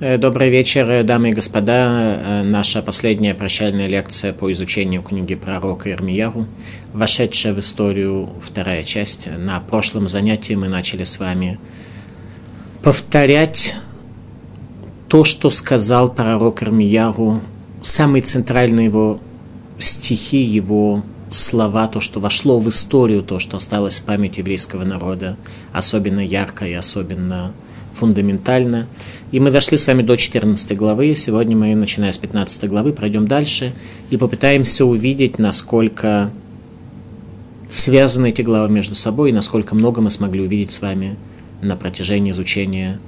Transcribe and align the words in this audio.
Э, 0.00 0.18
добрый 0.18 0.50
вечер, 0.50 0.90
э, 0.90 1.04
дамы 1.04 1.30
и 1.30 1.32
господа. 1.32 2.18
Э, 2.18 2.42
наша 2.42 2.82
последняя 2.82 3.32
прощальная 3.32 3.86
лекция 3.86 4.32
по 4.32 4.50
изучению 4.50 5.02
книги 5.02 5.36
пророка 5.36 5.88
Ирмияру, 5.88 6.48
вошедшая 6.92 7.54
в 7.54 7.60
историю 7.60 8.30
вторая 8.40 8.82
часть. 8.82 9.28
На 9.38 9.60
прошлом 9.60 10.08
занятии 10.08 10.54
мы 10.54 10.66
начали 10.66 11.04
с 11.04 11.20
вами 11.20 11.60
повторять 12.82 13.76
то, 15.06 15.22
что 15.22 15.48
сказал 15.50 16.12
пророк 16.12 16.64
Ирмияру, 16.64 17.40
самые 17.80 18.22
центральные 18.22 18.86
его 18.86 19.20
стихи, 19.78 20.42
его 20.42 21.04
слова, 21.30 21.86
то, 21.86 22.00
что 22.00 22.18
вошло 22.18 22.58
в 22.58 22.68
историю, 22.68 23.22
то, 23.22 23.38
что 23.38 23.58
осталось 23.58 24.00
в 24.00 24.04
памяти 24.04 24.40
еврейского 24.40 24.82
народа, 24.82 25.36
особенно 25.72 26.18
ярко 26.18 26.66
и 26.66 26.72
особенно 26.72 27.54
фундаментально. 27.94 28.86
И 29.32 29.40
мы 29.40 29.50
дошли 29.50 29.76
с 29.76 29.86
вами 29.86 30.02
до 30.02 30.16
14 30.16 30.76
главы. 30.76 31.14
Сегодня 31.16 31.56
мы, 31.56 31.74
начиная 31.74 32.12
с 32.12 32.18
15 32.18 32.68
главы, 32.68 32.92
пройдем 32.92 33.26
дальше 33.26 33.72
и 34.10 34.16
попытаемся 34.16 34.84
увидеть, 34.84 35.38
насколько 35.38 36.30
связаны 37.68 38.30
эти 38.30 38.42
главы 38.42 38.72
между 38.72 38.94
собой 38.94 39.30
и 39.30 39.32
насколько 39.32 39.74
много 39.74 40.00
мы 40.00 40.10
смогли 40.10 40.42
увидеть 40.42 40.72
с 40.72 40.80
вами 40.80 41.16
на 41.62 41.76
протяжении 41.76 42.32
изучения 42.32 43.00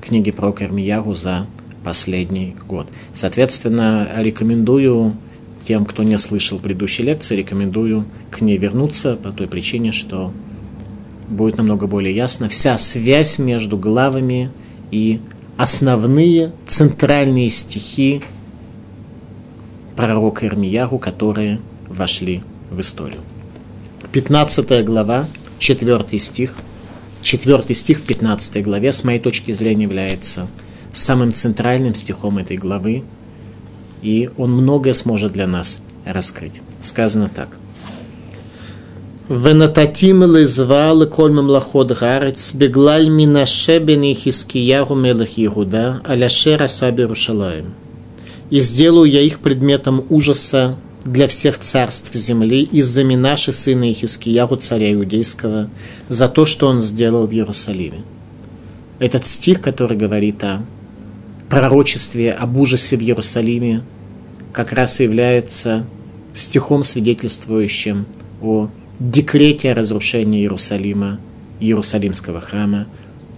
книги 0.00 0.30
про 0.30 0.52
Кармияру 0.52 1.14
за 1.14 1.46
последний 1.84 2.54
год. 2.68 2.88
Соответственно, 3.14 4.08
рекомендую 4.16 5.16
тем, 5.64 5.84
кто 5.84 6.02
не 6.02 6.18
слышал 6.18 6.58
предыдущей 6.58 7.04
лекции, 7.04 7.36
рекомендую 7.36 8.04
к 8.30 8.40
ней 8.40 8.58
вернуться 8.58 9.16
по 9.16 9.30
той 9.30 9.46
причине, 9.46 9.92
что 9.92 10.32
будет 11.28 11.56
намного 11.56 11.86
более 11.86 12.14
ясно 12.14 12.48
вся 12.48 12.78
связь 12.78 13.38
между 13.38 13.76
главами 13.76 14.50
и 14.90 15.20
основные 15.56 16.52
центральные 16.66 17.50
стихи 17.50 18.22
пророка 19.96 20.46
Ирмияру, 20.46 20.98
которые 20.98 21.60
вошли 21.88 22.42
в 22.70 22.80
историю. 22.80 23.20
15 24.12 24.84
глава, 24.84 25.26
4 25.58 26.18
стих. 26.18 26.54
4 27.22 27.74
стих 27.74 27.98
в 27.98 28.02
15 28.02 28.62
главе, 28.64 28.92
с 28.92 29.04
моей 29.04 29.20
точки 29.20 29.52
зрения, 29.52 29.84
является 29.84 30.48
самым 30.92 31.32
центральным 31.32 31.94
стихом 31.94 32.38
этой 32.38 32.56
главы, 32.56 33.04
и 34.02 34.28
он 34.36 34.52
многое 34.52 34.92
сможет 34.94 35.32
для 35.32 35.46
нас 35.46 35.80
раскрыть. 36.04 36.60
Сказано 36.80 37.30
так. 37.34 37.56
ונתתים 39.29 40.21
לזווה 40.21 40.93
לכל 40.93 41.31
ממלכות 41.31 42.01
הארץ, 42.01 42.51
בגלל 42.51 43.07
מנשה 43.09 43.79
בן 43.79 44.01
חזקיהו 44.13 44.95
מלך 44.95 45.37
יהודה, 45.37 45.93
על 46.03 46.23
אשר 46.23 46.63
עשה 46.63 46.91
בירושלים. 46.91 47.63
И 48.49 48.61
сделаю 48.61 49.09
я 49.11 49.21
их 49.21 49.39
предметом 49.39 50.05
ужаса 50.09 50.77
для 51.03 51.27
всех 51.27 51.59
царств 51.59 52.13
земли 52.13 52.61
из-за 52.63 53.03
Минаши 53.03 53.51
сына 53.51 53.91
Ихискиягу, 53.91 54.55
царя 54.55 54.93
иудейского, 54.93 55.69
за 56.07 56.29
то, 56.29 56.45
что 56.45 56.67
он 56.67 56.81
сделал 56.81 57.27
в 57.27 57.33
Иерусалиме. 57.33 58.03
Этот 58.99 59.25
стих, 59.25 59.61
который 59.61 59.97
говорит 59.97 60.43
о 60.43 60.61
пророчестве, 61.49 62.31
об 62.31 62.57
ужасе 62.57 62.95
в 62.95 63.01
Иерусалиме, 63.01 63.83
как 64.53 64.71
раз 64.71 64.99
и 64.99 65.03
является 65.03 65.85
стихом, 66.33 66.83
свидетельствующим 66.83 68.05
о 68.41 68.69
декрете 69.10 69.72
о 69.72 69.74
разрушении 69.74 70.40
Иерусалима, 70.42 71.18
Иерусалимского 71.60 72.40
храма, 72.40 72.86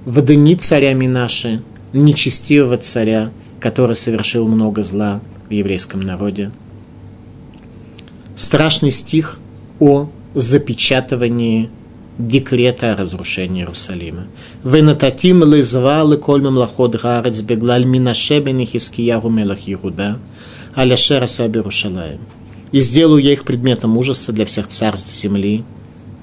в 0.05 0.21
дни 0.21 0.57
царя 0.57 0.93
Минаши, 0.93 1.63
нечестивого 1.93 2.77
царя, 2.77 3.31
который 3.61 3.97
совершил 3.97 4.47
много 4.47 4.83
зла 4.83 5.21
в 5.49 5.53
еврейском 5.53 6.01
народе. 6.01 6.51
Страшный 8.37 8.91
стих 8.91 9.39
о 9.81 10.09
запечатывании 10.35 11.71
декрета 12.19 12.93
о 12.93 12.97
разрушении 12.97 13.63
Иерусалима. 13.63 14.27
«Венататим 14.65 15.45
лизвал 15.45 16.17
коль 16.19 16.43
мемлахот 16.43 17.01
гарец 17.01 17.41
беглаль 17.41 17.87
минаше 17.87 18.41
бен 18.41 18.65
Хискиягу 18.65 19.31
мелах 19.31 19.61
Иуда, 19.67 20.19
аляшер 20.75 21.23
асаби 21.23 21.59
Рушалаем» 21.59 22.21
и 22.75 22.81
сделаю 22.81 23.23
я 23.23 23.33
их 23.33 23.45
предметом 23.45 23.97
ужаса 23.97 24.33
для 24.33 24.45
всех 24.45 24.67
царств 24.67 25.15
земли, 25.15 25.63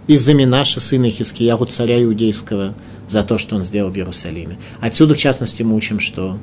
из-за 0.07 0.33
Минаша, 0.33 0.81
сына 0.81 1.09
Хискиягу, 1.09 1.65
царя 1.67 2.03
иудейского, 2.03 2.75
за 3.07 3.23
то, 3.23 3.37
что 3.37 3.55
он 3.55 3.63
сделал 3.63 3.89
в 3.89 3.95
Иерусалиме. 3.95 4.59
Отсюда, 4.81 5.13
в 5.13 5.17
частности, 5.17 5.63
мы 5.63 5.77
учим, 5.77 6.01
что 6.01 6.37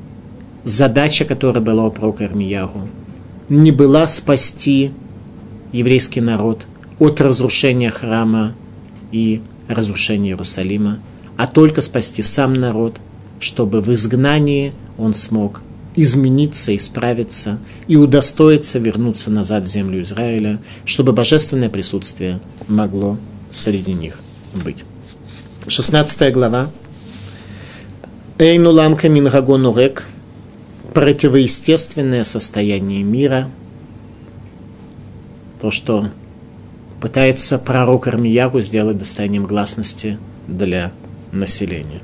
задача, 0.64 1.26
которая 1.26 1.62
была 1.62 1.84
у 1.84 1.91
пророка 1.91 2.24
Ирмиягу, 2.24 2.88
не 3.50 3.70
была 3.70 4.06
спасти 4.06 4.92
еврейский 5.72 6.22
народ 6.22 6.66
от 6.98 7.20
разрушения 7.20 7.90
храма 7.90 8.54
и 9.12 9.42
разрушения 9.69 10.30
Иерусалима, 10.30 11.00
а 11.36 11.46
только 11.46 11.82
спасти 11.82 12.22
сам 12.22 12.54
народ, 12.54 12.98
чтобы 13.40 13.82
в 13.82 13.92
изгнании 13.92 14.72
он 14.96 15.12
смог 15.12 15.60
измениться, 16.03 16.76
исправиться 16.76 17.59
и 17.88 17.97
удостоиться 17.97 18.78
вернуться 18.78 19.31
назад 19.31 19.64
в 19.64 19.66
землю 19.66 20.00
Израиля, 20.03 20.60
чтобы 20.84 21.12
божественное 21.12 21.69
присутствие 21.69 22.41
могло 22.69 23.19
среди 23.50 23.94
них 23.94 24.19
быть. 24.54 24.84
16 25.66 26.32
глава. 26.32 26.70
Эйну 28.38 28.70
ламка 28.70 29.08
мингагону 29.08 29.76
рек. 29.76 30.06
Противоестественное 30.94 32.22
состояние 32.22 33.03
мира. 33.03 33.50
То, 35.60 35.72
что 35.72 36.10
пытается 37.00 37.58
пророк 37.58 38.06
Армиягу 38.06 38.60
сделать 38.60 38.98
достоянием 38.98 39.44
гласности 39.44 40.19
для 40.47 40.92
населения. 41.32 42.03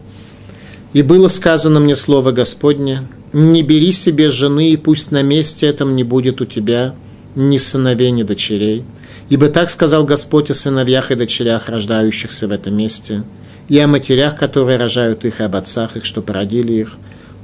И 0.93 1.03
было 1.03 1.28
сказано 1.28 1.81
мне 1.81 1.97
слово 1.97 2.33
Господне, 2.33 3.09
не 3.34 3.62
бери 3.65 3.91
себе 3.91 4.31
жены, 4.31 4.71
и 4.71 4.77
пусть 4.77 5.11
на 5.11 5.22
месте 5.22 5.67
этом 5.67 5.97
не 5.97 6.05
будет 6.05 6.41
у 6.41 6.45
тебя 6.45 6.95
ни 7.34 7.59
сыновей, 7.59 8.12
ни 8.12 8.22
дочерей. 8.22 8.84
Ибо 9.28 9.49
так 9.49 9.71
сказал 9.71 10.05
Господь 10.05 10.50
о 10.50 10.55
сыновьях 10.55 11.11
и 11.11 11.17
дочерях, 11.17 11.69
рождающихся 11.69 12.47
в 12.47 12.53
этом 12.53 12.77
месте, 12.77 13.25
и 13.69 13.78
о 13.81 13.89
матерях, 13.89 14.37
которые 14.37 14.78
рожают 14.78 15.25
их, 15.25 15.41
и 15.41 15.43
об 15.43 15.56
отцах 15.56 15.97
их, 15.97 16.05
что 16.05 16.22
породили 16.22 16.75
их. 16.75 16.93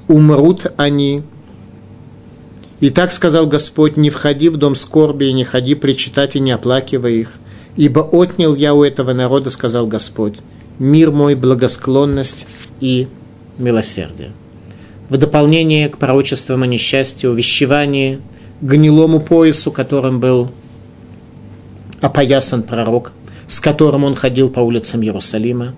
Умрут 0.06 0.66
они. 0.76 1.24
И 2.78 2.90
так 2.90 3.10
сказал 3.10 3.48
Господь, 3.48 3.96
не 3.96 4.10
входи 4.10 4.48
в 4.48 4.58
дом 4.58 4.76
скорби, 4.76 5.24
и 5.24 5.32
не 5.32 5.42
ходи 5.42 5.74
причитать, 5.74 6.36
и 6.36 6.40
не 6.40 6.52
оплакивай 6.52 7.16
их. 7.16 7.32
Ибо 7.76 8.00
отнял 8.00 8.54
я 8.54 8.74
у 8.74 8.84
этого 8.84 9.12
народа, 9.12 9.50
сказал 9.50 9.88
Господь, 9.88 10.38
мир 10.78 11.10
мой, 11.10 11.34
благосклонность 11.34 12.46
и 12.80 13.08
милосердие 13.58 14.32
в 15.10 15.16
дополнение 15.16 15.88
к 15.88 15.98
пророчествам 15.98 16.62
о 16.62 16.66
несчастье, 16.66 17.28
увещевании, 17.28 18.20
гнилому 18.62 19.20
поясу, 19.20 19.72
которым 19.72 20.20
был 20.20 20.50
опоясан 22.00 22.62
пророк, 22.62 23.12
с 23.48 23.60
которым 23.60 24.04
он 24.04 24.14
ходил 24.14 24.48
по 24.48 24.60
улицам 24.60 25.02
Иерусалима. 25.02 25.74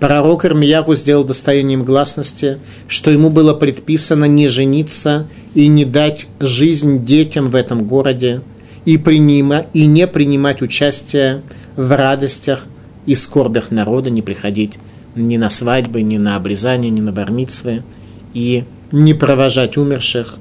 Пророк 0.00 0.44
Ирмиягу 0.44 0.96
сделал 0.96 1.22
достоянием 1.22 1.84
гласности, 1.84 2.58
что 2.88 3.12
ему 3.12 3.30
было 3.30 3.54
предписано 3.54 4.24
не 4.24 4.48
жениться 4.48 5.28
и 5.54 5.68
не 5.68 5.84
дать 5.84 6.26
жизнь 6.40 7.04
детям 7.04 7.50
в 7.50 7.54
этом 7.54 7.86
городе, 7.86 8.42
и, 8.84 8.98
принима, 8.98 9.66
и 9.72 9.86
не 9.86 10.08
принимать 10.08 10.60
участие 10.60 11.42
в 11.76 11.96
радостях 11.96 12.66
и 13.06 13.14
скорбях 13.14 13.70
народа, 13.70 14.10
не 14.10 14.22
приходить 14.22 14.80
ни 15.14 15.36
на 15.36 15.50
свадьбы, 15.50 16.02
ни 16.02 16.16
на 16.18 16.34
обрезание, 16.34 16.90
ни 16.90 17.00
на 17.00 17.12
бармитсвы– 17.12 17.84
и 18.34 18.64
не 18.90 19.14
провожать 19.14 19.76
умерших. 19.76 20.36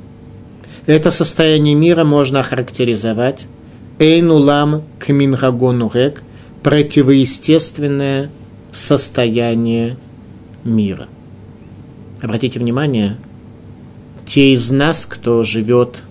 Это 0.86 1.12
состояние 1.12 1.76
мира 1.76 2.04
можно 2.04 2.40
охарактеризовать 2.40 3.48
Эйнулам 4.00 4.84
Кмингагону 5.00 5.92
Рек, 5.94 6.24
противоестественное 6.64 8.32
состояние 8.72 9.98
мира. 10.64 11.08
Обратите 12.22 12.60
внимание, 12.60 13.18
те 14.26 14.54
из 14.54 14.72
нас, 14.72 15.06
кто 15.06 15.44
живет, 15.44 16.04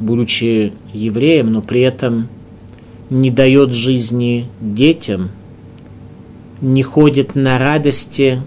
будучи 0.00 0.72
евреем, 0.92 1.52
но 1.52 1.62
при 1.62 1.80
этом 1.80 2.28
не 3.10 3.30
дает 3.30 3.72
жизни 3.72 4.48
детям, 4.60 5.30
не 6.60 6.82
ходит 6.82 7.34
на 7.34 7.58
радости 7.58 8.42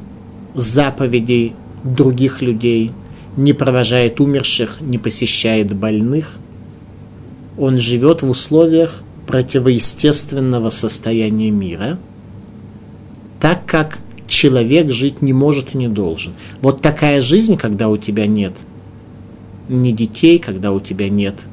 заповедей 0.54 1.54
других 1.86 2.42
людей, 2.42 2.92
не 3.38 3.54
провожает 3.54 4.20
умерших, 4.20 4.82
не 4.82 4.98
посещает 4.98 5.74
больных. 5.74 6.38
Он 7.58 7.80
живет 7.80 8.22
в 8.22 8.30
условиях 8.30 9.02
противоестественного 9.28 10.70
состояния 10.70 11.52
мира, 11.52 12.00
так 13.40 13.66
как 13.66 14.00
человек 14.28 14.92
жить 14.92 15.22
не 15.22 15.34
может 15.34 15.76
и 15.76 15.78
не 15.78 15.88
должен. 15.88 16.34
Вот 16.62 16.82
такая 16.82 17.22
жизнь, 17.22 17.58
когда 17.58 17.90
у 17.90 17.98
тебя 17.98 18.26
нет 18.26 18.54
ни 19.70 19.92
детей, 19.92 20.40
когда 20.40 20.72
у 20.72 20.80
тебя 20.80 21.10
нет 21.10 21.46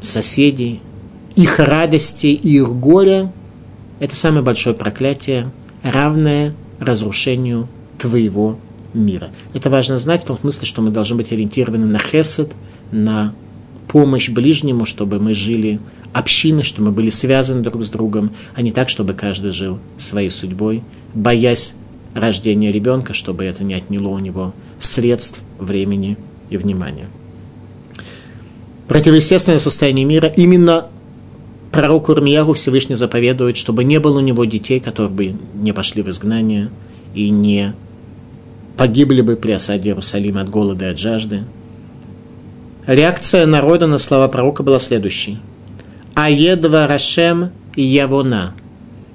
соседей, 0.00 0.80
их 1.36 1.58
радости 1.58 2.26
и 2.26 2.56
их 2.56 2.74
горя, 2.76 3.32
это 4.00 4.16
самое 4.16 4.42
большое 4.42 4.74
проклятие, 4.74 5.50
равное 5.82 6.54
разрушению 6.80 7.68
твоего 7.98 8.58
мира. 8.92 9.30
Это 9.54 9.70
важно 9.70 9.96
знать 9.96 10.22
в 10.22 10.26
том 10.26 10.38
смысле, 10.38 10.66
что 10.66 10.82
мы 10.82 10.90
должны 10.90 11.16
быть 11.16 11.32
ориентированы 11.32 11.86
на 11.86 11.98
хесед, 11.98 12.52
на 12.90 13.34
помощь 13.88 14.28
ближнему, 14.28 14.86
чтобы 14.86 15.18
мы 15.20 15.34
жили 15.34 15.80
общиной, 16.12 16.64
чтобы 16.64 16.88
мы 16.88 16.94
были 16.94 17.10
связаны 17.10 17.62
друг 17.62 17.84
с 17.84 17.90
другом, 17.90 18.32
а 18.54 18.62
не 18.62 18.72
так, 18.72 18.88
чтобы 18.88 19.14
каждый 19.14 19.52
жил 19.52 19.78
своей 19.96 20.30
судьбой, 20.30 20.82
боясь 21.14 21.74
рождения 22.14 22.72
ребенка, 22.72 23.14
чтобы 23.14 23.44
это 23.44 23.62
не 23.62 23.74
отняло 23.74 24.08
у 24.08 24.18
него 24.18 24.54
средств, 24.78 25.42
времени 25.58 26.16
и 26.48 26.56
внимания. 26.56 27.06
Противоестественное 28.88 29.60
состояние 29.60 30.04
мира 30.04 30.26
именно 30.28 30.88
пророку 31.70 32.12
Ирмиягу 32.12 32.52
Всевышний 32.54 32.94
заповедует, 32.94 33.56
чтобы 33.56 33.84
не 33.84 34.00
было 34.00 34.18
у 34.18 34.22
него 34.22 34.44
детей, 34.44 34.80
которые 34.80 35.10
бы 35.10 35.34
не 35.54 35.72
пошли 35.72 36.02
в 36.02 36.08
изгнание 36.10 36.70
и 37.14 37.30
не 37.30 37.74
погибли 38.76 39.20
бы 39.20 39.36
при 39.36 39.52
осаде 39.52 39.90
Иерусалима 39.90 40.40
от 40.42 40.48
голода 40.48 40.86
и 40.86 40.92
от 40.92 40.98
жажды. 40.98 41.44
Реакция 42.86 43.46
народа 43.46 43.86
на 43.86 43.98
слова 43.98 44.28
пророка 44.28 44.62
была 44.62 44.78
следующей. 44.78 45.38
«Аедва 46.14 46.86
Рашем 46.86 47.50
и 47.76 47.82
Явона» 47.82 48.54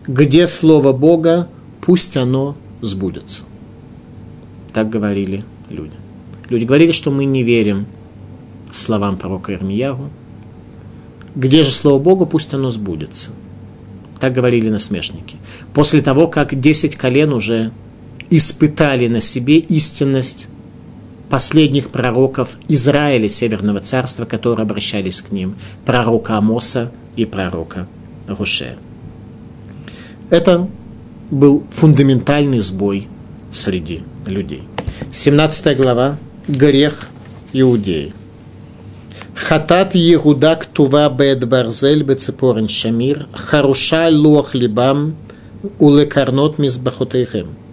«Где 0.07 0.45
слово 0.45 0.93
Бога, 0.93 1.49
пусть 1.81 2.15
оно 2.15 2.55
сбудется». 2.81 3.45
Так 4.71 4.89
говорили 4.89 5.43
люди. 5.69 5.95
Люди 6.49 6.63
говорили, 6.63 6.91
что 6.91 7.09
мы 7.09 7.25
не 7.25 7.41
верим 7.41 7.87
словам 8.71 9.17
пророка 9.17 9.53
Ирмиягу. 9.53 10.09
Где 11.35 11.63
же 11.63 11.71
слово 11.71 11.99
Бога, 11.99 12.25
пусть 12.25 12.53
оно 12.53 12.71
сбудется. 12.71 13.31
Так 14.19 14.33
говорили 14.33 14.69
насмешники. 14.69 15.37
После 15.73 16.01
того, 16.01 16.27
как 16.27 16.59
десять 16.59 16.95
колен 16.95 17.33
уже 17.33 17.71
испытали 18.29 19.07
на 19.07 19.19
себе 19.19 19.57
истинность 19.57 20.47
последних 21.29 21.89
пророков 21.89 22.57
Израиля, 22.67 23.27
Северного 23.27 23.79
царства, 23.79 24.25
которые 24.25 24.63
обращались 24.63 25.21
к 25.21 25.31
ним, 25.31 25.55
пророка 25.85 26.37
Амоса 26.37 26.91
и 27.15 27.25
пророка 27.25 27.87
Руше. 28.27 28.77
Это 30.29 30.67
был 31.29 31.63
фундаментальный 31.71 32.61
сбой 32.61 33.07
среди 33.51 34.03
людей. 34.25 34.63
17 35.11 35.77
глава 35.77 36.17
«Грех 36.47 37.09
Иудеи». 37.53 38.13
Хатат 39.35 39.95
Егуда 39.95 40.55
Ктува 40.55 41.09
Бед 41.09 41.47
Барзель 41.47 42.03
Бецепорен 42.03 42.67
Шамир, 42.67 43.27
Харуша 43.33 44.09
Луах 44.09 44.55
Либам, 44.55 45.15
Улекарнот 45.79 46.57
Мизбахотейхем– 46.57 47.49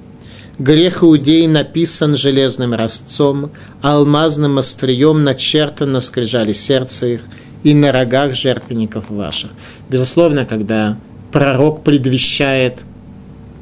Грех 0.59 1.03
иудей 1.03 1.47
написан 1.47 2.17
железным 2.17 2.75
разцом, 2.75 3.51
алмазным 3.81 4.59
острием 4.59 5.25
начертан 5.25 5.93
на 5.93 6.01
скрижали 6.01 6.53
сердца 6.53 7.07
их 7.07 7.23
и 7.63 7.75
на 7.75 7.91
рогах 7.91 8.35
жертвенников 8.35 9.09
ваших. 9.09 9.51
Безусловно, 9.89 10.45
когда 10.45 10.99
пророк 11.33 11.83
предвещает 11.83 12.83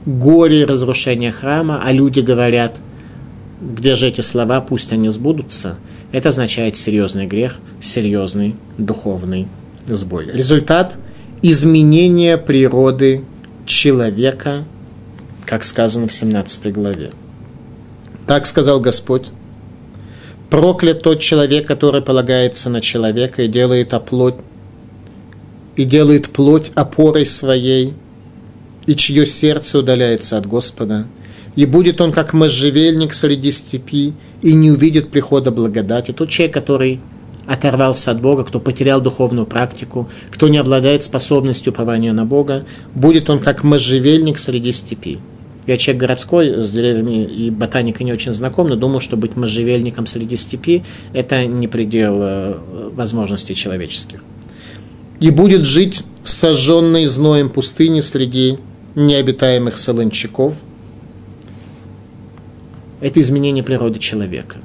горе 0.04 0.62
и 0.62 0.64
разрушение 0.64 1.30
храма, 1.30 1.80
а 1.84 1.92
люди 1.92 2.20
говорят, 2.20 2.78
где 3.60 3.94
же 3.94 4.08
эти 4.08 4.22
слова, 4.22 4.60
пусть 4.60 4.92
они 4.92 5.10
сбудутся, 5.10 5.78
это 6.12 6.30
означает 6.30 6.76
серьезный 6.76 7.26
грех, 7.26 7.56
серьезный 7.80 8.56
духовный 8.78 9.48
сбой. 9.86 10.30
Результат– 10.32 10.96
изменения 11.42 12.36
природы 12.36 13.24
человека– 13.66 14.64
как 15.50 15.64
сказано 15.64 16.06
в 16.06 16.12
17 16.12 16.72
главе. 16.72 17.10
Так 18.28 18.46
сказал 18.46 18.78
Господь, 18.78 19.30
проклят 20.48 21.02
тот 21.02 21.18
человек, 21.18 21.66
который 21.66 22.02
полагается 22.02 22.70
на 22.70 22.80
человека 22.80 23.42
и 23.42 23.48
делает 23.48 23.92
оплоть, 23.92 24.36
и 25.74 25.84
делает 25.84 26.30
плоть 26.30 26.70
опорой 26.76 27.26
своей, 27.26 27.94
и 28.86 28.94
чье 28.94 29.26
сердце 29.26 29.80
удаляется 29.80 30.38
от 30.38 30.46
Господа. 30.46 31.08
И 31.56 31.66
будет 31.66 32.00
он 32.00 32.12
как 32.12 32.32
можжевельник 32.32 33.12
среди 33.12 33.50
степи, 33.50 34.12
и 34.42 34.54
не 34.54 34.70
увидит 34.70 35.10
прихода 35.10 35.50
благодати. 35.50 36.12
Тот 36.12 36.28
человек, 36.28 36.54
который 36.54 37.00
оторвался 37.46 38.12
от 38.12 38.20
Бога, 38.20 38.44
кто 38.44 38.60
потерял 38.60 39.00
духовную 39.00 39.46
практику, 39.46 40.08
кто 40.30 40.48
не 40.48 40.58
обладает 40.58 41.02
способностью 41.02 41.72
упования 41.72 42.12
на 42.12 42.24
Бога, 42.24 42.64
будет 42.94 43.28
он 43.28 43.40
как 43.40 43.64
можжевельник 43.64 44.38
среди 44.38 44.72
степи. 44.72 45.18
Я 45.66 45.76
человек 45.76 46.00
городской, 46.00 46.62
с 46.62 46.70
деревьями 46.70 47.24
и 47.24 47.50
ботаникой 47.50 48.06
не 48.06 48.12
очень 48.12 48.32
знаком, 48.32 48.68
но 48.68 48.76
думаю, 48.76 49.00
что 49.00 49.16
быть 49.16 49.36
можжевельником 49.36 50.06
среди 50.06 50.36
степи– 50.36 50.84
это 51.12 51.46
не 51.46 51.68
предел 51.68 52.18
э, 52.22 52.58
возможностей 52.92 53.54
человеческих. 53.54 54.22
И 55.20 55.30
будет 55.30 55.64
жить 55.64 56.04
в 56.22 56.30
сожженной 56.30 57.06
зноем 57.06 57.50
пустыне 57.50 58.00
среди 58.00 58.58
необитаемых 58.94 59.76
солончаков. 59.76 60.54
Это 63.00 63.20
изменение 63.20 63.64
природы 63.64 63.98
человека. 63.98 64.58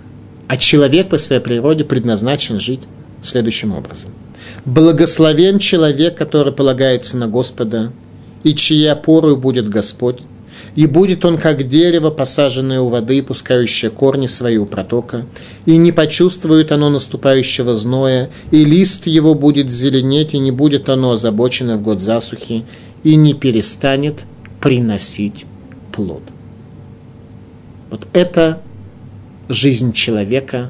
А 0.47 0.57
человек 0.57 1.09
по 1.09 1.17
своей 1.17 1.41
природе 1.41 1.83
предназначен 1.83 2.59
жить 2.59 2.81
следующим 3.21 3.73
образом. 3.73 4.11
Благословен 4.65 5.59
человек, 5.59 6.17
который 6.17 6.53
полагается 6.53 7.17
на 7.17 7.27
Господа, 7.27 7.91
и 8.43 8.53
чьей 8.53 8.91
опорой 8.91 9.35
будет 9.35 9.67
Господь, 9.67 10.19
и 10.75 10.85
будет 10.87 11.23
он, 11.25 11.37
как 11.37 11.67
дерево, 11.67 12.09
посаженное 12.09 12.81
у 12.81 12.89
воды, 12.89 13.23
пускающее 13.23 13.89
корни 13.89 14.27
свои 14.27 14.57
у 14.57 14.65
протока, 14.65 15.25
и 15.65 15.77
не 15.77 15.91
почувствует 15.91 16.71
оно 16.71 16.89
наступающего 16.89 17.75
зноя, 17.75 18.29
и 18.51 18.65
лист 18.65 19.07
его 19.07 19.33
будет 19.33 19.71
зеленеть, 19.71 20.33
и 20.33 20.37
не 20.37 20.51
будет 20.51 20.89
оно 20.89 21.11
озабочено 21.11 21.77
в 21.77 21.81
год 21.81 21.99
засухи, 21.99 22.65
и 23.03 23.15
не 23.15 23.33
перестанет 23.33 24.25
приносить 24.59 25.45
плод. 25.91 26.23
Вот 27.95 28.09
это 28.11 28.61
жизнь 29.47 29.93
человека, 29.93 30.69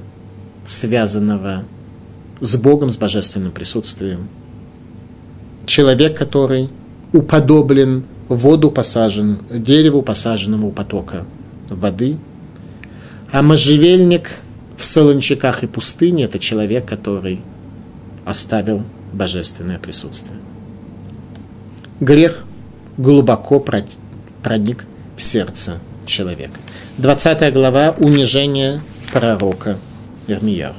связанного 0.63 1.63
с 2.39 2.55
Богом, 2.55 2.91
с 2.91 2.97
божественным 2.97 3.51
присутствием. 3.51 4.29
Человек, 5.65 6.15
который 6.15 6.69
уподоблен 7.13 8.05
воду 8.27 8.69
посажен, 8.69 9.39
дереву, 9.49 10.03
посаженному 10.03 10.67
у 10.67 10.71
потока 10.71 11.25
воды. 11.67 12.19
А 13.31 13.41
можжевельник 13.41 14.29
в 14.77 14.85
солончаках 14.85 15.63
и 15.63 15.67
пустыне– 15.67 16.23
это 16.25 16.37
человек, 16.37 16.85
который 16.85 17.41
оставил 18.23 18.83
божественное 19.13 19.79
присутствие. 19.79 20.37
Грех 21.99 22.45
глубоко 22.97 23.59
проник 24.43 24.85
в 25.17 25.23
сердце 25.23 25.79
человека. 26.05 26.59
20 26.97 27.53
глава 27.53 27.95
«Унижение 27.99 28.81
пророка 29.11 29.77
Ирмияу». 30.27 30.73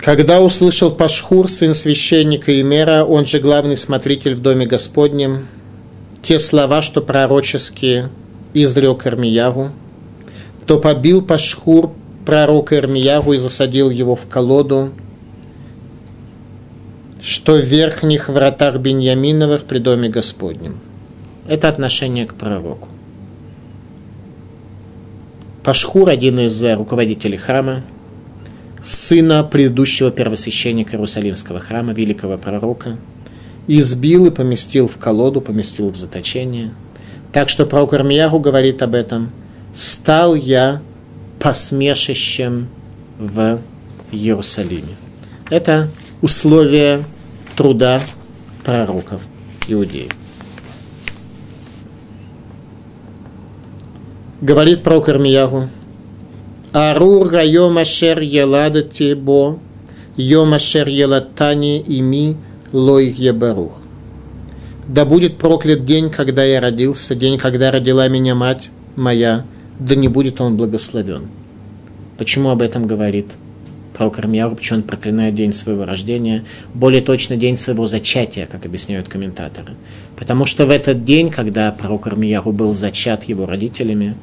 Когда 0.00 0.40
услышал 0.40 0.90
Пашхур, 0.90 1.48
сын 1.48 1.74
священника 1.74 2.58
Имера, 2.58 3.04
он 3.04 3.26
же 3.26 3.38
главный 3.38 3.76
смотритель 3.76 4.34
в 4.34 4.40
доме 4.40 4.64
Господнем, 4.66 5.46
те 6.22 6.38
слова, 6.38 6.80
что 6.80 7.02
пророческие 7.02 8.08
изрек 8.54 9.06
Ирмиягу, 9.06 9.70
то 10.66 10.78
побил 10.78 11.22
Пашхур 11.22 11.92
пророка 12.24 12.76
Ирмиягу 12.76 13.34
и 13.34 13.38
засадил 13.38 13.90
его 13.90 14.16
в 14.16 14.26
колоду, 14.26 14.90
что 17.22 17.54
в 17.54 17.64
верхних 17.64 18.28
вратах 18.28 18.78
Беньяминовых 18.78 19.64
при 19.64 19.78
доме 19.78 20.08
Господнем. 20.08 20.80
Это 21.46 21.68
отношение 21.68 22.26
к 22.26 22.34
пророку. 22.34 22.88
Пашхур, 25.62 26.08
один 26.08 26.40
из 26.40 26.62
руководителей 26.62 27.36
храма, 27.36 27.82
сына 28.82 29.44
предыдущего 29.44 30.10
первосвященника 30.10 30.92
Иерусалимского 30.92 31.60
храма, 31.60 31.92
великого 31.92 32.38
пророка, 32.38 32.96
избил 33.66 34.26
и 34.26 34.30
поместил 34.30 34.88
в 34.88 34.96
колоду, 34.96 35.40
поместил 35.40 35.90
в 35.90 35.96
заточение. 35.96 36.72
Так 37.32 37.48
что 37.48 37.66
пророк 37.66 37.92
Армиягу 37.92 38.40
говорит 38.40 38.82
об 38.82 38.94
этом. 38.94 39.30
«Стал 39.74 40.34
я 40.34 40.82
посмешищем 41.38 42.68
в 43.18 43.60
Иерусалиме. 44.10 44.96
Это 45.48 45.88
условия 46.22 47.04
труда 47.56 48.00
пророков 48.64 49.22
иудеев. 49.68 50.12
Говорит 54.40 54.82
про 54.82 55.00
Кармиягу. 55.00 55.68
Арур 56.72 57.34
йом 57.40 57.78
ашер 57.78 58.20
еладати 58.20 59.14
бо, 59.14 59.58
йом 60.16 60.54
елатани 60.54 61.78
ими 61.80 62.36
лой 62.72 63.08
ебарух. 63.08 63.82
Да 64.86 65.04
будет 65.04 65.38
проклят 65.38 65.84
день, 65.84 66.10
когда 66.10 66.44
я 66.44 66.60
родился, 66.60 67.14
день, 67.14 67.38
когда 67.38 67.70
родила 67.70 68.08
меня 68.08 68.34
мать 68.34 68.70
моя, 68.96 69.44
да 69.78 69.94
не 69.94 70.08
будет 70.08 70.40
он 70.40 70.56
благословен. 70.56 71.28
Почему 72.18 72.50
об 72.50 72.62
этом 72.62 72.86
говорит 72.86 73.26
пророк 74.00 74.18
Армияу, 74.18 74.56
почему 74.56 74.78
он 74.78 74.82
проклинает 74.82 75.34
день 75.34 75.52
своего 75.52 75.84
рождения, 75.84 76.42
более 76.72 77.02
точно 77.02 77.36
день 77.36 77.56
своего 77.56 77.86
зачатия, 77.86 78.46
как 78.46 78.64
объясняют 78.64 79.10
комментаторы. 79.10 79.74
Потому 80.16 80.46
что 80.46 80.64
в 80.64 80.70
этот 80.70 81.04
день, 81.04 81.28
когда 81.28 81.70
пророк 81.70 82.06
Армияу 82.06 82.50
был 82.50 82.72
зачат 82.72 83.24
его 83.24 83.44
родителями, 83.44 84.14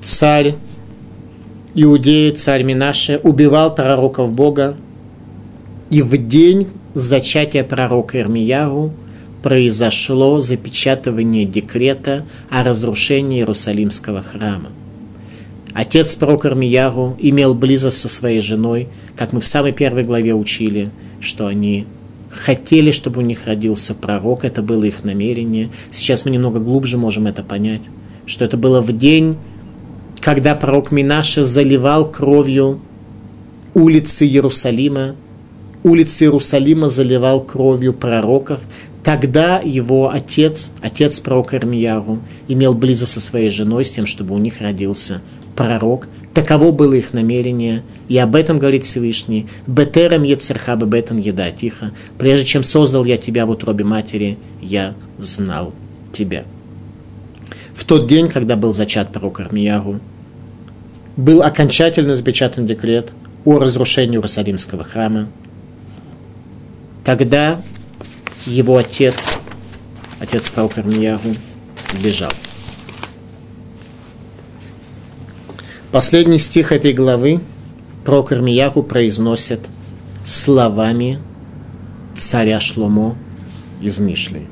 царь 0.00 0.54
Иудеи, 1.74 2.30
царь 2.30 2.62
Минаше, 2.62 3.18
убивал 3.24 3.74
пророков 3.74 4.30
Бога, 4.30 4.76
и 5.90 6.02
в 6.02 6.16
день 6.28 6.68
зачатия 6.94 7.64
пророка 7.64 8.20
Ирмияру 8.20 8.92
произошло 9.42 10.38
запечатывание 10.38 11.46
декрета 11.46 12.24
о 12.48 12.62
разрушении 12.62 13.40
Иерусалимского 13.40 14.22
храма. 14.22 14.70
Отец 15.76 16.14
пророка 16.14 16.48
Ирмияру 16.48 17.16
имел 17.18 17.54
близость 17.54 17.98
со 17.98 18.08
своей 18.08 18.40
женой, 18.40 18.88
как 19.14 19.32
мы 19.32 19.40
в 19.40 19.44
самой 19.44 19.72
первой 19.72 20.04
главе 20.04 20.34
учили, 20.34 20.90
что 21.20 21.46
они 21.46 21.86
хотели, 22.30 22.90
чтобы 22.90 23.20
у 23.20 23.24
них 23.24 23.46
родился 23.46 23.94
пророк, 23.94 24.44
это 24.44 24.62
было 24.62 24.84
их 24.84 25.04
намерение. 25.04 25.70
Сейчас 25.92 26.24
мы 26.24 26.30
немного 26.30 26.60
глубже 26.60 26.96
можем 26.96 27.26
это 27.26 27.42
понять, 27.42 27.82
что 28.26 28.44
это 28.44 28.56
было 28.56 28.80
в 28.80 28.96
день 28.96 29.36
когда 30.26 30.56
пророк 30.56 30.90
Минаша 30.90 31.44
заливал 31.44 32.10
кровью 32.10 32.80
улицы 33.74 34.26
Иерусалима, 34.26 35.14
улицы 35.84 36.24
Иерусалима 36.24 36.88
заливал 36.88 37.44
кровью 37.44 37.92
пророков, 37.92 38.60
тогда 39.04 39.60
его 39.60 40.10
отец, 40.10 40.72
отец 40.80 41.20
пророка 41.20 41.58
Ирмияру, 41.58 42.18
имел 42.48 42.74
близость 42.74 43.12
со 43.12 43.20
своей 43.20 43.50
женой 43.50 43.84
с 43.84 43.92
тем, 43.92 44.06
чтобы 44.06 44.34
у 44.34 44.38
них 44.38 44.60
родился 44.60 45.22
пророк. 45.56 46.08
Таково 46.34 46.70
было 46.70 46.92
их 46.94 47.14
намерение, 47.14 47.82
и 48.08 48.18
об 48.18 48.36
этом 48.36 48.58
говорит 48.58 48.84
Всевышний. 48.84 49.48
«Бетерем 49.66 50.22
ецерха 50.22 50.76
бетен 50.76 51.16
еда 51.16 51.50
тихо, 51.50 51.92
прежде 52.18 52.46
чем 52.46 52.62
создал 52.62 53.04
я 53.04 53.16
тебя 53.16 53.46
в 53.46 53.50
утробе 53.50 53.84
матери, 53.84 54.38
я 54.60 54.94
знал 55.18 55.72
тебя» 56.12 56.44
в 57.76 57.84
тот 57.84 58.08
день, 58.08 58.28
когда 58.28 58.56
был 58.56 58.72
зачат 58.72 59.12
пророк 59.12 59.38
Армияру, 59.38 60.00
был 61.16 61.42
окончательно 61.42 62.16
запечатан 62.16 62.66
декрет 62.66 63.12
о 63.44 63.58
разрушении 63.58 64.16
Иерусалимского 64.16 64.82
храма. 64.82 65.28
Тогда 67.04 67.60
его 68.46 68.78
отец, 68.78 69.38
отец 70.18 70.48
пророка 70.48 70.80
Армияру, 70.80 71.34
бежал. 72.02 72.32
Последний 75.96 76.38
стих 76.38 76.72
этой 76.72 76.92
главы 76.92 77.40
пророк 78.04 78.30
Армияру 78.30 78.82
произносит 78.82 79.60
словами 80.26 81.18
царя 82.14 82.60
Шломо 82.60 83.16
из 83.80 83.98
Мишли. 83.98 84.46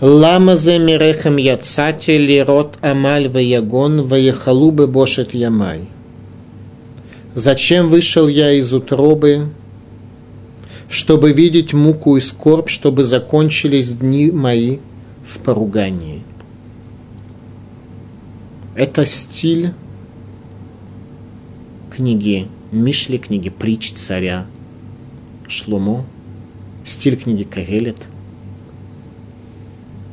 Лама 0.00 0.56
зе 0.56 0.80
мирехем 0.80 1.36
яцати 1.36 2.16
лирот 2.18 2.76
амаль 2.82 3.28
ваягон 3.28 4.04
ваяхалу 4.04 4.72
бы 4.72 4.88
бошет 4.88 5.32
ямай. 5.32 5.88
Зачем 7.36 7.88
вышел 7.88 8.26
я 8.26 8.50
из 8.50 8.74
утробы, 8.74 9.50
чтобы 10.88 11.32
видеть 11.32 11.72
муку 11.72 12.16
и 12.16 12.20
скорбь, 12.20 12.68
чтобы 12.68 13.04
закончились 13.04 13.90
дни 13.90 14.32
мои 14.32 14.78
в 15.24 15.38
поругании. 15.38 16.21
Это 18.74 19.04
стиль 19.06 19.72
книги 21.90 22.48
Мишли, 22.70 23.18
книги 23.18 23.50
притч 23.50 23.92
царя 23.92 24.46
Шломо, 25.48 26.06
стиль 26.84 27.16
книги 27.16 27.42
Кагелет– 27.42 28.02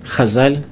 Хазаль, 0.10 0.64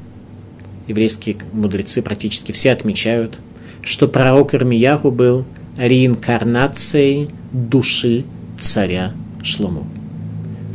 еврейские 0.87 1.37
мудрецы 1.53 2.01
практически 2.01 2.51
все 2.51 2.71
отмечают, 2.71 3.39
что 3.83 4.07
пророк 4.07 4.55
Ирмияху 4.55 5.11
был 5.11 5.45
реинкарнацией 5.77 7.29
души 7.51 8.25
царя 8.57 9.13
Шлому. 9.43 9.87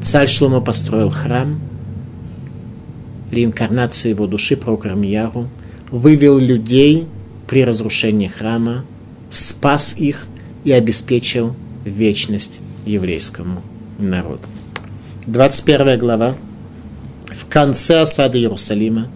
Царь 0.00 0.28
Шлому 0.28 0.62
построил 0.62 1.10
храм, 1.10 1.60
реинкарнация 3.32 4.10
его 4.10 4.28
души, 4.28 4.56
пророк 4.56 4.86
Ирмияху, 4.86 5.48
вывел 5.92 6.38
людей 6.38 7.06
при 7.46 7.64
разрушении 7.64 8.26
храма, 8.26 8.84
спас 9.30 9.94
их 9.96 10.26
и 10.64 10.72
обеспечил 10.72 11.54
вечность 11.84 12.60
еврейскому 12.86 13.62
народу. 13.98 14.42
21 15.26 15.98
глава 15.98 16.34
в 17.26 17.46
конце 17.46 18.00
осады 18.00 18.38
Иерусалима. 18.38 19.08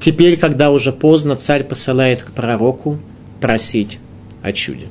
Теперь, 0.00 0.38
когда 0.38 0.70
уже 0.70 0.92
поздно, 0.92 1.34
царь 1.34 1.64
посылает 1.64 2.22
к 2.22 2.30
пророку 2.30 2.98
просить 3.40 3.98
о 4.42 4.52
чуде. 4.52 4.86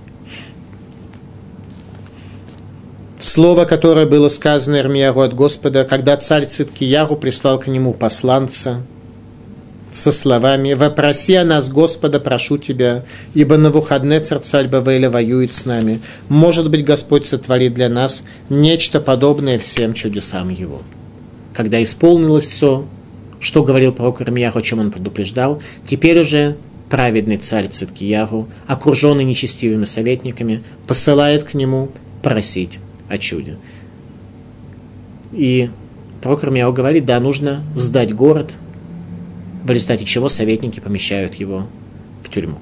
Слово, 3.17 3.65
которое 3.65 4.05
было 4.05 4.27
сказано 4.27 4.75
Ирмияру 4.75 5.21
от 5.21 5.33
Господа, 5.33 5.85
когда 5.85 6.17
царь 6.17 6.45
Циткияру 6.45 7.15
прислал 7.15 7.59
к 7.59 7.67
нему 7.67 7.93
посланца 7.93 8.85
со 9.91 10.11
словами 10.11 10.73
«Вопроси 10.73 11.35
о 11.35 11.45
нас, 11.45 11.69
Господа, 11.69 12.19
прошу 12.19 12.57
тебя, 12.57 13.05
ибо 13.33 13.57
на 13.57 13.69
выходные 13.71 14.19
царь 14.19 14.67
Бавеля 14.67 15.09
воюет 15.09 15.53
с 15.53 15.65
нами. 15.65 16.01
Может 16.29 16.69
быть, 16.69 16.85
Господь 16.85 17.25
сотворит 17.25 17.73
для 17.73 17.89
нас 17.89 18.23
нечто 18.49 18.99
подобное 18.99 19.59
всем 19.59 19.93
чудесам 19.93 20.49
Его» 20.49 20.81
когда 21.57 21.81
исполнилось 21.81 22.45
все, 22.45 22.87
что 23.39 23.63
говорил 23.63 23.91
пророк 23.91 24.21
Ирмияху, 24.21 24.59
о 24.59 24.61
чем 24.61 24.77
он 24.77 24.91
предупреждал, 24.91 25.59
теперь 25.87 26.21
уже 26.21 26.55
праведный 26.87 27.37
царь 27.37 27.67
Циткиягу, 27.67 28.47
окруженный 28.67 29.23
нечестивыми 29.23 29.85
советниками, 29.85 30.63
посылает 30.85 31.45
к 31.45 31.55
нему 31.55 31.89
просить 32.21 32.77
о 33.09 33.17
чуде. 33.17 33.57
И 35.33 35.71
пророк 36.21 36.43
Ирмияху 36.43 36.73
говорит, 36.73 37.05
да, 37.05 37.19
нужно 37.19 37.63
сдать 37.75 38.13
город, 38.13 38.53
в 39.67 39.71
результате 39.71 40.05
чего 40.05 40.29
советники 40.29 40.79
помещают 40.79 41.35
его 41.35 41.67
в 42.23 42.29
тюрьму. 42.29 42.57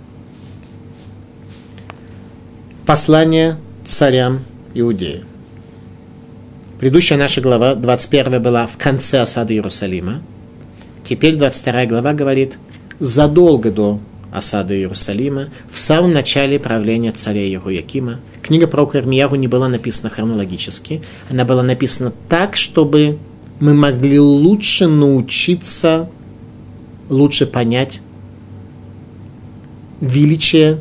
Послание 2.85 3.57
царям 3.83 4.41
Иудеи. 4.73 5.23
Предыдущая 6.79 7.17
наша 7.17 7.41
глава, 7.41 7.75
21 7.75 8.41
была 8.41 8.67
в 8.67 8.77
конце 8.77 9.21
осады 9.21 9.53
Иерусалима. 9.53 10.21
Теперь 11.03 11.35
22 11.35 11.85
глава 11.85 12.13
говорит 12.13 12.57
задолго 12.99 13.71
до 13.71 13.99
осады 14.31 14.75
Иерусалима, 14.75 15.49
в 15.71 15.79
самом 15.79 16.11
начале 16.11 16.59
правления 16.59 17.11
царя 17.11 17.47
Яхуякима. 17.47 18.19
Книга 18.41 18.67
про 18.67 18.83
Ирмияру 18.93 19.35
не 19.35 19.47
была 19.47 19.69
написана 19.69 20.09
хронологически, 20.09 21.01
она 21.29 21.45
была 21.45 21.61
написана 21.63 22.11
так, 22.29 22.57
чтобы 22.57 23.19
мы 23.59 23.73
могли 23.73 24.19
лучше 24.19 24.87
научиться, 24.87 26.09
лучше 27.09 27.45
понять 27.45 28.01
величие 30.01 30.79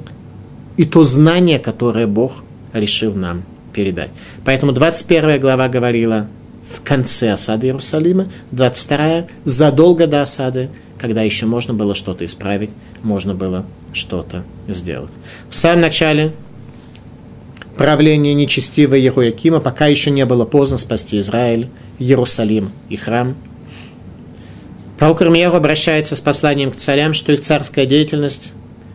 и 0.76 0.84
то 0.84 1.04
знание, 1.04 1.58
которое 1.58 2.06
Бог 2.06 2.42
решил 2.72 3.14
нам 3.14 3.44
передать. 3.72 4.10
Поэтому 4.44 4.72
21 4.72 5.40
глава 5.40 5.68
говорила 5.68 6.28
в 6.74 6.82
конце 6.82 7.32
осады 7.32 7.66
Иерусалима, 7.66 8.28
22 8.52 9.26
задолго 9.44 10.06
до 10.06 10.22
осады, 10.22 10.70
когда 10.98 11.22
еще 11.22 11.46
можно 11.46 11.74
было 11.74 11.94
что-то 11.94 12.24
исправить, 12.24 12.70
можно 13.02 13.34
было 13.34 13.66
что-то 13.92 14.44
сделать. 14.68 15.12
В 15.50 15.54
самом 15.54 15.82
начале 15.82 16.32
правления 17.76 18.34
нечестивого 18.34 18.94
Еруякима, 18.94 19.60
пока 19.60 19.86
еще 19.86 20.10
не 20.10 20.24
было 20.24 20.44
поздно 20.44 20.78
спасти 20.78 21.18
Израиль, 21.18 21.68
Иерусалим 21.98 22.70
и 22.88 22.96
храм. 22.96 23.36
Пророк 25.04 25.20
Ирмияру 25.20 25.56
обращается 25.58 26.16
с 26.16 26.22
посланием 26.22 26.72
к 26.72 26.76
царям, 26.76 27.12
что 27.12 27.30
их 27.30 27.40
царская 27.40 27.84
деятельность 27.84 28.54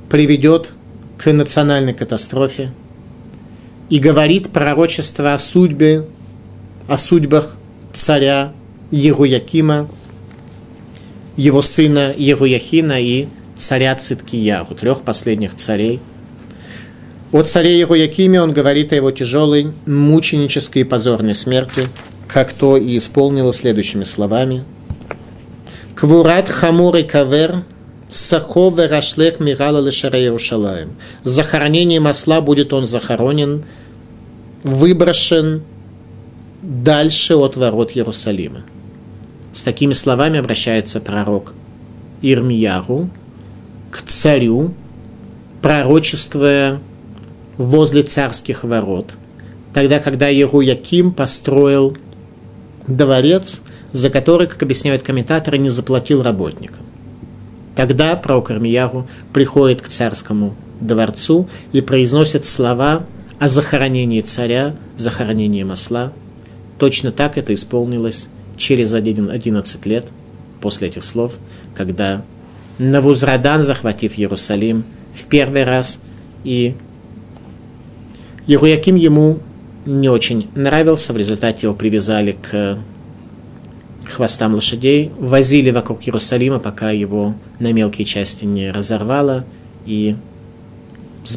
приведет 0.10 0.72
к 1.20 1.32
национальной 1.32 1.94
катастрофе 1.94 2.72
и 3.92 4.00
говорит 4.00 4.50
пророчество 4.50 5.36
о 5.36 5.38
судьбе, 5.38 6.08
о 6.88 6.98
судьбах 6.98 7.56
царя 7.94 8.54
Егуякима, 8.90 9.88
его 11.38 11.62
сына 11.62 12.12
Егуяхина 12.18 13.00
и 13.00 13.28
царя 13.56 13.94
Циткиягу, 13.94 14.74
трех 14.74 15.04
последних 15.04 15.54
царей. 15.54 16.00
О 17.32 17.44
царе 17.44 17.80
Егуякиме 17.80 18.42
он 18.42 18.52
говорит 18.52 18.94
о 18.94 18.96
его 18.96 19.12
тяжелой, 19.12 19.74
мученической 19.86 20.82
и 20.82 20.86
позорной 20.86 21.36
смерти, 21.36 21.88
как 22.28 22.52
то 22.52 22.78
и 22.78 22.98
исполнило 22.98 23.54
следующими 23.54 24.06
словами. 24.06 24.66
Квурат 25.96 26.50
хамур 26.50 27.02
кавер 27.04 27.64
сахо 28.10 28.70
верашлех 28.70 29.40
мирала 29.40 29.80
лешара 29.80 30.20
Иерушалаем. 30.20 30.96
С 31.24 31.32
захоронением 31.32 32.08
осла 32.08 32.42
будет 32.42 32.74
он 32.74 32.88
захоронен, 32.88 33.66
выброшен 34.64 35.64
дальше 36.62 37.36
от 37.36 37.56
ворот 37.56 37.92
Иерусалима. 37.96 38.64
С 39.54 39.64
такими 39.64 39.94
словами 39.94 40.40
обращается 40.40 41.00
пророк 41.00 41.54
Ирмияру 42.22 43.10
к 43.92 44.02
царю, 44.04 44.74
пророчествуя 45.62 46.80
возле 47.58 48.04
царских 48.04 48.64
ворот, 48.64 49.14
тогда, 49.74 50.00
когда 50.00 50.28
Яким 50.28 51.12
построил 51.12 51.98
дворец, 52.88 53.62
за 53.92 54.10
который, 54.10 54.48
как 54.48 54.62
объясняют 54.64 55.04
комментаторы, 55.04 55.58
не 55.58 55.70
заплатил 55.70 56.24
работникам. 56.24 56.86
Тогда 57.76 58.16
пророк 58.16 58.52
Ирмияру 58.52 59.08
приходит 59.34 59.82
к 59.82 59.88
царскому 59.88 60.56
дворцу 60.82 61.48
и 61.72 61.82
произносит 61.82 62.46
слова 62.46 63.06
о 63.40 63.48
захоронении 63.48 64.22
царя, 64.22 64.76
захоронении 64.98 65.64
масла. 65.64 66.12
Точно 66.78 67.12
так 67.12 67.38
это 67.38 67.54
исполнилось 67.54 68.30
через 68.58 68.94
11 68.94 69.86
лет 69.86 70.08
после 70.62 70.90
этих 70.90 71.04
слов, 71.04 71.38
когда 71.74 72.24
Навузрадан, 72.78 73.64
захватив 73.64 74.18
Иерусалим 74.18 74.86
в 75.14 75.26
первый 75.26 75.64
раз, 75.64 76.00
и 76.44 76.76
Еруяким 78.48 78.96
ему 78.96 79.40
не 79.86 80.10
очень 80.10 80.50
нравился, 80.56 81.14
в 81.14 81.18
результате 81.18 81.68
его 81.68 81.76
привязали 81.76 82.34
к 82.34 82.78
хвостам 84.12 84.56
лошадей, 84.56 85.12
возили 85.20 85.72
вокруг 85.72 86.04
Иерусалима, 86.04 86.60
пока 86.60 86.92
его 86.92 87.36
на 87.60 87.72
мелкие 87.74 88.06
части 88.06 88.46
не 88.46 88.72
разорвало, 88.72 89.46
и 89.86 90.16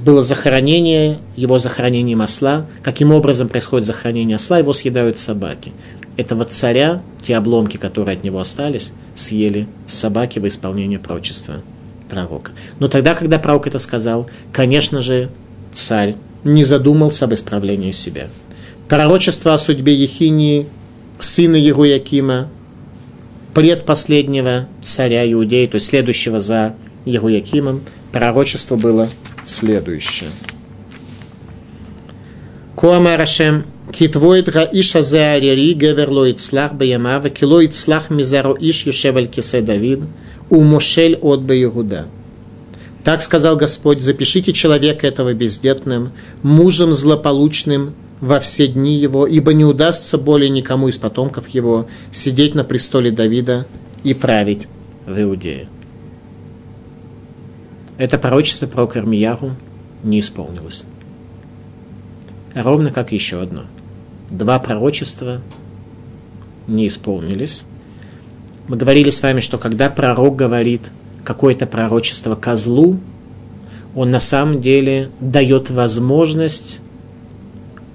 было 0.05 0.23
захоронение, 0.23 1.19
его 1.37 1.59
захоронение 1.59 2.17
осла. 2.23 2.67
Каким 2.83 3.13
образом 3.13 3.49
происходит 3.49 3.87
захоронение 3.87 4.37
осла? 4.37 4.59
Его 4.59 4.73
съедают 4.73 5.19
собаки 5.19 5.73
этого 6.17 6.45
царя, 6.45 7.03
те 7.23 7.37
обломки, 7.37 7.77
которые 7.77 8.17
от 8.17 8.25
него 8.25 8.41
остались, 8.41 8.93
съели 9.15 9.67
собаки 9.87 10.39
во 10.39 10.49
исполнение 10.49 10.99
пророчества 10.99 11.63
пророка. 12.09 12.53
Но 12.79 12.89
тогда, 12.89 13.15
когда 13.15 13.39
пророк 13.39 13.67
это 13.67 13.79
сказал, 13.79 14.29
конечно 14.53 15.01
же, 15.01 15.31
царь 15.73 16.17
не 16.45 16.65
задумался 16.65 17.25
об 17.25 17.35
исправлении 17.35 17.93
себя. 17.93 18.29
Пророчество 18.89 19.55
о 19.55 19.59
судьбе 19.59 19.95
Ехинии, 19.95 20.67
сына 21.19 21.57
Егуякима, 21.57 22.49
предпоследнего 23.55 24.69
царя 24.83 25.31
Иудеи, 25.31 25.67
то 25.67 25.77
есть 25.77 25.87
следующего 25.87 26.41
за 26.41 26.75
Егуякимом, 27.05 27.83
пророчество 28.13 28.77
было 28.77 29.09
следующее. 29.45 30.31
Коамарашем 32.77 33.65
китвоид 33.93 34.49
раиша 34.49 35.03
зеарери 35.03 35.73
гевер 35.75 36.11
лоицлах 36.11 36.73
баямава 36.73 37.29
килоицлах 37.29 38.11
мизаро 38.11 38.57
иш 38.59 38.87
юшеваль 38.87 39.27
кисе 39.29 39.61
Давид 39.61 40.01
умошель 40.49 41.17
от 41.21 41.43
Баигуда. 41.43 42.07
Так 43.05 43.21
сказал 43.21 43.57
Господь, 43.57 44.01
запишите 44.01 44.53
человека 44.53 45.07
этого 45.07 45.35
бездетным, 45.35 46.13
мужем 46.43 46.93
злополучным 46.93 47.95
во 48.23 48.39
все 48.39 48.69
дни 48.69 48.95
его, 48.95 49.27
ибо 49.27 49.53
не 49.53 49.65
удастся 49.65 50.17
более 50.17 50.49
никому 50.49 50.87
из 50.87 50.97
потомков 50.97 51.49
его 51.49 51.89
сидеть 52.13 52.55
на 52.55 52.63
престоле 52.63 53.11
Давида 53.11 53.67
и 54.05 54.15
править 54.15 54.69
в 55.07 55.21
Иудее. 55.21 55.69
Это 57.99 58.19
пророчество 58.19 58.69
про 58.69 58.87
Кармияру 58.87 59.57
не 60.05 60.21
исполнилось. 60.21 60.87
Ровно 62.55 62.93
как 62.93 63.11
еще 63.11 63.43
одно– 63.43 63.65
два 64.31 64.61
пророчества 64.61 65.41
не 66.69 66.87
исполнились. 66.87 67.67
Мы 68.69 68.77
говорили 68.77 69.11
с 69.11 69.21
вами, 69.21 69.41
что 69.41 69.59
когда 69.59 69.91
пророк 69.91 70.37
говорит 70.37 70.93
какое-то 71.25 71.67
пророчество 71.67 72.37
козлу, 72.37 73.01
он 73.97 74.13
на 74.13 74.21
самом 74.21 74.63
деле 74.63 75.11
дает 75.19 75.71
возможность 75.71 76.82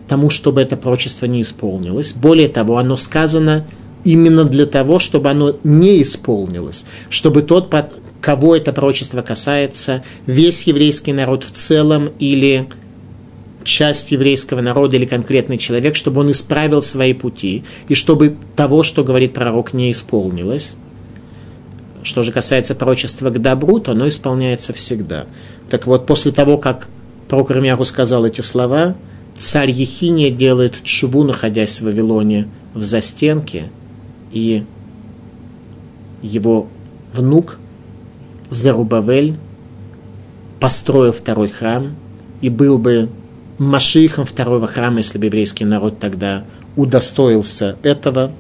тому, 0.07 0.29
чтобы 0.29 0.61
это 0.61 0.77
пророчество 0.77 1.25
не 1.25 1.41
исполнилось. 1.41 2.13
Более 2.13 2.47
того, 2.47 2.77
оно 2.77 2.97
сказано 2.97 3.65
именно 4.03 4.45
для 4.45 4.65
того, 4.65 4.99
чтобы 4.99 5.29
оно 5.29 5.57
не 5.63 6.01
исполнилось, 6.01 6.85
чтобы 7.09 7.41
тот, 7.41 7.73
кого 8.21 8.55
это 8.55 8.71
пророчество 8.73 9.21
касается, 9.21 10.03
весь 10.25 10.63
еврейский 10.63 11.13
народ 11.13 11.43
в 11.43 11.51
целом 11.51 12.09
или 12.19 12.67
часть 13.63 14.11
еврейского 14.11 14.61
народа 14.61 14.95
или 14.95 15.05
конкретный 15.05 15.57
человек, 15.57 15.95
чтобы 15.95 16.21
он 16.21 16.31
исправил 16.31 16.81
свои 16.81 17.13
пути, 17.13 17.65
и 17.89 17.95
чтобы 17.95 18.37
того, 18.55 18.83
что 18.83 19.03
говорит 19.03 19.33
пророк, 19.33 19.73
не 19.73 19.91
исполнилось. 19.91 20.77
Что 22.01 22.23
же 22.23 22.31
касается 22.31 22.73
пророчества 22.73 23.29
к 23.29 23.41
добру, 23.41 23.79
то 23.79 23.91
оно 23.91 24.07
исполняется 24.07 24.71
всегда. 24.71 25.25
Так 25.69 25.85
вот, 25.85 26.05
после 26.05 26.31
того, 26.31 26.57
как 26.57 26.87
пророк 27.27 27.51
Ирмияху 27.51 27.83
сказал 27.83 28.25
эти 28.25 28.39
слова, 28.39 28.95
царь 29.37 29.71
Ехиния 29.71 30.31
делает 30.31 30.83
чубу, 30.83 31.23
находясь 31.23 31.79
в 31.79 31.85
Вавилоне, 31.85 32.47
в 32.73 32.83
застенке, 32.83 33.69
и 34.31 34.63
его 36.21 36.67
внук 37.13 37.59
Зарубавель 38.49 39.35
построил 40.59 41.11
второй 41.11 41.47
храм 41.47 41.95
и 42.41 42.49
был 42.49 42.77
бы 42.77 43.09
Машихом 43.57 44.25
второго 44.25 44.67
храма, 44.67 44.97
если 44.97 45.17
бы 45.17 45.25
еврейский 45.25 45.65
народ 45.65 45.99
тогда 45.99 46.45
удостоился 46.75 47.75
этого. 47.81 48.31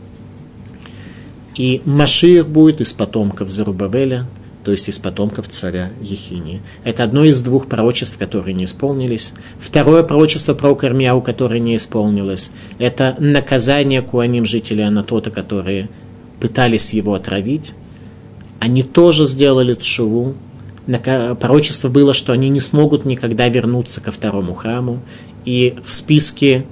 И 1.55 1.81
Машиих 1.85 2.47
будет 2.47 2.81
из 2.81 2.93
потомков 2.93 3.49
Зарубавеля, 3.49 4.27
то 4.67 4.73
есть 4.73 4.89
из 4.89 4.99
потомков 4.99 5.47
царя 5.47 5.91
Ехини. 6.01 6.61
Это 6.83 7.05
одно 7.05 7.23
из 7.23 7.39
двух 7.39 7.67
пророчеств, 7.67 8.17
которые 8.17 8.53
не 8.53 8.65
исполнились. 8.65 9.31
Второе 9.61 10.03
пророчество 10.03 10.55
про 10.55 10.75
Кармияу, 10.75 11.21
которое 11.21 11.61
не 11.61 11.77
исполнилось, 11.77 12.51
это 12.77 13.15
наказание 13.17 14.01
куаним 14.01 14.45
жителей 14.45 14.83
Анатота, 14.83 15.31
которые 15.31 15.87
пытались 16.41 16.93
его 16.93 17.13
отравить. 17.13 17.75
Они 18.59 18.83
тоже 18.83 19.25
сделали 19.25 19.73
тшуву, 19.73 20.35
пророчество 21.39 21.87
было, 21.87 22.13
что 22.13 22.33
они 22.33 22.49
не 22.49 22.59
смогут 22.59 23.05
никогда 23.05 23.47
вернуться 23.47 24.01
ко 24.01 24.11
второму 24.11 24.53
храму. 24.53 24.99
И 25.45 25.77
в 25.81 25.89
списке 25.93 26.65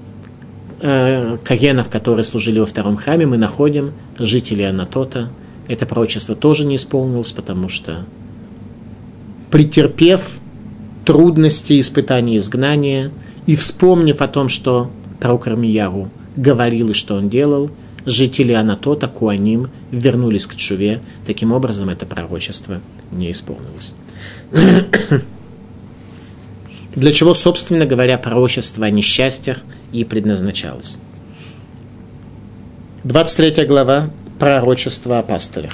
э, 0.82 1.38
кагенов, 1.46 1.90
которые 1.90 2.26
служили 2.26 2.60
во 2.60 2.66
втором 2.66 2.98
храме, 2.98 3.26
мы 3.26 3.38
находим 3.38 3.94
жителей 4.20 4.66
Анатота. 4.66 5.30
Это 5.68 5.86
пророчество 5.86 6.36
тоже 6.36 6.66
не 6.66 6.76
исполнилось, 6.76 7.32
потому 7.32 7.70
что 7.70 8.06
претерпев 9.52 10.40
трудности, 11.06 11.80
испытания, 11.80 12.38
изгнания, 12.38 13.12
и 13.46 13.56
вспомнив 13.56 14.22
о 14.22 14.28
том, 14.28 14.50
что 14.50 14.92
пророк 15.20 15.48
Армияру 15.48 16.10
говорил 16.36 16.90
и 16.90 16.94
что 16.94 17.16
он 17.16 17.30
делал, 17.30 17.70
жители 18.06 18.54
Анатота, 18.54 19.08
Куаним, 19.08 19.70
вернулись 19.92 20.46
к 20.48 20.56
Чуве. 20.56 21.02
Таким 21.26 21.52
образом, 21.52 21.90
это 21.90 22.06
пророчество 22.06 22.82
не 23.12 23.32
исполнилось. 23.32 23.94
Для 26.96 27.12
чего, 27.12 27.34
собственно 27.34 27.86
говоря, 27.86 28.18
пророчество 28.18 28.86
о 28.86 28.90
несчастьях 28.90 29.60
и 29.92 30.04
предназначалось. 30.04 31.00
23 33.04 33.66
глава 33.66 34.12
пророчества 34.40 35.20
о 35.20 35.24
пастырях. 35.24 35.74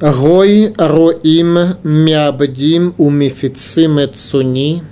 Рой 0.00 0.72
роим 0.76 1.76
мябдим 1.82 2.94
умифицим 2.98 4.04
эцуни 4.04 4.84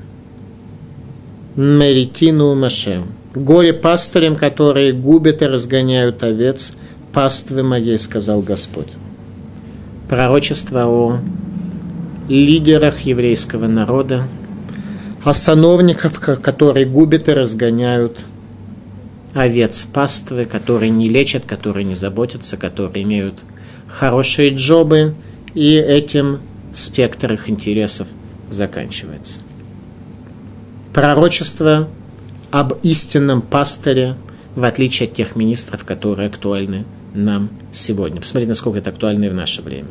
меритину 1.55 2.55
машем. 2.55 3.14
Горе 3.35 3.73
пастырям, 3.73 4.35
которые 4.35 4.92
губят 4.92 5.42
и 5.42 5.47
разгоняют 5.47 6.23
овец, 6.23 6.73
паствы 7.12 7.62
моей, 7.62 7.99
сказал 7.99 8.40
Господь 8.40 8.97
пророчество 10.09 10.87
о 10.87 11.21
лидерах 12.29 13.01
еврейского 13.01 13.66
народа, 13.66 14.25
о 15.25 15.35
сановниках, 15.35 16.40
которые 16.40 16.87
губят 16.87 17.29
и 17.29 17.33
разгоняют 17.33 18.21
овец 19.37 19.85
паствы, 19.85 20.46
которые 20.46 20.90
не 20.90 21.09
лечат, 21.09 21.44
которые 21.44 21.85
не 21.85 21.94
заботятся, 21.94 22.57
которые 22.57 23.05
имеют 23.05 23.40
хорошие 23.87 24.55
джобы, 24.55 25.14
и 25.55 25.75
этим 25.75 26.40
спектр 26.75 27.35
их 27.35 27.51
интересов 27.51 28.09
заканчивается. 28.51 29.42
Пророчество 30.94 31.88
об 32.51 32.75
истинном 32.83 33.42
пастыре, 33.42 34.16
в 34.55 34.64
отличие 34.64 35.09
от 35.09 35.14
тех 35.14 35.37
министров, 35.37 35.85
которые 35.85 36.29
актуальны 36.29 36.87
нам 37.12 37.51
сегодня. 37.72 38.20
Посмотрите, 38.20 38.49
насколько 38.49 38.79
это 38.79 38.90
актуально 38.90 39.27
и 39.27 39.29
в 39.29 39.35
наше 39.35 39.61
время. 39.61 39.88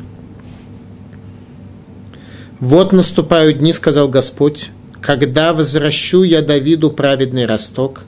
«Вот 2.58 2.92
наступают 2.92 3.58
дни,— 3.58 3.72
сказал 3.74 4.08
Господь,— 4.08 4.70
когда 5.00 5.52
возвращу 5.52 6.24
я 6.24 6.42
Давиду 6.42 6.90
праведный 6.90 7.46
росток, 7.46 8.02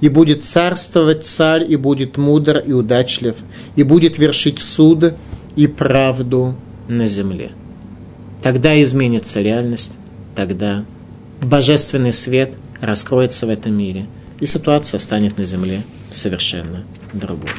и 0.00 0.08
будет 0.08 0.44
царствовать 0.44 1.26
царь, 1.26 1.64
и 1.70 1.76
будет 1.76 2.16
мудр 2.16 2.58
и 2.58 2.72
удачлив, 2.72 3.36
и 3.76 3.82
будет 3.82 4.18
вершить 4.18 4.60
суд 4.60 5.14
и 5.56 5.66
правду 5.66 6.56
на 6.88 7.06
земле. 7.06 7.52
Тогда 8.42 8.80
изменится 8.82 9.40
реальность, 9.40 9.98
тогда 10.34 10.84
божественный 11.40 12.12
свет 12.12 12.54
раскроется 12.80 13.46
в 13.46 13.50
этом 13.50 13.74
мире, 13.74 14.06
и 14.40 14.46
ситуация 14.46 14.98
станет 14.98 15.38
на 15.38 15.44
земле 15.44 15.82
совершенно 16.10 16.84
другой. 17.12 17.50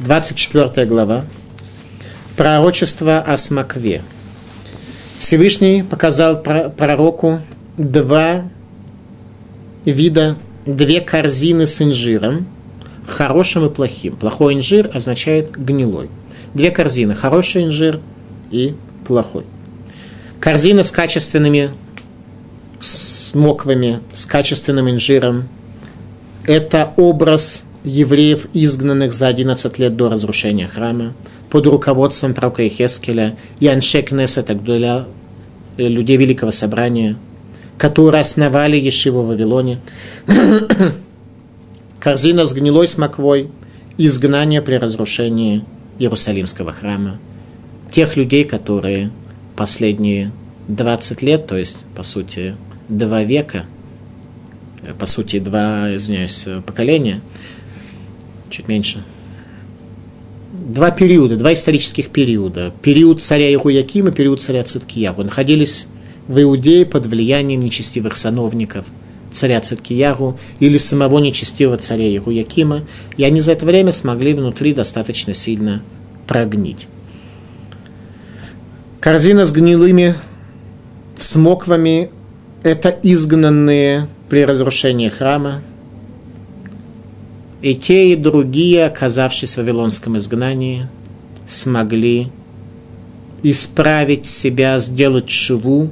24 0.00 0.86
глава. 0.86 1.24
Пророчество 2.36 3.20
о 3.20 3.36
смокве. 3.36 4.02
Всевышний 5.18 5.82
показал 5.82 6.42
пророку 6.42 7.40
два 7.76 8.50
вида, 9.84 10.36
две 10.66 11.00
корзины 11.00 11.66
с 11.66 11.80
инжиром, 11.80 12.46
хорошим 13.06 13.66
и 13.66 13.70
плохим. 13.70 14.16
Плохой 14.16 14.54
инжир 14.54 14.90
означает 14.92 15.52
гнилой. 15.52 16.08
Две 16.54 16.70
корзины, 16.70 17.14
хороший 17.14 17.64
инжир 17.64 18.00
и 18.50 18.74
плохой. 19.06 19.44
Корзина 20.40 20.82
с 20.82 20.90
качественными 20.90 21.70
смоквами, 22.80 24.00
с 24.12 24.26
качественным 24.26 24.90
инжиром. 24.90 25.48
Это 26.46 26.92
образ 26.96 27.64
евреев, 27.84 28.46
изгнанных 28.52 29.12
за 29.12 29.28
11 29.28 29.78
лет 29.78 29.96
до 29.96 30.08
разрушения 30.08 30.68
храма, 30.68 31.14
под 31.50 31.66
руководством 31.66 32.34
пророка 32.34 32.66
Ихескеля 32.66 33.36
и 33.60 33.68
Аншекнес, 33.68 34.38
это 34.38 34.54
для 34.54 35.06
людей 35.76 36.16
Великого 36.16 36.50
Собрания, 36.50 37.16
которые 37.78 38.20
основали 38.20 38.76
Ешиву 38.76 39.22
в 39.22 39.28
Вавилоне. 39.28 39.80
Корзина 42.00 42.44
с 42.46 42.52
гнилой 42.52 42.88
смоквой, 42.88 43.50
изгнание 43.98 44.62
при 44.62 44.74
разрушении 44.74 45.64
Иерусалимского 45.98 46.72
храма. 46.72 47.18
Тех 47.90 48.16
людей, 48.16 48.44
которые 48.44 49.10
последние 49.56 50.32
20 50.68 51.22
лет, 51.22 51.46
то 51.46 51.56
есть, 51.56 51.84
по 51.94 52.02
сути, 52.02 52.56
два 52.88 53.22
века, 53.22 53.66
по 54.98 55.06
сути, 55.06 55.38
два, 55.38 55.94
извиняюсь, 55.94 56.46
поколения– 56.66 57.20
чуть 58.54 58.68
меньше. 58.68 59.02
Два 60.52 60.90
периода, 60.90 61.36
два 61.36 61.52
исторических 61.52 62.10
периода. 62.10 62.72
Период 62.82 63.20
царя 63.20 63.52
Ируякима, 63.52 64.12
период 64.12 64.40
царя 64.40 64.62
Циткиягу. 64.62 65.24
Находились 65.24 65.88
в 66.28 66.40
Иудее 66.40 66.86
под 66.86 67.06
влиянием 67.06 67.60
нечестивых 67.60 68.16
сановников 68.16 68.86
царя 69.30 69.60
Циткиягу 69.60 70.38
или 70.60 70.78
самого 70.78 71.18
нечестивого 71.18 71.76
царя 71.76 72.08
Ируякима, 72.08 72.84
и 73.16 73.24
они 73.24 73.40
за 73.40 73.52
это 73.52 73.66
время 73.66 73.92
смогли 73.92 74.32
внутри 74.32 74.72
достаточно 74.72 75.34
сильно 75.34 75.82
прогнить. 76.26 76.86
Корзина 79.00 79.44
с 79.44 79.52
гнилыми 79.52 80.14
смоквами– 81.16 82.10
это 82.62 82.88
изгнанные 83.02 84.08
при 84.28 84.44
разрушении 84.44 85.08
храма, 85.08 85.62
и 87.60 87.74
те, 87.74 88.12
и 88.12 88.16
другие, 88.16 88.86
оказавшись 88.86 89.54
в 89.54 89.56
Вавилонском 89.58 90.16
изгнании, 90.18 90.86
смогли 91.46 92.28
исправить 93.42 94.26
себя, 94.26 94.78
сделать 94.78 95.30
шиву 95.30 95.90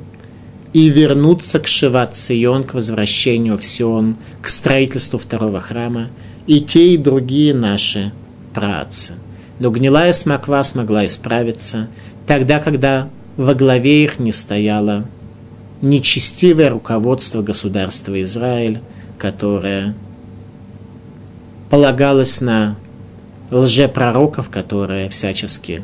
и 0.73 0.89
вернуться 0.89 1.61
к 1.61 1.67
Шиват 1.67 2.15
к 2.15 2.75
возвращению 2.75 3.59
в 3.59 3.65
Сион, 3.65 4.17
к 4.41 4.49
строительству 4.49 5.19
второго 5.19 5.61
храма, 5.61 6.11
и 6.47 6.61
те, 6.61 6.95
и 6.95 6.97
другие 6.97 7.55
наши 7.55 8.13
праотцы. 8.55 9.15
Но 9.59 9.71
гнилая 9.71 10.13
смоква 10.13 10.63
смогла 10.63 11.07
исправиться 11.07 11.89
тогда, 12.27 12.59
когда 12.59 13.09
во 13.37 13.55
главе 13.55 14.05
их 14.05 14.19
не 14.19 14.33
стояло 14.33 15.07
нечестивое 15.83 16.71
руководство 16.71 17.43
государства 17.43 18.21
Израиль, 18.23 18.81
которое 19.19 19.95
полагалась 21.71 22.41
на 22.41 22.77
лжепророков, 23.51 24.49
которые 24.51 25.09
всячески 25.09 25.83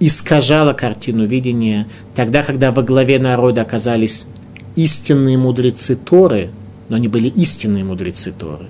искажала 0.00 0.72
картину 0.72 1.24
видения, 1.24 1.86
тогда, 2.14 2.42
когда 2.42 2.70
во 2.72 2.82
главе 2.82 3.18
народа 3.18 3.62
оказались 3.62 4.28
истинные 4.76 5.38
мудрецы 5.38 5.96
Торы, 5.96 6.50
но 6.88 6.96
они 6.96 7.08
были 7.08 7.28
истинные 7.28 7.84
мудрецы 7.84 8.32
Торы, 8.32 8.66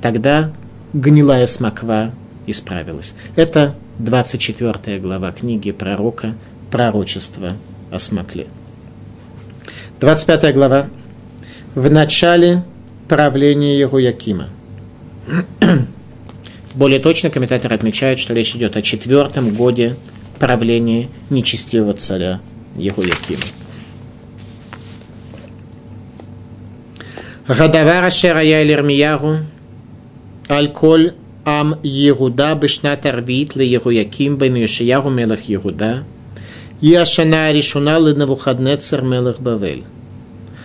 тогда 0.00 0.52
гнилая 0.92 1.46
смоква 1.46 2.12
исправилась. 2.46 3.14
Это 3.36 3.74
24 3.98 4.98
глава 5.00 5.32
книги 5.32 5.72
пророка 5.72 6.34
«Пророчество 6.70 7.52
о 7.90 7.98
смокле». 7.98 8.46
25 10.00 10.54
глава. 10.54 10.86
В 11.74 11.90
начале 11.90 12.62
правления 13.08 13.78
Егуякима. 13.78 14.48
Более 16.78 17.00
точно 17.00 17.28
комментаторы 17.28 17.74
отмечают, 17.74 18.20
что 18.20 18.34
речь 18.34 18.54
идет 18.54 18.76
о 18.76 18.82
четвертом 18.82 19.52
годе 19.52 19.96
правления 20.38 21.08
нечестивого 21.28 21.92
царя 21.94 22.40
Егуякима. 22.76 23.42
Гадавара 27.48 28.10
Шерая 28.10 28.62
Лермиягу 28.62 29.38
Аль-Коль 30.48 31.14
Ам 31.44 31.80
Егуда 31.82 32.54
Бешнат 32.54 33.04
Арвит 33.06 33.56
Ле 33.56 33.66
Егуяким 33.66 34.36
Бен 34.36 34.54
Йошиягу 34.54 35.10
Мелах 35.10 35.40
Егуда 35.48 36.04
и 36.80 36.94
Ашана 36.94 37.50
Ришуна 37.50 37.98
Ле 37.98 38.14
Навуходнецер 38.14 39.02
Мелах 39.02 39.40
Бавель 39.40 39.82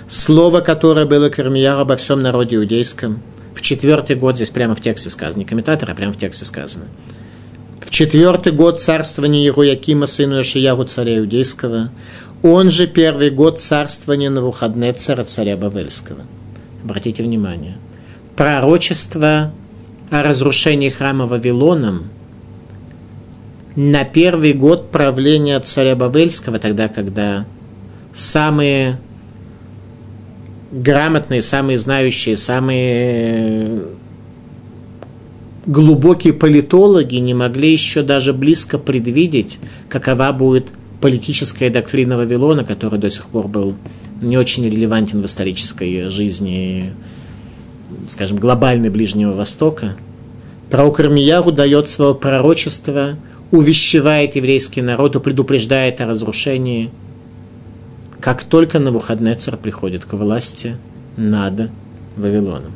слово, 0.07 0.61
которое 0.61 1.07
было 1.07 1.29
к 1.29 1.39
Ирмияру 1.39 1.81
обо 1.81 1.95
всем 1.95 2.21
народе 2.21 2.57
иудейском, 2.57 3.23
в 3.53 3.61
четвертый 3.61 4.15
год, 4.15 4.35
здесь 4.35 4.49
прямо 4.49 4.75
в 4.75 4.81
тексте 4.81 5.09
сказано, 5.09 5.39
не 5.39 5.45
комментатор, 5.45 5.89
а 5.89 5.95
прямо 5.95 6.13
в 6.13 6.17
тексте 6.17 6.45
сказано, 6.45 6.85
в 7.79 7.89
четвертый 7.89 8.51
год 8.51 8.79
царствования 8.79 9.45
Ируякима, 9.47 10.05
сыну 10.05 10.41
Ишияру, 10.41 10.85
царя 10.85 11.19
иудейского, 11.19 11.91
он 12.41 12.69
же 12.69 12.87
первый 12.87 13.29
год 13.29 13.59
царствования 13.59 14.29
на 14.29 14.41
выходные 14.41 14.93
царя 14.93 15.23
царя 15.23 15.55
Бавельского. 15.55 16.21
Обратите 16.83 17.23
внимание. 17.23 17.77
Пророчество 18.35 19.53
о 20.09 20.23
разрушении 20.23 20.89
храма 20.89 21.27
Вавилоном 21.27 22.09
на 23.75 24.03
первый 24.03 24.53
год 24.53 24.91
правления 24.91 25.59
царя 25.59 25.95
Бавельского, 25.95 26.59
тогда, 26.59 26.89
когда 26.89 27.45
самые 28.13 28.99
грамотные, 30.73 31.41
самые 31.41 31.77
знающие, 31.77 32.35
самые 32.35 33.83
глубокие 35.65 36.33
политологи 36.33 37.15
не 37.17 37.33
могли 37.33 37.71
еще 37.71 38.01
даже 38.01 38.33
близко 38.33 38.77
предвидеть, 38.77 39.59
какова 39.87 40.31
будет 40.31 40.69
политическая 40.99 41.69
доктрина 41.69 42.17
Вавилона, 42.17 42.65
которая 42.65 42.99
до 42.99 43.09
сих 43.09 43.27
пор 43.27 43.47
был 43.47 43.75
не 44.21 44.37
очень 44.37 44.65
релевантен 44.65 45.21
в 45.21 45.25
исторической 45.25 46.09
жизни, 46.09 46.91
скажем, 48.07 48.37
глобальной 48.37 48.89
Ближнего 48.89 49.33
Востока. 49.33 49.95
Пророк 50.69 50.99
Ирмияру 50.99 51.51
дает 51.51 51.87
свое 51.87 52.15
пророчество, 52.15 53.17
увещевает 53.51 54.35
еврейский 54.35 54.81
народ, 54.81 55.21
предупреждает 55.21 56.01
о 56.01 56.07
разрушении– 56.07 56.89
как 58.22 58.44
только 58.44 58.78
на 58.78 58.90
выходные 58.90 59.36
царь 59.36 59.56
приходит 59.56 60.04
к 60.04 60.12
власти 60.14 60.76
над 61.16 61.70
Вавилоном. 62.16 62.72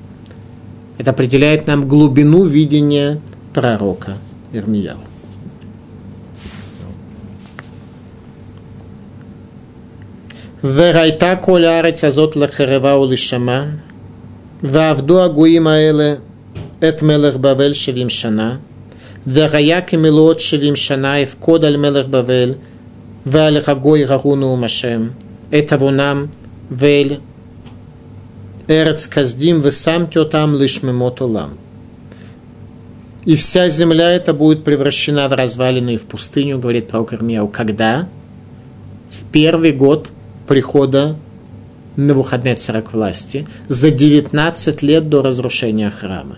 Это 0.99 1.11
определяет 1.11 1.67
нам 1.67 1.89
глубину 1.89 2.45
видения 2.45 3.21
пророка 3.53 4.19
Ирмияу. 4.53 4.99
והייתה 10.65 11.37
כל 11.37 11.65
הארץ 11.65 12.05
הזאת 12.05 12.37
לחרבה 12.37 12.97
ולשמה, 12.97 13.67
ועבדו 14.63 15.23
הגויים 15.23 15.67
האלה 15.67 16.15
את 16.89 17.03
מלך 17.03 17.37
בבל 17.37 17.73
שבעים 17.73 18.11
שנה, 18.11 18.57
והיה 19.27 19.81
כמלאות 19.81 20.41
שבעים 20.41 20.77
שנה 20.77 21.23
אפקוד 21.23 21.65
על 21.65 21.77
מלך 21.77 22.07
בבל, 22.07 22.53
ועל 23.27 23.57
הגוי 23.67 24.05
ראו 24.05 24.37
נאום 24.37 24.65
השם, 24.65 25.09
этого 25.52 25.90
нам 25.92 26.30
вель 26.70 27.20
эрец 28.68 29.08
каздим 29.08 29.62
весам 29.62 30.10
тетам 30.10 30.56
лишмемотулам. 30.56 31.58
И 33.26 33.36
вся 33.36 33.70
земля 33.70 34.12
эта 34.12 34.34
будет 34.34 34.64
превращена 34.64 35.28
в 35.28 35.34
развалину 35.34 35.92
и 35.92 35.98
в 35.98 36.06
пустыню, 36.06 36.60
говорит 36.60 36.88
пророк 36.88 37.14
Ирмияу. 37.14 37.48
Когда? 37.48 38.08
В 39.10 39.26
первый 39.32 39.74
год 39.74 40.10
прихода 40.48 41.18
на 41.98 42.14
выходные 42.14 42.56
цара 42.56 42.82
к 42.82 42.94
власти, 42.94 43.46
за 43.68 43.92
19 43.92 44.82
лет 44.82 45.10
до 45.10 45.24
разрушения 45.24 45.90
храма. 45.90 46.38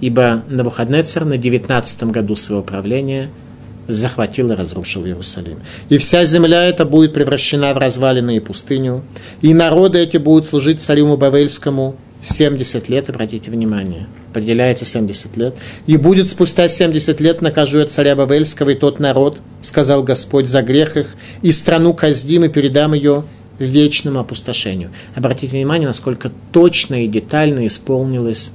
Ибо 0.00 0.42
Навуходнецер 0.48 1.26
на 1.26 1.36
19 1.36 2.04
году 2.04 2.36
своего 2.36 2.62
правления– 2.62 3.30
захватил 3.88 4.52
и 4.52 4.54
разрушил 4.54 5.04
Иерусалим. 5.04 5.60
И 5.88 5.98
вся 5.98 6.24
земля 6.24 6.64
эта 6.64 6.84
будет 6.84 7.12
превращена 7.12 7.74
в 7.74 7.78
развалины 7.78 8.36
и 8.36 8.40
пустыню, 8.40 9.02
и 9.42 9.54
народы 9.54 9.98
эти 9.98 10.16
будут 10.16 10.46
служить 10.46 10.80
царю 10.80 11.16
Бавельскому 11.16 11.96
70 12.22 12.88
лет, 12.88 13.08
обратите 13.08 13.50
внимание, 13.50 14.06
поделяется 14.32 14.84
70 14.84 15.36
лет, 15.36 15.56
и 15.86 15.96
будет 15.96 16.28
спустя 16.28 16.68
70 16.68 17.20
лет 17.20 17.40
накажу 17.40 17.78
я 17.78 17.86
царя 17.86 18.14
Бавельского 18.14 18.70
и 18.70 18.74
тот 18.74 19.00
народ, 19.00 19.38
сказал 19.62 20.02
Господь, 20.02 20.48
за 20.48 20.62
грех 20.62 20.96
их, 20.96 21.14
и 21.42 21.52
страну 21.52 21.94
каздим 21.94 22.44
и 22.44 22.48
передам 22.48 22.92
ее 22.92 23.24
вечному 23.58 24.20
опустошению. 24.20 24.90
Обратите 25.14 25.56
внимание, 25.56 25.88
насколько 25.88 26.30
точно 26.52 27.04
и 27.04 27.08
детально 27.08 27.66
исполнилось 27.66 28.52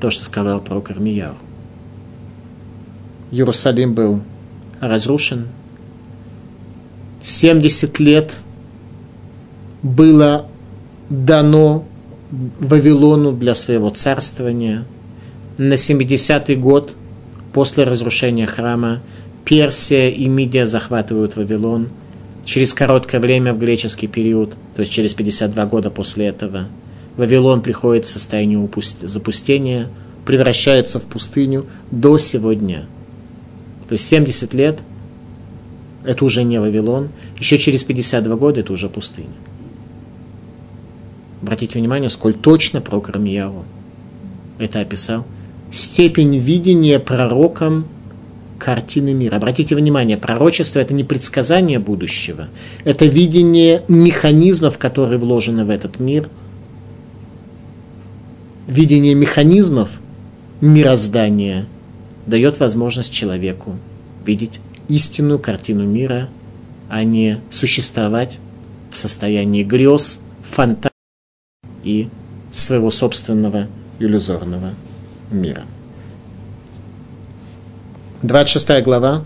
то, 0.00 0.10
что 0.10 0.24
сказал 0.24 0.60
пророк 0.60 0.90
Армияу. 0.90 1.36
Иерусалим 3.30 3.94
был 3.94 4.20
разрушен. 4.80 5.48
70 7.22 7.98
лет 7.98 8.36
было 9.82 10.46
дано 11.10 11.84
Вавилону 12.30 13.32
для 13.32 13.54
своего 13.54 13.90
царствования. 13.90 14.84
На 15.58 15.74
70-й 15.74 16.56
год 16.56 16.94
после 17.52 17.84
разрушения 17.84 18.46
храма 18.46 19.00
Персия 19.44 20.10
и 20.10 20.28
Мидия 20.28 20.66
захватывают 20.66 21.36
Вавилон. 21.36 21.88
Через 22.44 22.74
короткое 22.74 23.20
время 23.20 23.54
в 23.54 23.58
греческий 23.58 24.06
период, 24.06 24.54
то 24.74 24.80
есть 24.80 24.92
через 24.92 25.14
52 25.14 25.66
года 25.66 25.90
после 25.90 26.26
этого, 26.26 26.68
Вавилон 27.16 27.62
приходит 27.62 28.04
в 28.04 28.10
состояние 28.10 28.68
запустения, 29.00 29.88
превращается 30.24 31.00
в 31.00 31.04
пустыню 31.04 31.66
до 31.90 32.18
сегодня. 32.18 32.86
То 33.88 33.92
есть 33.92 34.06
70 34.06 34.54
лет– 34.54 34.80
это 36.04 36.24
уже 36.24 36.42
не 36.44 36.60
Вавилон, 36.60 37.10
еще 37.38 37.58
через 37.58 37.84
52 37.84 38.36
года– 38.36 38.60
это 38.62 38.72
уже 38.72 38.88
пустыня. 38.88 39.28
Обратите 41.42 41.78
внимание, 41.78 42.10
сколь 42.10 42.34
точно 42.34 42.80
пророк 42.80 43.10
Рамьяву 43.10 43.64
это 44.58 44.80
описал. 44.80 45.24
Степень 45.70 46.38
видения 46.38 46.98
пророком 46.98 47.86
картины 48.58 49.12
мира. 49.12 49.36
Обратите 49.36 49.74
внимание, 49.74 50.16
пророчество– 50.16 50.78
это 50.80 50.94
не 50.94 51.04
предсказание 51.04 51.78
будущего, 51.78 52.48
это 52.84 53.04
видение 53.04 53.82
механизмов, 53.88 54.78
которые 54.78 55.18
вложены 55.18 55.64
в 55.64 55.70
этот 55.70 56.00
мир, 56.00 56.28
видение 58.66 59.14
механизмов 59.14 59.90
мироздания 60.60 61.66
дает 62.26 62.58
возможность 62.60 63.12
человеку 63.12 63.76
видеть 64.24 64.60
истинную 64.88 65.38
картину 65.38 65.84
мира, 65.84 66.28
а 66.88 67.02
не 67.04 67.40
существовать 67.50 68.38
в 68.90 68.96
состоянии 68.96 69.62
грез, 69.62 70.20
фантазий 70.42 70.90
и 71.82 72.08
своего 72.50 72.90
собственного 72.90 73.68
иллюзорного 73.98 74.74
мира. 75.30 75.64
26 78.22 78.82
глава. 78.82 79.24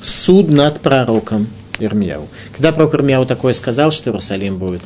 Суд 0.00 0.48
над 0.48 0.80
пророком 0.80 1.46
Ирмияу. 1.78 2.28
Когда 2.52 2.72
пророк 2.72 2.94
Ирмияу 2.94 3.26
такое 3.26 3.54
сказал, 3.54 3.90
что 3.90 4.10
Иерусалим 4.10 4.58
будет 4.58 4.82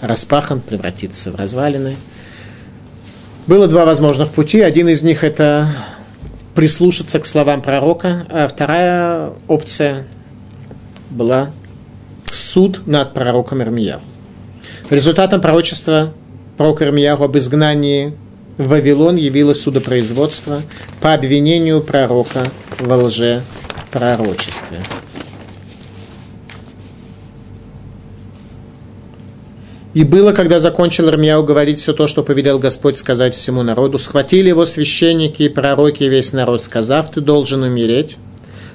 распахан, 0.00 0.60
превратиться 0.60 1.32
в 1.32 1.36
развалины, 1.36 1.96
было 3.46 3.66
два 3.66 3.84
возможных 3.84 4.30
пути. 4.30 4.60
Один 4.60 4.88
из 4.88 5.02
них 5.02 5.24
это 5.24 5.68
прислушаться 6.58 7.20
к 7.20 7.26
словам 7.26 7.62
пророка, 7.62 8.26
а 8.30 8.48
вторая 8.48 9.30
опция 9.46 10.08
была 11.08 11.52
суд 12.32 12.84
над 12.84 13.14
пророком 13.14 13.62
Ирмияу. 13.62 14.00
Результатом 14.90 15.40
пророчества 15.40 16.12
пророка 16.56 16.84
Ирмияу 16.84 17.22
об 17.22 17.38
изгнании 17.38 18.16
в 18.56 18.70
Вавилон 18.70 19.14
явилось 19.14 19.60
судопроизводство 19.60 20.60
по 21.00 21.14
обвинению 21.14 21.80
пророка 21.80 22.44
во 22.80 22.96
лже 22.96 23.42
пророчестве. 23.92 24.78
И 29.94 30.04
было, 30.04 30.32
когда 30.32 30.60
закончил 30.60 31.08
Ирмияу 31.08 31.44
говорить 31.44 31.78
все 31.78 31.92
то, 31.92 32.06
что 32.08 32.22
повелел 32.22 32.58
Господь 32.58 32.98
сказать 32.98 33.34
всему 33.34 33.62
народу, 33.62 33.98
схватили 33.98 34.48
его 34.48 34.66
священники 34.66 35.44
и 35.44 35.48
пророки 35.48 36.04
и 36.04 36.08
весь 36.08 36.32
народ, 36.32 36.62
сказав, 36.62 37.10
ты 37.10 37.20
должен 37.20 37.62
умереть, 37.62 38.18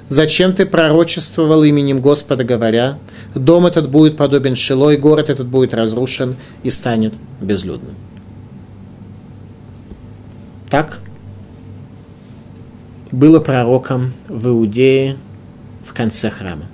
Зачем 0.08 0.52
ты 0.52 0.66
пророчествовал 0.66 1.64
именем 1.64 2.00
Господа, 2.00 2.44
говоря, 2.44 2.98
дом 3.34 3.66
этот 3.66 3.90
будет 3.90 4.16
подобен 4.16 4.54
Шилой, 4.54 4.98
город 4.98 5.30
этот 5.30 5.46
будет 5.46 5.72
разрушен 5.72 6.36
и 6.62 6.70
станет 6.70 7.14
безлюдным. 7.40 7.94
Так 10.68 11.00
было 13.10 13.40
пророком 13.40 14.12
в 14.28 14.48
Иудее 14.48 15.16
в 15.86 15.94
конце 15.94 16.30
храма. 16.30 16.66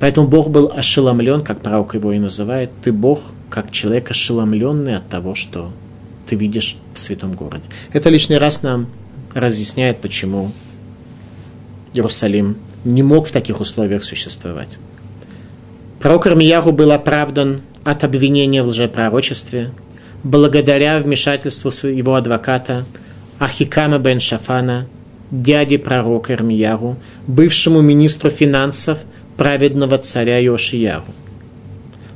Поэтому 0.00 0.28
Бог 0.28 0.50
был 0.50 0.70
ошеломлен, 0.74 1.42
как 1.42 1.60
пророк 1.60 1.94
его 1.94 2.12
и 2.12 2.18
называет. 2.18 2.70
Ты 2.82 2.92
Бог, 2.92 3.20
как 3.50 3.70
человек 3.72 4.10
ошеломленный 4.10 4.96
от 4.96 5.08
того, 5.08 5.34
что 5.34 5.72
ты 6.26 6.36
видишь 6.36 6.76
в 6.94 6.98
святом 6.98 7.32
городе. 7.32 7.64
Это 7.92 8.08
лишний 8.08 8.38
раз 8.38 8.62
нам 8.62 8.88
разъясняет, 9.34 10.00
почему 10.00 10.52
Иерусалим 11.94 12.58
не 12.84 13.02
мог 13.02 13.26
в 13.26 13.32
таких 13.32 13.60
условиях 13.60 14.04
существовать. 14.04 14.78
Пророк 16.00 16.26
Армияху 16.26 16.70
был 16.72 16.92
оправдан 16.92 17.62
от 17.84 18.04
обвинения 18.04 18.62
в 18.62 18.68
лжепророчестве 18.68 19.72
благодаря 20.22 20.98
вмешательству 21.00 21.70
его 21.88 22.14
адвоката 22.14 22.84
Ахикама 23.38 23.98
бен 23.98 24.20
Шафана, 24.20 24.88
дяди 25.30 25.76
пророка 25.76 26.34
Ирмияру, 26.34 26.96
бывшему 27.26 27.80
министру 27.80 28.30
финансов 28.30 29.00
праведного 29.38 29.96
царя 29.98 30.38
Йошияру. 30.38 31.04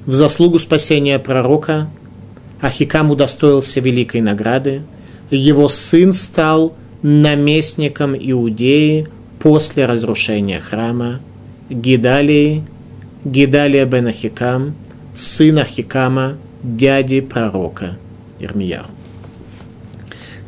В 0.04 0.12
заслугу 0.12 0.58
спасения 0.58 1.18
пророка 1.18 1.88
Ахикам 2.60 3.10
удостоился 3.10 3.80
великой 3.80 4.20
награды, 4.20 4.82
его 5.30 5.68
сын 5.68 6.12
стал 6.12 6.74
наместником 7.02 8.14
Иудеи 8.14 9.06
после 9.38 9.86
разрушения 9.86 10.60
храма 10.60 11.20
Гидалии, 11.70 12.64
Гидалия 13.24 13.86
бен 13.86 14.08
Ахикам, 14.08 14.74
сын 15.14 15.58
Ахикама, 15.58 16.34
дяди 16.62 17.20
пророка 17.20 17.96
Ирмияху. 18.40 18.90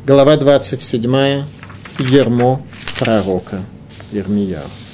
Глава 0.05 0.37
27. 0.37 1.43
Ермо 1.99 2.65
пророка 2.99 3.61
Ирмияху. 4.11 4.84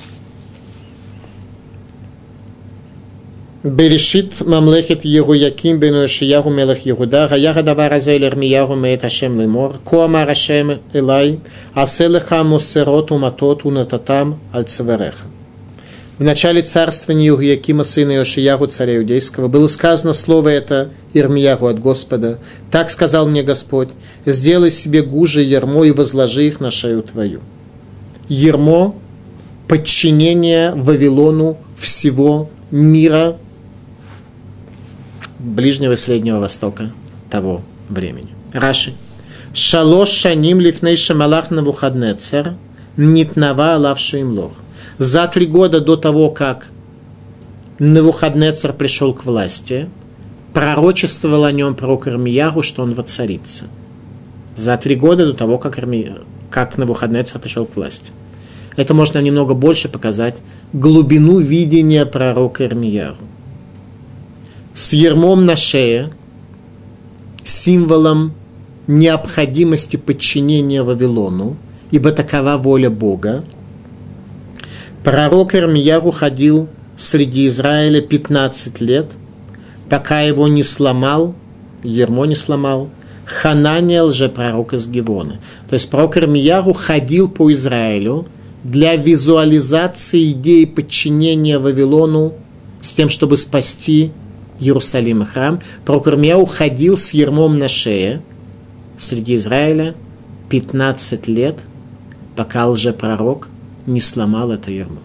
Берешит 3.63 4.41
мамлехет 4.41 5.05
Егуяким 5.05 5.77
бен 5.77 6.05
Ишияху 6.05 6.49
мелах 6.49 6.79
Егуда, 6.79 7.27
гаяха 7.27 7.61
давар 7.61 7.93
азе 7.93 8.17
лермияху 8.17 8.73
меет 8.73 9.03
Ашем 9.03 9.39
лемор, 9.39 9.77
коамар 9.85 10.27
Ашем 10.27 10.81
элай, 10.93 11.39
аселеха 11.75 12.43
мусерот 12.43 13.11
уматот 13.11 13.63
унататам 13.63 14.39
аль 14.51 14.63
цевереха. 14.63 15.27
В 16.17 16.23
начале 16.23 16.63
царствования 16.63 17.27
Егуякима 17.27 17.83
сына 17.83 18.13
Иошияху, 18.13 18.65
царя 18.65 18.97
иудейского, 18.97 19.47
было 19.47 19.67
сказано 19.67 20.13
слово 20.13 20.49
это 20.49 20.89
Ирмияху 21.13 21.67
от 21.67 21.77
Господа. 21.77 22.39
«Так 22.71 22.89
сказал 22.89 23.27
мне 23.27 23.43
Господь, 23.43 23.89
сделай 24.25 24.71
себе 24.71 25.03
гужи 25.03 25.43
ермо 25.43 25.83
и 25.83 25.91
возложи 25.91 26.47
их 26.47 26.61
на 26.61 26.71
шею 26.71 27.03
твою». 27.03 27.41
Ермо– 28.27 28.95
подчинение 29.67 30.71
Вавилону 30.73 31.59
всего 31.75 32.49
мира– 32.71 33.37
Ближнего 35.43 35.93
и 35.93 35.97
Среднего 35.97 36.39
Востока 36.39 36.91
того 37.29 37.61
времени. 37.89 38.29
Раши. 38.53 38.93
Шалош 39.53 40.09
шаним 40.09 40.59
лифней 40.59 40.95
шамалах 40.95 41.49
на 41.51 41.63
вухаднецер 41.63 42.53
нитнава 42.95 43.75
лавши 43.77 44.19
им 44.19 44.31
лох. 44.37 44.51
За 44.97 45.27
три 45.27 45.47
года 45.47 45.81
до 45.81 45.97
того, 45.97 46.29
как 46.29 46.67
Навуходнецер 47.79 48.73
пришел 48.73 49.13
к 49.15 49.25
власти, 49.25 49.89
пророчествовал 50.53 51.45
о 51.45 51.51
нем 51.51 51.73
пророк 51.73 52.07
Ирмиягу, 52.07 52.61
что 52.61 52.83
он 52.83 52.93
воцарится. 52.93 53.65
За 54.55 54.77
три 54.77 54.95
года 54.95 55.25
до 55.25 55.33
того, 55.33 55.57
как, 55.57 55.79
Ирми... 55.79 56.17
как 56.51 56.77
Навуходнецер 56.77 57.39
пришел 57.39 57.65
к 57.65 57.75
власти. 57.75 58.11
Это 58.77 58.93
можно 58.93 59.17
немного 59.19 59.55
больше 59.55 59.89
показать 59.89 60.37
глубину 60.73 61.39
видения 61.39 62.05
пророка 62.05 62.65
Ирмияру. 62.65 63.17
С 64.73 64.93
ермом 64.93 65.45
на 65.45 65.55
шее, 65.55 66.11
символом 67.43 68.33
необходимости 68.87 69.97
подчинения 69.97 70.83
Вавилону, 70.83 71.57
ибо 71.91 72.11
такова 72.11 72.57
воля 72.57 72.89
Бога, 72.89 73.43
пророк 75.03 75.55
Ирмияру 75.55 76.11
ходил 76.11 76.69
среди 76.95 77.47
Израиля 77.47 78.01
15 78.01 78.81
лет, 78.81 79.11
пока 79.89 80.21
его 80.21 80.47
не 80.47 80.63
сломал, 80.63 81.35
ермо 81.83 82.25
не 82.25 82.35
сломал, 82.35 82.89
Ханания 83.25 84.03
лжепророк 84.03 84.73
из 84.73 84.87
Гивона. 84.87 85.39
То 85.69 85.75
есть 85.75 85.89
пророк 85.89 86.17
Ирмияру 86.17 86.73
ходил 86.73 87.29
по 87.29 87.51
Израилю– 87.51 88.27
для 88.63 88.95
визуализации 88.95 90.31
идеи 90.31 90.65
подчинения 90.65 91.57
Вавилону 91.57 92.33
с 92.81 92.93
тем, 92.93 93.09
чтобы 93.09 93.37
спасти 93.37 94.11
Иерусалим 94.61 95.23
и 95.23 95.25
храм, 95.25 95.59
Прокормия 95.85 96.43
ходил 96.45 96.97
с 96.97 97.11
ермом 97.11 97.59
на 97.59 97.67
шее 97.67 98.21
среди 98.97 99.35
Израиля 99.35 99.95
15 100.49 101.27
лет, 101.27 101.59
пока 102.35 102.67
лжепророк 102.67 103.49
не 103.85 103.99
сломал 103.99 104.51
это 104.51 104.71
ермо. 104.71 105.01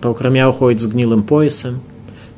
Прокормия 0.00 0.48
уходит 0.48 0.80
с 0.80 0.86
гнилым 0.86 1.24
поясом, 1.24 1.82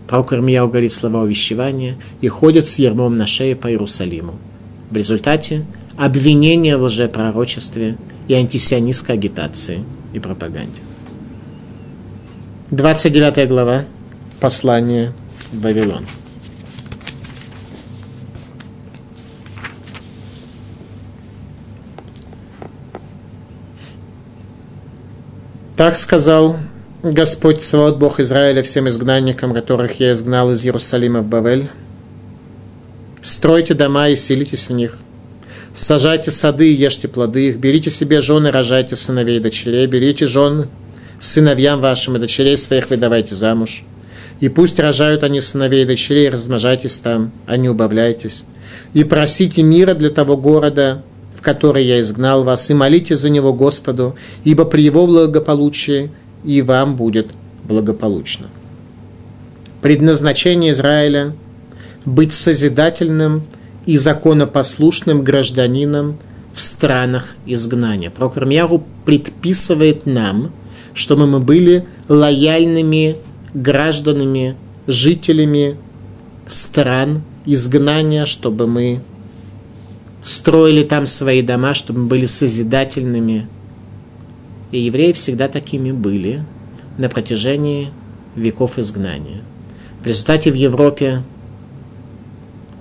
Прокормия 0.09 0.65
говорит 0.65 0.93
слова 0.93 1.23
увещевания 1.23 1.97
и 2.21 2.29
ходит 2.29 2.67
с 2.67 2.79
ермом 2.79 3.15
на 3.15 3.27
шее 3.27 3.55
по 3.55 3.71
Иерусалиму. 3.71 4.35
В 4.91 4.97
результате 4.97 5.65
обвинение 5.97 6.77
в 6.77 6.83
лжепророчестве– 6.83 7.97
и 8.29 8.35
антисионистской 8.35 9.15
агитации 9.15 9.85
и 10.13 10.19
пропаганде. 10.19 10.81
29 12.71 13.49
глава. 13.49 13.85
Послание 14.41 15.13
в 15.24 15.24
Вавилон. 15.61 16.07
Так 25.77 25.97
сказал 25.97 26.57
Господь 27.03 27.63
Савод, 27.63 27.99
Бог 27.99 28.21
Израиля, 28.21 28.63
всем 28.63 28.89
изгнанникам, 28.89 29.53
которых 29.53 30.01
я 30.01 30.13
изгнал 30.13 30.53
из 30.53 30.65
Иерусалима 30.65 31.21
в 31.21 31.27
Бавель. 31.27 31.69
Стройте 33.23 33.75
дома 33.75 34.09
и 34.09 34.17
селитесь 34.17 34.69
в 34.69 34.73
них– 34.73 34.99
Сажайте 35.75 36.31
сады 36.31 36.73
и 36.73 36.77
ешьте 36.77 37.09
плоды 37.09 37.49
их, 37.49 37.59
берите 37.59 37.91
себе 37.91 38.21
жены, 38.21 38.53
рожайте 38.53 38.95
сыновей 38.95 39.39
и 39.39 39.41
дочерей, 39.41 39.89
берите 39.89 40.29
жен 40.29 40.69
сыновьям 41.19 41.81
вашим 41.81 42.15
и 42.15 42.21
дочерей 42.21 42.57
своих 42.57 42.91
выдавайте 42.91 43.35
замуж. 43.35 43.85
И 44.41 44.49
пусть 44.49 44.79
рожают 44.79 45.23
они 45.23 45.41
сыновей 45.41 45.85
и 45.85 45.87
дочерей, 45.87 46.29
размножайтесь 46.29 46.99
там, 46.99 47.33
а 47.47 47.57
не 47.57 47.69
убавляйтесь. 47.69 48.47
И 48.93 49.05
просите 49.05 49.63
мира 49.63 49.95
для 49.95 50.11
того 50.11 50.37
города, 50.37 51.03
в 51.37 51.43
который 51.43 51.85
я 51.85 52.01
изгнал 52.01 52.45
вас, 52.45 52.69
и 52.71 52.75
молите 52.75 53.17
за 53.17 53.31
него 53.31 53.53
Господу, 53.53 54.17
ибо 54.45 54.65
при 54.65 54.83
его 54.83 55.07
благополучии 55.07 56.11
и 56.45 56.63
вам 56.63 56.97
будет 56.97 57.31
благополучно. 57.65 58.49
Предназначение 59.83 60.73
Израиля– 60.73 61.35
быть 62.05 62.33
созидательным– 62.33 63.45
и 63.87 63.97
законопослушным 63.97 65.23
гражданином 65.23 66.19
в 66.53 66.61
странах 66.61 67.35
изгнания. 67.47 68.11
Прокор 68.11 68.47
предписывает 69.05 70.07
нам, 70.07 70.53
чтобы 70.95 71.27
мы 71.27 71.41
были 71.41 71.87
лояльными 72.09 73.17
гражданами, 73.55 74.57
жителями 74.87 75.77
стран 76.47 77.23
изгнания, 77.47 78.27
чтобы 78.27 78.67
мы 78.67 79.01
строили 80.23 80.83
там 80.83 81.07
свои 81.07 81.43
дома, 81.43 81.75
чтобы 81.75 82.01
мы 82.01 82.07
были 82.07 82.27
созидательными. 82.27 83.49
И 84.73 84.81
евреи 84.81 85.13
всегда 85.13 85.49
такими 85.49 85.93
были 85.93 86.45
на 86.99 87.09
протяжении 87.09 87.91
веков 88.35 88.79
изгнания. 88.79 89.43
В 90.03 90.07
результате 90.07 90.51
в 90.51 90.55
Европе 90.55 91.23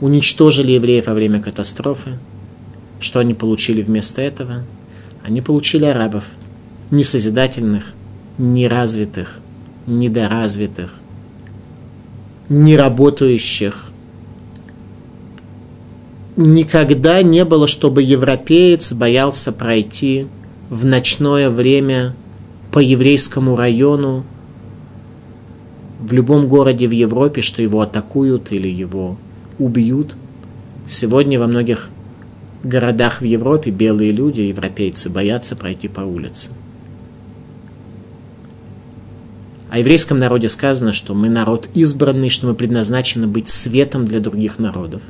уничтожили 0.01 0.71
евреев 0.71 1.07
во 1.07 1.13
время 1.13 1.41
катастрофы. 1.41 2.17
Что 2.99 3.19
они 3.19 3.33
получили 3.33 3.81
вместо 3.81 4.21
этого? 4.21 4.65
Они 5.23 5.41
получили 5.41 5.85
арабов, 5.85 6.25
несозидательных, 6.91 7.93
неразвитых, 8.37 9.39
недоразвитых, 9.87 10.93
неработающих. 12.49 13.91
Никогда 16.35 17.21
не 17.21 17.45
было, 17.45 17.67
чтобы 17.67 18.01
европеец 18.01 18.93
боялся 18.93 19.51
пройти 19.51 20.27
в 20.69 20.85
ночное 20.85 21.49
время 21.49 22.15
по 22.71 22.79
еврейскому 22.79 23.55
району 23.55 24.25
в 25.99 26.11
любом 26.11 26.47
городе 26.47 26.87
в 26.87 26.91
Европе, 26.91 27.41
что 27.41 27.61
его 27.61 27.81
атакуют 27.81 28.51
или 28.51 28.67
его 28.67 29.17
убьют. 29.59 30.15
Сегодня 30.87 31.39
во 31.39 31.47
многих 31.47 31.89
городах 32.63 33.21
в 33.21 33.25
Европе 33.25 33.71
белые 33.71 34.11
люди, 34.11 34.41
европейцы, 34.41 35.09
боятся 35.09 35.55
пройти 35.55 35.87
по 35.87 36.01
улице. 36.01 36.51
О 39.73 39.79
еврейском 39.79 40.19
народе 40.19 40.49
сказано, 40.49 40.93
что 40.93 41.15
мы 41.15 41.29
народ 41.29 41.67
избранный, 41.73 42.29
что 42.29 42.45
мы 42.45 42.53
предназначены 42.53 43.25
быть 43.25 43.49
светом 43.49 44.05
для 44.05 44.19
других 44.19 44.59
народов. 44.59 45.01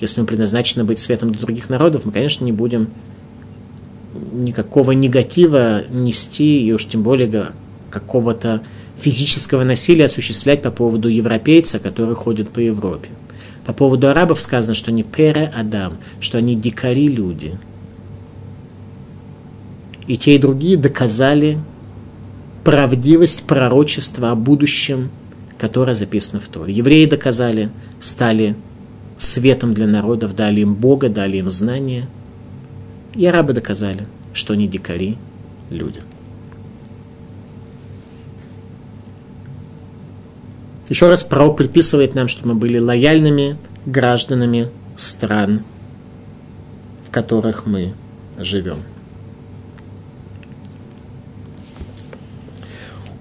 Если 0.00 0.20
мы 0.20 0.26
предназначены 0.26 0.82
быть 0.82 0.98
светом 0.98 1.30
для 1.30 1.40
других 1.40 1.70
народов, 1.70 2.04
мы, 2.04 2.10
конечно, 2.10 2.44
не 2.44 2.50
будем 2.50 2.88
никакого 4.32 4.90
негатива 4.90 5.84
нести, 5.88 6.66
и 6.66 6.72
уж 6.72 6.86
тем 6.86 7.04
более 7.04 7.52
какого-то 7.90 8.64
физического 8.98 9.62
насилия 9.62 10.06
осуществлять 10.06 10.62
по 10.62 10.72
поводу 10.72 11.06
европейца, 11.06 11.78
который 11.78 12.16
ходит 12.16 12.50
по 12.50 12.58
Европе. 12.58 13.08
По 13.64 13.72
поводу 13.72 14.08
арабов 14.08 14.40
сказано, 14.40 14.74
что 14.74 14.90
они 14.90 15.04
пере 15.04 15.52
Адам, 15.56 15.96
что 16.18 16.38
они 16.38 16.56
дикари 16.56 17.06
люди. 17.06 17.56
И 20.08 20.16
те, 20.16 20.34
и 20.34 20.38
другие 20.38 20.76
доказали 20.76 21.60
правдивость 22.64 23.44
пророчества 23.44 24.30
о 24.30 24.34
будущем, 24.34 25.10
которое 25.58 25.94
записано 25.94 26.40
в 26.40 26.48
Торе. 26.48 26.72
Евреи 26.72 27.06
доказали, 27.06 27.70
стали 28.00 28.56
светом 29.18 29.74
для 29.74 29.86
народов, 29.86 30.34
дали 30.34 30.60
им 30.60 30.74
Бога, 30.74 31.08
дали 31.08 31.38
им 31.38 31.48
знания. 31.48 32.08
И 33.14 33.26
арабы 33.26 33.52
доказали, 33.52 34.06
что 34.32 34.54
они 34.54 34.68
дикари, 34.68 35.18
люди. 35.70 36.00
Еще 40.88 41.08
раз 41.08 41.22
пророк 41.22 41.56
предписывает 41.56 42.14
нам, 42.14 42.28
чтобы 42.28 42.48
мы 42.48 42.54
были 42.56 42.78
лояльными 42.78 43.56
гражданами 43.86 44.68
стран, 44.96 45.62
в 47.06 47.10
которых 47.10 47.66
мы 47.66 47.94
живем. 48.38 48.78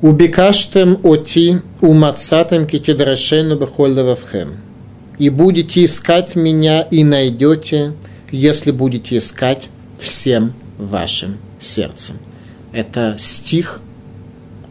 Убекаштем 0.01 0.99
оти 1.03 1.61
умацатем 1.79 2.65
китидрашену 2.65 3.55
бехольдававхем. 3.55 4.57
И 5.19 5.29
будете 5.29 5.85
искать 5.85 6.35
меня 6.35 6.81
и 6.81 7.03
найдете, 7.03 7.93
если 8.31 8.71
будете 8.71 9.17
искать 9.17 9.69
всем 9.99 10.53
вашим 10.79 11.37
сердцем. 11.59 12.15
Это 12.73 13.15
стих, 13.19 13.79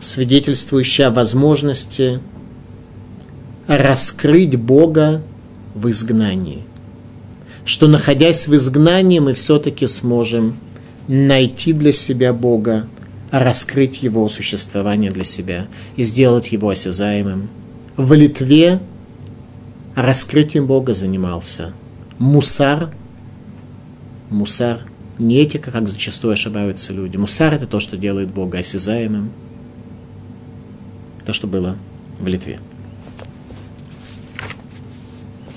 свидетельствующий 0.01 1.07
о 1.07 1.11
возможности 1.13 2.19
раскрыть 3.69 4.57
Бога 4.57 5.23
в 5.77 5.89
изгнании. 5.91 6.65
Что 7.65 7.87
находясь 7.87 8.49
в 8.49 8.57
изгнании, 8.57 9.21
мы 9.21 9.35
все-таки 9.35 9.87
сможем 9.87 10.57
найти 11.07 11.73
для 11.73 11.93
себя 11.93 12.33
Бога 12.33 12.89
раскрыть 13.31 14.03
его 14.03 14.29
существование 14.29 15.11
для 15.11 15.25
себя 15.25 15.69
и 15.97 16.05
сделать 16.05 16.53
его 16.53 16.71
осязаемым. 16.71 17.49
В 17.97 18.13
Литве 18.13 18.81
раскрытием 19.95 20.67
Бога 20.67 20.95
занимался 20.95 21.73
мусар. 22.19 22.93
Мусар 24.31 24.81
не 25.19 25.37
этика, 25.37 25.71
как 25.71 25.89
зачастую 25.89 26.33
ошибаются 26.33 26.93
люди. 26.93 27.17
Мусар– 27.17 27.53
это 27.55 27.67
то, 27.67 27.81
что 27.81 27.97
делает 27.97 28.33
Бога 28.33 28.59
осязаемым. 28.59 29.33
То, 31.27 31.33
что 31.33 31.47
было 31.47 31.77
в 32.19 32.27
Литве. 32.27 32.59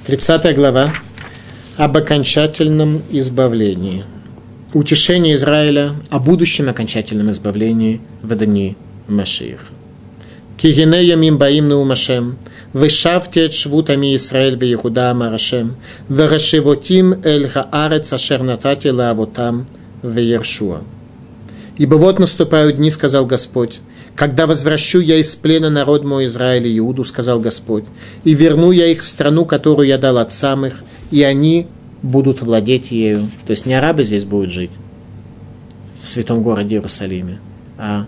30 0.06 0.54
глава 0.56 0.94
об 1.78 1.96
окончательном 1.96 3.02
избавлении 3.10 4.06
утешение 4.74 5.36
Израиля 5.36 5.96
о 6.10 6.20
будущем 6.20 6.70
окончательном 6.70 7.32
избавлении 7.32 8.02
в 8.22 8.36
дни 8.36 8.76
Машииха. 9.08 9.74
Кигине 10.58 11.04
ямим 11.04 11.38
баим 11.38 11.68
наумашем, 11.68 12.38
вышавте 12.74 13.50
швутами 13.50 14.16
Израиль 14.16 14.56
в 14.56 14.64
Иуда 14.64 15.14
марашем, 15.14 15.76
варашивотим 16.10 17.22
эль 17.24 17.50
хаарец 17.50 18.14
ашер 18.14 18.44
натати 18.44 18.88
лаавотам 18.88 19.68
в 20.02 20.18
Ершуа. 20.18 20.84
Ибо 21.78 21.96
вот 21.96 22.20
наступают 22.20 22.78
дни, 22.78 22.92
сказал 22.92 23.26
Господь, 23.26 23.82
когда 24.16 24.46
возвращу 24.46 25.00
я 25.00 25.18
из 25.18 25.36
плена 25.36 25.72
народ 25.72 26.04
мой 26.04 26.26
Израиль 26.26 26.68
и 26.68 26.78
Иуду, 26.78 27.04
сказал 27.04 27.40
Господь, 27.40 27.86
и 28.24 28.36
верну 28.36 28.72
я 28.72 28.88
их 28.88 29.02
в 29.02 29.08
страну, 29.08 29.46
которую 29.46 29.88
я 29.88 29.98
дал 29.98 30.20
от 30.20 30.32
самых, 30.32 30.84
и 31.10 31.24
они 31.24 31.68
будут 32.04 32.42
владеть 32.42 32.92
ею. 32.92 33.32
То 33.48 33.52
есть 33.52 33.66
не 33.66 33.74
арабы 33.74 34.04
здесь 34.04 34.26
будут 34.26 34.52
жить 34.52 34.72
в 36.00 36.08
святом 36.08 36.44
городе 36.44 36.76
Иерусалиме, 36.76 37.40
а 37.78 38.06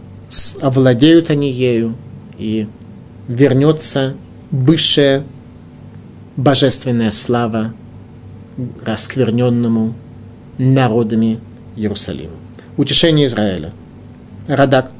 овладеют 0.61 1.29
они 1.29 1.49
ею, 1.49 1.95
и 2.37 2.67
вернется 3.27 4.15
бывшая 4.51 5.23
божественная 6.35 7.11
слава 7.11 7.73
раскверненному 8.83 9.95
народами 10.57 11.39
Иерусалима. 11.75 12.33
Утешение 12.77 13.27
Израиля. 13.27 13.71
Радак. 14.47 14.91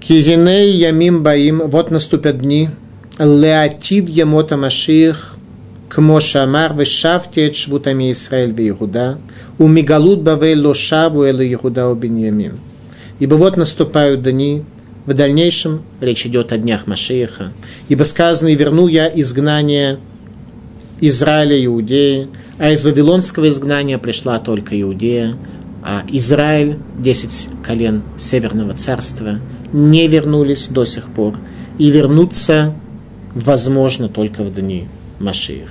Кигиней 0.00 0.70
ямим 0.70 1.22
баим, 1.22 1.62
вот 1.66 1.90
наступят 1.90 2.40
дни, 2.40 2.70
леатид 3.18 4.08
емота 4.08 4.56
маших, 4.56 5.33
כמו 5.93 6.21
שאמר, 6.21 6.67
ושבתי 6.77 7.47
את 7.47 7.55
שבות 7.55 7.87
עמי 7.87 8.09
ישראל 8.09 8.51
ויהודה, 8.55 9.13
ומגלות 9.59 10.23
בבל 10.23 10.53
לא 10.53 10.73
שבו 10.73 11.25
אלא 11.25 11.41
יהודה 11.41 11.87
ובנימין. 11.87 12.51
Ибо 13.19 13.35
вот 13.35 13.57
наступают 13.57 14.21
дни, 14.21 14.63
в 15.05 15.13
дальнейшем 15.13 15.81
речь 15.99 16.25
идет 16.25 16.53
о 16.53 16.57
днях 16.57 16.87
Машеиха. 16.87 17.51
Ибо 17.89 18.03
сказано, 18.03 18.47
и 18.49 18.55
верну 18.55 18.87
я 18.87 19.07
изгнание 19.07 19.97
Израиля 21.01 21.57
и 21.57 21.65
Иудеи, 21.65 22.27
а 22.57 22.71
из 22.71 22.85
Вавилонского 22.85 23.49
изгнания 23.49 23.97
пришла 23.97 24.39
только 24.39 24.79
Иудея, 24.79 25.35
а 25.83 26.03
Израиль, 26.11 26.77
десять 26.97 27.49
колен 27.65 28.03
Северного 28.17 28.73
царства, 28.73 29.39
не 29.73 30.07
вернулись 30.07 30.67
до 30.67 30.85
сих 30.85 31.07
пор 31.07 31.35
и 31.77 31.89
вернуться 31.89 32.73
возможно 33.33 34.09
только 34.09 34.43
в 34.43 34.53
дни 34.53 34.87
Машиих. 35.19 35.69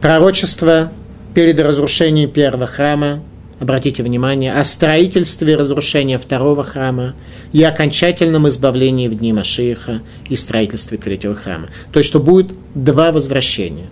Пророчество 0.00 0.92
перед 1.34 1.58
разрушением 1.58 2.30
первого 2.30 2.66
храма 2.66 3.20
обратите 3.58 4.04
внимание, 4.04 4.52
о 4.52 4.64
строительстве 4.64 5.54
и 5.54 5.56
разрушении 5.56 6.16
второго 6.16 6.62
храма 6.62 7.14
и 7.52 7.64
окончательном 7.64 8.46
избавлении 8.48 9.08
в 9.08 9.18
дни 9.18 9.32
Машииха 9.32 10.02
и 10.28 10.36
строительстве 10.36 10.98
третьего 10.98 11.34
храма. 11.34 11.68
То 11.92 11.98
есть, 11.98 12.08
что 12.08 12.20
будет 12.20 12.52
два 12.76 13.10
возвращения. 13.10 13.88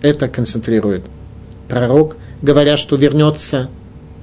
Это 0.00 0.28
концентрирует 0.28 1.04
пророк, 1.68 2.16
говоря, 2.40 2.78
что 2.78 2.96
вернется 2.96 3.68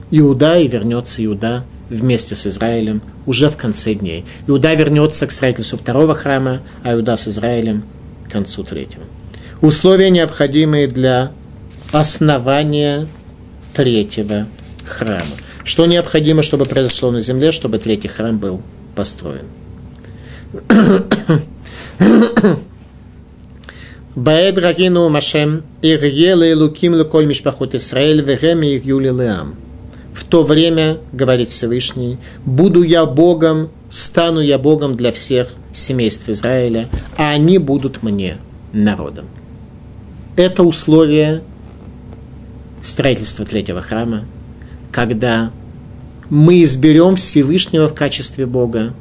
Иуда 0.09 0.57
и 0.57 0.67
вернется 0.67 1.23
Иуда 1.23 1.65
вместе 1.89 2.33
с 2.33 2.47
Израилем 2.47 3.03
уже 3.27 3.51
в 3.51 3.57
конце 3.57 3.93
дней. 3.93 4.25
Иуда 4.47 4.73
вернется 4.73 5.27
к 5.27 5.31
строительству 5.31 5.77
второго 5.77 6.15
храма, 6.15 6.61
а 6.83 6.93
Иуда 6.93 7.15
с 7.15 7.27
Израилем 7.27 7.83
к 8.27 8.31
концу 8.31 8.63
третьего. 8.63 9.03
Условия, 9.61 10.09
необходимые 10.11 10.87
для 10.87 11.31
основания 11.91 13.07
третьего 13.73 14.47
храма. 14.85 15.23
Что 15.63 15.85
необходимо, 15.85 16.43
чтобы 16.43 16.65
произошло 16.65 17.11
на 17.11 17.21
земле, 17.21 17.51
чтобы 17.51 17.79
третий 17.79 18.07
храм 18.07 18.37
был 18.37 18.61
построен? 18.95 19.45
Баэд 24.15 24.57
Рагину 24.57 25.09
Машем 25.09 25.63
Ирьеле 25.81 26.55
Луким 26.55 26.93
Луколь 26.93 27.25
Мишпахот 27.25 27.75
Исраэль 27.75 28.21
Вегеми 28.21 28.75
Ирьюли 28.75 29.09
Леам. 29.09 29.55
В 30.13 30.23
то 30.23 30.43
время, 30.43 30.97
говорит 31.11 31.49
Всевышний, 31.49 32.17
буду 32.45 32.81
я 32.81 33.05
Богом, 33.05 33.69
стану 33.89 34.39
я 34.41 34.57
Богом 34.57 34.97
для 34.97 35.11
всех 35.11 35.49
семейств 35.73 36.29
Израиля, 36.29 36.89
а 37.17 37.29
они 37.29 37.59
будут 37.59 38.01
мне 38.01 38.37
народом. 38.73 39.25
Это 40.37 40.61
условие 40.61 41.41
строительства 42.83 43.43
третьего 43.43 43.81
храма, 43.81 44.25
когда 44.91 45.51
мы 46.29 46.63
изберем 46.63 47.15
Всевышнего 47.15 47.87
в 47.87 47.95
качестве 47.95 48.45
Бога, 48.45 48.93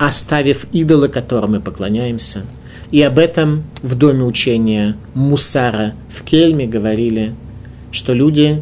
оставив 0.00 0.66
идола, 0.72 1.06
которому 1.06 1.54
мы 1.54 1.60
поклоняемся. 1.60 2.42
И 2.90 3.00
об 3.00 3.18
этом 3.18 3.62
в 3.82 3.94
доме 3.94 4.24
учения 4.24 4.96
Мусара 5.14 5.94
в 6.08 6.24
Кельме 6.24 6.66
говорили, 6.66 7.32
что 7.92 8.12
люди 8.12 8.60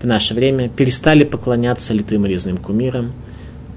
в 0.00 0.06
наше 0.06 0.34
время 0.34 0.68
перестали 0.68 1.24
поклоняться 1.24 1.92
литым 1.92 2.24
резным 2.24 2.58
кумирам, 2.58 3.12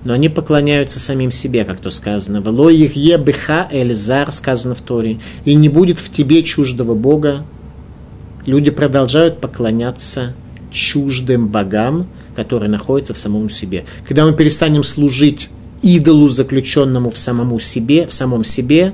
но 0.03 0.13
они 0.13 0.29
поклоняются 0.29 0.99
самим 0.99 1.31
себе, 1.31 1.65
как 1.65 1.79
то 1.79 1.89
сказано. 1.89 2.43
«Вело 2.45 2.69
их 2.69 2.95
е 2.95 3.17
беха 3.17 3.67
эльзар», 3.71 4.31
сказано 4.31 4.75
в 4.75 4.81
Торе, 4.81 5.19
«и 5.45 5.55
не 5.55 5.67
будет 5.67 5.97
в 5.97 6.11
тебе 6.11 6.43
чуждого 6.43 6.93
Бога». 6.93 7.43
Люди 8.45 8.71
продолжают 8.71 9.39
поклоняться 9.39 10.33
чуждым 10.71 11.47
богам, 11.47 12.07
который 12.35 12.69
находится 12.69 13.13
в 13.13 13.17
самом 13.17 13.49
себе. 13.49 13.85
Когда 14.07 14.25
мы 14.25 14.33
перестанем 14.33 14.83
служить 14.83 15.49
идолу, 15.81 16.29
заключенному 16.29 17.09
в 17.09 17.17
самому 17.17 17.59
себе, 17.59 18.07
в 18.07 18.13
самом 18.13 18.43
себе, 18.43 18.93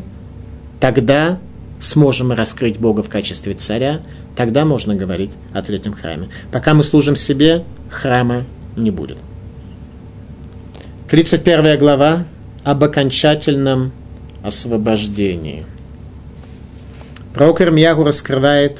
тогда 0.79 1.39
сможем 1.79 2.31
раскрыть 2.31 2.77
Бога 2.77 3.03
в 3.03 3.09
качестве 3.09 3.53
царя, 3.53 4.01
тогда 4.35 4.65
можно 4.65 4.95
говорить 4.95 5.31
о 5.53 5.61
третьем 5.61 5.93
храме. 5.93 6.29
Пока 6.51 6.73
мы 6.73 6.83
служим 6.83 7.15
себе, 7.15 7.63
храма 7.89 8.45
не 8.75 8.91
будет. 8.91 9.19
31 11.09 11.77
глава 11.77 12.25
об 12.63 12.83
окончательном 12.83 13.91
освобождении. 14.43 15.65
Пророк 17.33 17.61
Ирмьягу 17.61 18.03
раскрывает 18.03 18.79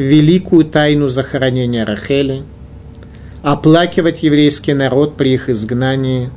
великую 0.00 0.64
тайну 0.64 1.08
захоронения 1.08 1.84
Рахели– 1.84 2.42
оплакивать 3.42 4.22
еврейский 4.22 4.74
народ 4.74 5.16
при 5.16 5.34
их 5.34 5.48
изгнании, 5.48 6.30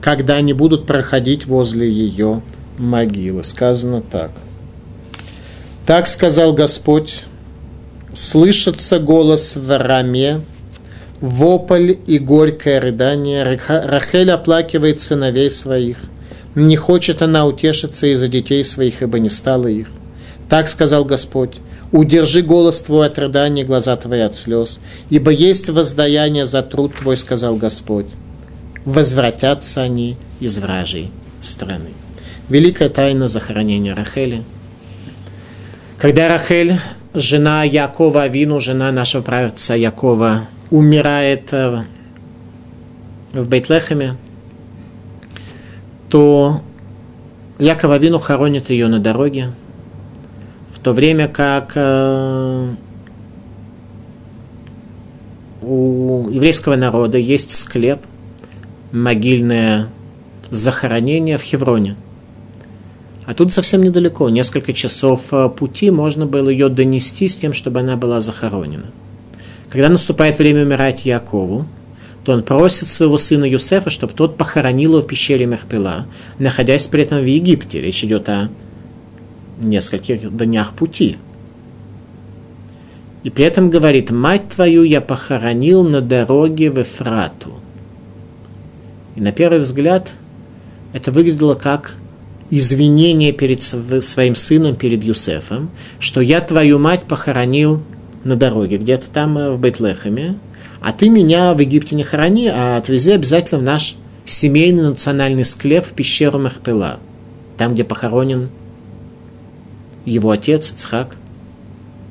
когда 0.00 0.34
они 0.34 0.52
будут 0.52 0.86
проходить 0.86 1.46
возле 1.46 1.90
ее 1.90 2.42
могилы. 2.78 3.44
Сказано 3.44 4.02
так. 4.02 4.30
Так 5.86 6.08
сказал 6.08 6.52
Господь, 6.52 7.24
слышится 8.14 8.98
голос 8.98 9.56
в 9.56 9.78
раме, 9.78 10.40
вопль 11.20 11.96
и 12.06 12.18
горькое 12.18 12.78
рыдание. 12.78 13.58
Рахель 13.68 14.30
оплакивает 14.30 15.00
сыновей 15.00 15.50
своих. 15.50 15.98
Не 16.54 16.76
хочет 16.76 17.22
она 17.22 17.46
утешиться 17.46 18.06
из-за 18.08 18.28
детей 18.28 18.64
своих, 18.64 19.02
ибо 19.02 19.18
не 19.18 19.30
стало 19.30 19.68
их. 19.68 19.88
Так 20.48 20.68
сказал 20.68 21.04
Господь. 21.04 21.56
Удержи 21.90 22.42
голос 22.42 22.82
твой 22.82 23.06
от 23.06 23.18
рыдания, 23.18 23.64
глаза 23.64 23.96
твои 23.96 24.20
от 24.20 24.34
слез, 24.34 24.80
ибо 25.08 25.30
есть 25.30 25.70
воздаяние 25.70 26.44
за 26.44 26.62
труд 26.62 26.94
твой, 26.94 27.16
сказал 27.16 27.56
Господь. 27.56 28.12
Возвратятся 28.84 29.82
они 29.82 30.16
из 30.40 30.58
вражей 30.58 31.10
страны. 31.40 31.90
Великая 32.48 32.90
тайна 32.90 33.28
захоронения 33.28 33.94
Рахели. 33.94 34.42
Когда 35.98 36.28
Рахель, 36.28 36.78
жена 37.14 37.64
Якова 37.64 38.22
Авину, 38.22 38.60
жена 38.60 38.92
нашего 38.92 39.22
праведца 39.22 39.74
Якова, 39.74 40.48
умирает 40.70 41.52
э, 41.52 41.84
в 43.32 43.48
Бейтлехеме, 43.48 44.16
то 46.08 46.62
Яков 47.58 47.90
Авину 47.90 48.18
хоронит 48.18 48.70
ее 48.70 48.88
на 48.88 49.00
дороге, 49.00 49.52
то 50.88 50.94
время 50.94 51.28
как 51.28 51.72
э, 51.74 52.74
у 55.60 56.30
еврейского 56.30 56.76
народа 56.76 57.18
есть 57.18 57.50
склеп, 57.50 57.98
могильное 58.90 59.90
захоронение 60.48 61.36
в 61.36 61.42
Хевроне. 61.42 61.94
А 63.26 63.34
тут 63.34 63.52
совсем 63.52 63.82
недалеко, 63.82 64.30
несколько 64.30 64.72
часов 64.72 65.26
э, 65.30 65.50
пути, 65.50 65.90
можно 65.90 66.24
было 66.24 66.48
ее 66.48 66.70
донести 66.70 67.28
с 67.28 67.36
тем, 67.36 67.52
чтобы 67.52 67.80
она 67.80 67.98
была 67.98 68.22
захоронена. 68.22 68.86
Когда 69.68 69.90
наступает 69.90 70.38
время 70.38 70.62
умирать 70.62 71.04
Якову, 71.04 71.66
то 72.24 72.32
он 72.32 72.42
просит 72.42 72.88
своего 72.88 73.18
сына 73.18 73.44
Юсефа, 73.44 73.90
чтобы 73.90 74.14
тот 74.14 74.38
похоронил 74.38 74.92
его 74.92 75.02
в 75.02 75.06
пещере 75.06 75.44
Мехпила, 75.44 76.06
находясь 76.38 76.86
при 76.86 77.02
этом 77.02 77.18
в 77.18 77.26
Египте. 77.26 77.82
Речь 77.82 78.02
идет 78.04 78.30
о 78.30 78.48
нескольких 79.60 80.36
днях 80.36 80.74
пути. 80.74 81.18
И 83.24 83.30
при 83.30 83.44
этом 83.44 83.70
говорит, 83.70 84.10
мать 84.10 84.48
твою 84.48 84.84
я 84.84 85.00
похоронил 85.00 85.82
на 85.82 86.00
дороге 86.00 86.70
в 86.70 86.80
Эфрату. 86.80 87.60
И 89.16 89.20
на 89.20 89.32
первый 89.32 89.58
взгляд 89.58 90.12
это 90.92 91.10
выглядело 91.10 91.54
как 91.54 91.96
извинение 92.50 93.32
перед 93.32 93.60
своим 93.60 94.34
сыном, 94.34 94.76
перед 94.76 95.04
Юсефом, 95.04 95.70
что 95.98 96.20
я 96.20 96.40
твою 96.40 96.78
мать 96.78 97.04
похоронил 97.04 97.82
на 98.24 98.36
дороге, 98.36 98.78
где-то 98.78 99.10
там 99.10 99.36
э, 99.38 99.50
в 99.50 99.60
Бейтлехеме, 99.60 100.38
а 100.80 100.92
ты 100.92 101.08
меня 101.08 101.54
в 101.54 101.58
Египте 101.60 101.96
не 101.96 102.04
хорони, 102.04 102.48
а 102.48 102.76
отвези 102.76 103.12
обязательно 103.12 103.60
в 103.60 103.64
наш 103.64 103.96
семейный 104.24 104.84
национальный 104.84 105.44
склеп 105.44 105.84
в 105.86 105.90
пещеру 105.90 106.38
Махпела, 106.38 107.00
там, 107.56 107.74
где 107.74 107.84
похоронен 107.84 108.50
его 110.08 110.30
отец 110.30 110.72
Ицхак, 110.72 111.16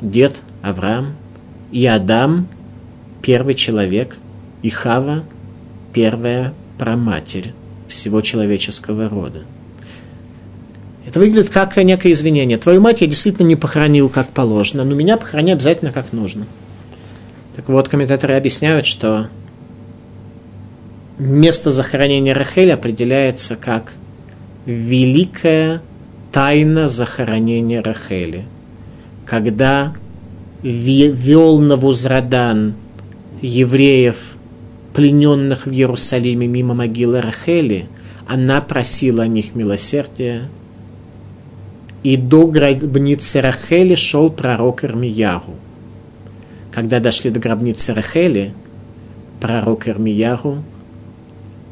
дед 0.01 0.41
Авраам 0.61 1.15
и 1.71 1.85
Адам, 1.85 2.47
первый 3.21 3.55
человек, 3.55 4.17
и 4.61 4.69
Хава, 4.69 5.23
первая 5.93 6.53
праматерь 6.77 7.53
всего 7.87 8.21
человеческого 8.21 9.09
рода. 9.09 9.43
Это 11.05 11.19
выглядит 11.19 11.49
как 11.49 11.77
некое 11.77 12.11
извинение. 12.11 12.57
Твою 12.57 12.81
мать 12.81 13.01
я 13.01 13.07
действительно 13.07 13.47
не 13.47 13.55
похоронил 13.55 14.09
как 14.09 14.27
положено, 14.29 14.83
но 14.83 14.93
меня 14.93 15.17
похорони 15.17 15.51
обязательно 15.51 15.93
как 15.93 16.11
нужно. 16.11 16.45
Так 17.55 17.69
вот, 17.69 17.87
комментаторы 17.87 18.35
объясняют, 18.35 18.85
что 18.85 19.29
место 21.17 21.71
захоронения 21.71 22.35
Рахель 22.35 22.71
определяется 22.71 23.55
как 23.55 23.93
великая 24.65 25.81
тайна 26.31 26.89
захоронения 26.89 27.81
Рахели. 27.81 28.45
Когда 29.25 29.93
вел 30.63 31.59
Навузрадан 31.59 32.75
евреев, 33.41 34.35
плененных 34.93 35.65
в 35.67 35.71
Иерусалиме 35.71 36.47
мимо 36.47 36.73
могилы 36.73 37.21
Рахели, 37.21 37.87
она 38.27 38.61
просила 38.61 39.23
о 39.23 39.27
них 39.27 39.55
милосердия, 39.55 40.49
и 42.03 42.17
до 42.17 42.47
гробницы 42.47 43.41
Рахели 43.41 43.95
шел 43.95 44.29
пророк 44.29 44.83
Ирмияру. 44.83 45.55
Когда 46.71 46.99
дошли 46.99 47.31
до 47.31 47.39
гробницы 47.39 47.93
Рахели, 47.93 48.53
пророк 49.39 49.87
Ирмияру 49.87 50.63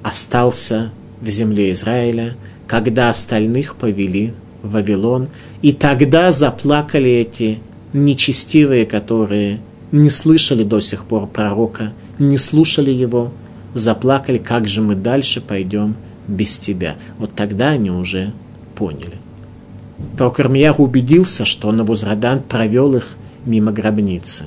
остался 0.04 0.92
в 1.22 1.30
земле 1.30 1.72
Израиля, 1.72 2.36
когда 2.68 3.10
остальных 3.10 3.76
повели 3.76 4.34
Вавилон, 4.68 5.30
и 5.62 5.72
тогда 5.72 6.32
заплакали 6.32 7.10
эти 7.10 7.60
нечестивые, 7.94 8.86
которые 8.86 9.62
не 9.92 10.10
слышали 10.10 10.64
до 10.64 10.80
сих 10.82 11.06
пор 11.06 11.28
пророка, 11.28 11.94
не 12.20 12.38
слушали 12.38 12.92
его, 12.92 13.32
заплакали, 13.74 14.38
как 14.38 14.68
же 14.68 14.82
мы 14.82 14.96
дальше 14.96 15.42
пойдем 15.42 15.96
без 16.28 16.60
тебя. 16.60 16.96
Вот 17.18 17.34
тогда 17.34 17.70
они 17.70 17.92
уже 17.92 18.34
поняли. 18.76 19.18
Пророк 20.18 20.80
убедился, 20.80 21.46
что 21.46 21.72
Навузрадан 21.72 22.42
провел 22.42 22.96
их 22.96 23.16
мимо 23.46 23.72
гробницы. 23.72 24.46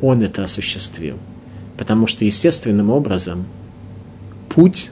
Он 0.00 0.22
это 0.22 0.44
осуществил. 0.44 1.16
Потому 1.76 2.06
что 2.06 2.24
естественным 2.24 2.90
образом 2.90 3.46
путь 4.48 4.90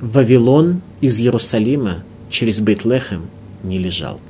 в 0.00 0.12
Вавилон 0.12 0.82
из 1.00 1.18
Иерусалима 1.20 2.04
через 2.30 2.60
Бейтлехем 2.60 3.30
не 3.62 3.78
лежал. 3.78 4.20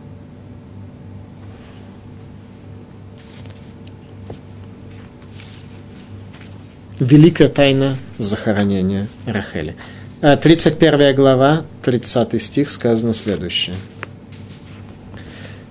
Великая 6.98 7.48
тайна 7.48 7.96
захоронения 8.18 9.06
Рахели. 9.24 9.76
31 10.20 11.00
э, 11.00 11.12
глава, 11.12 11.64
30 11.84 12.42
стих, 12.42 12.70
сказано 12.70 13.14
следующее. 13.14 13.76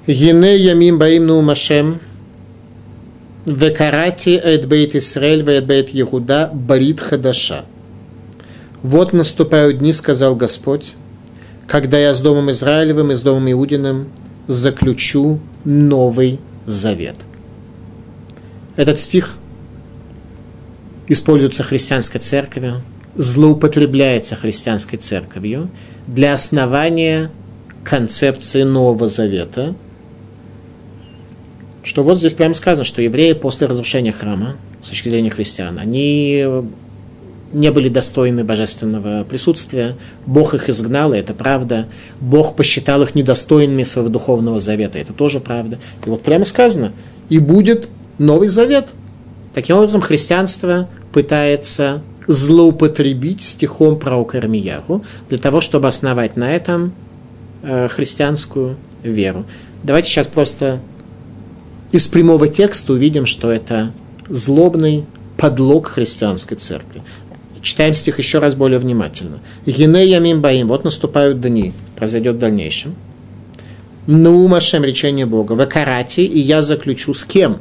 Гине 0.07 0.55
ямим 0.55 0.97
баим 0.97 1.25
ну 1.25 1.41
машем, 1.41 1.99
векарати 3.45 4.29
эт 4.29 4.65
бейт 4.67 4.95
Исраэль, 4.95 5.43
вэт 5.43 5.65
бейт 5.65 5.89
Егуда, 5.89 6.49
барит 6.53 7.01
хадаша. 7.01 7.65
Вот 8.81 9.11
наступают 9.11 9.79
дни, 9.79 9.91
сказал 9.91 10.33
Господь, 10.37 10.95
когда 11.67 11.99
я 11.99 12.15
с 12.15 12.21
Домом 12.21 12.49
Израилевым 12.51 13.11
и 13.11 13.15
с 13.15 13.21
Домом 13.21 13.51
Иудиным 13.51 14.09
заключу 14.47 15.39
новый 15.65 16.39
завет. 16.65 17.17
Этот 18.77 18.99
стих 18.99 19.37
используется 21.07 21.63
христианской 21.63 22.21
церковью, 22.21 22.81
злоупотребляется 23.15 24.35
христианской 24.35 24.97
церковью 24.99 25.69
для 26.05 26.33
основания 26.33 27.31
концепции 27.83 28.63
Нового 28.63 29.07
Завета, 29.07 29.75
что 31.83 32.03
вот 32.03 32.17
здесь 32.17 32.33
прямо 32.33 32.53
сказано, 32.53 32.83
что 32.83 33.01
евреи 33.01 33.33
после 33.33 33.67
разрушения 33.67 34.11
храма, 34.11 34.57
с 34.81 34.89
точки 34.89 35.09
зрения 35.09 35.29
христиан, 35.29 35.79
они 35.79 36.45
не 37.53 37.71
были 37.71 37.89
достойны 37.89 38.43
божественного 38.43 39.23
присутствия. 39.23 39.95
Бог 40.25 40.53
их 40.53 40.69
изгнал, 40.69 41.13
и 41.13 41.17
это 41.17 41.33
правда. 41.33 41.87
Бог 42.19 42.55
посчитал 42.55 43.01
их 43.03 43.15
недостойными 43.15 43.83
своего 43.83 44.09
духовного 44.09 44.59
завета, 44.59 44.99
это 44.99 45.13
тоже 45.13 45.39
правда. 45.39 45.79
И 46.05 46.09
вот 46.09 46.23
прямо 46.23 46.45
сказано, 46.45 46.91
и 47.29 47.39
будет 47.39 47.89
Новый 48.17 48.47
Завет. 48.47 48.89
Таким 49.53 49.77
образом, 49.77 50.01
христианство 50.01 50.89
пытается 51.13 52.01
злоупотребить 52.27 53.43
стихом 53.43 53.97
про 53.97 54.17
Укармияру 54.17 55.03
для 55.29 55.37
того, 55.37 55.61
чтобы 55.61 55.87
основать 55.87 56.35
на 56.35 56.53
этом 56.53 56.93
э, 57.63 57.87
христианскую 57.87 58.77
веру. 59.03 59.45
Давайте 59.83 60.09
сейчас 60.09 60.27
просто 60.27 60.79
из 61.91 62.07
прямого 62.07 62.47
текста 62.47 62.93
увидим, 62.93 63.25
что 63.25 63.49
это 63.49 63.93
злобный 64.27 65.05
подлог 65.37 65.87
христианской 65.87 66.57
церкви. 66.57 67.01
Читаем 67.67 67.93
стих 67.93 68.17
еще 68.17 68.39
раз 68.39 68.55
более 68.55 68.79
внимательно. 68.79 69.41
Гине 69.65 70.05
ямим 70.05 70.39
баим, 70.39 70.69
вот 70.69 70.85
наступают 70.85 71.41
дни, 71.41 71.73
произойдет 71.97 72.35
в 72.35 72.39
дальнейшем. 72.39 72.95
Ну, 74.07 74.47
Машем, 74.47 74.85
речение 74.85 75.25
Бога, 75.25 75.51
в 75.51 75.59
Акарате, 75.59 76.23
и 76.23 76.39
я 76.39 76.61
заключу 76.61 77.13
с 77.13 77.25
кем? 77.25 77.57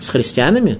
С 0.00 0.08
христианами? 0.08 0.78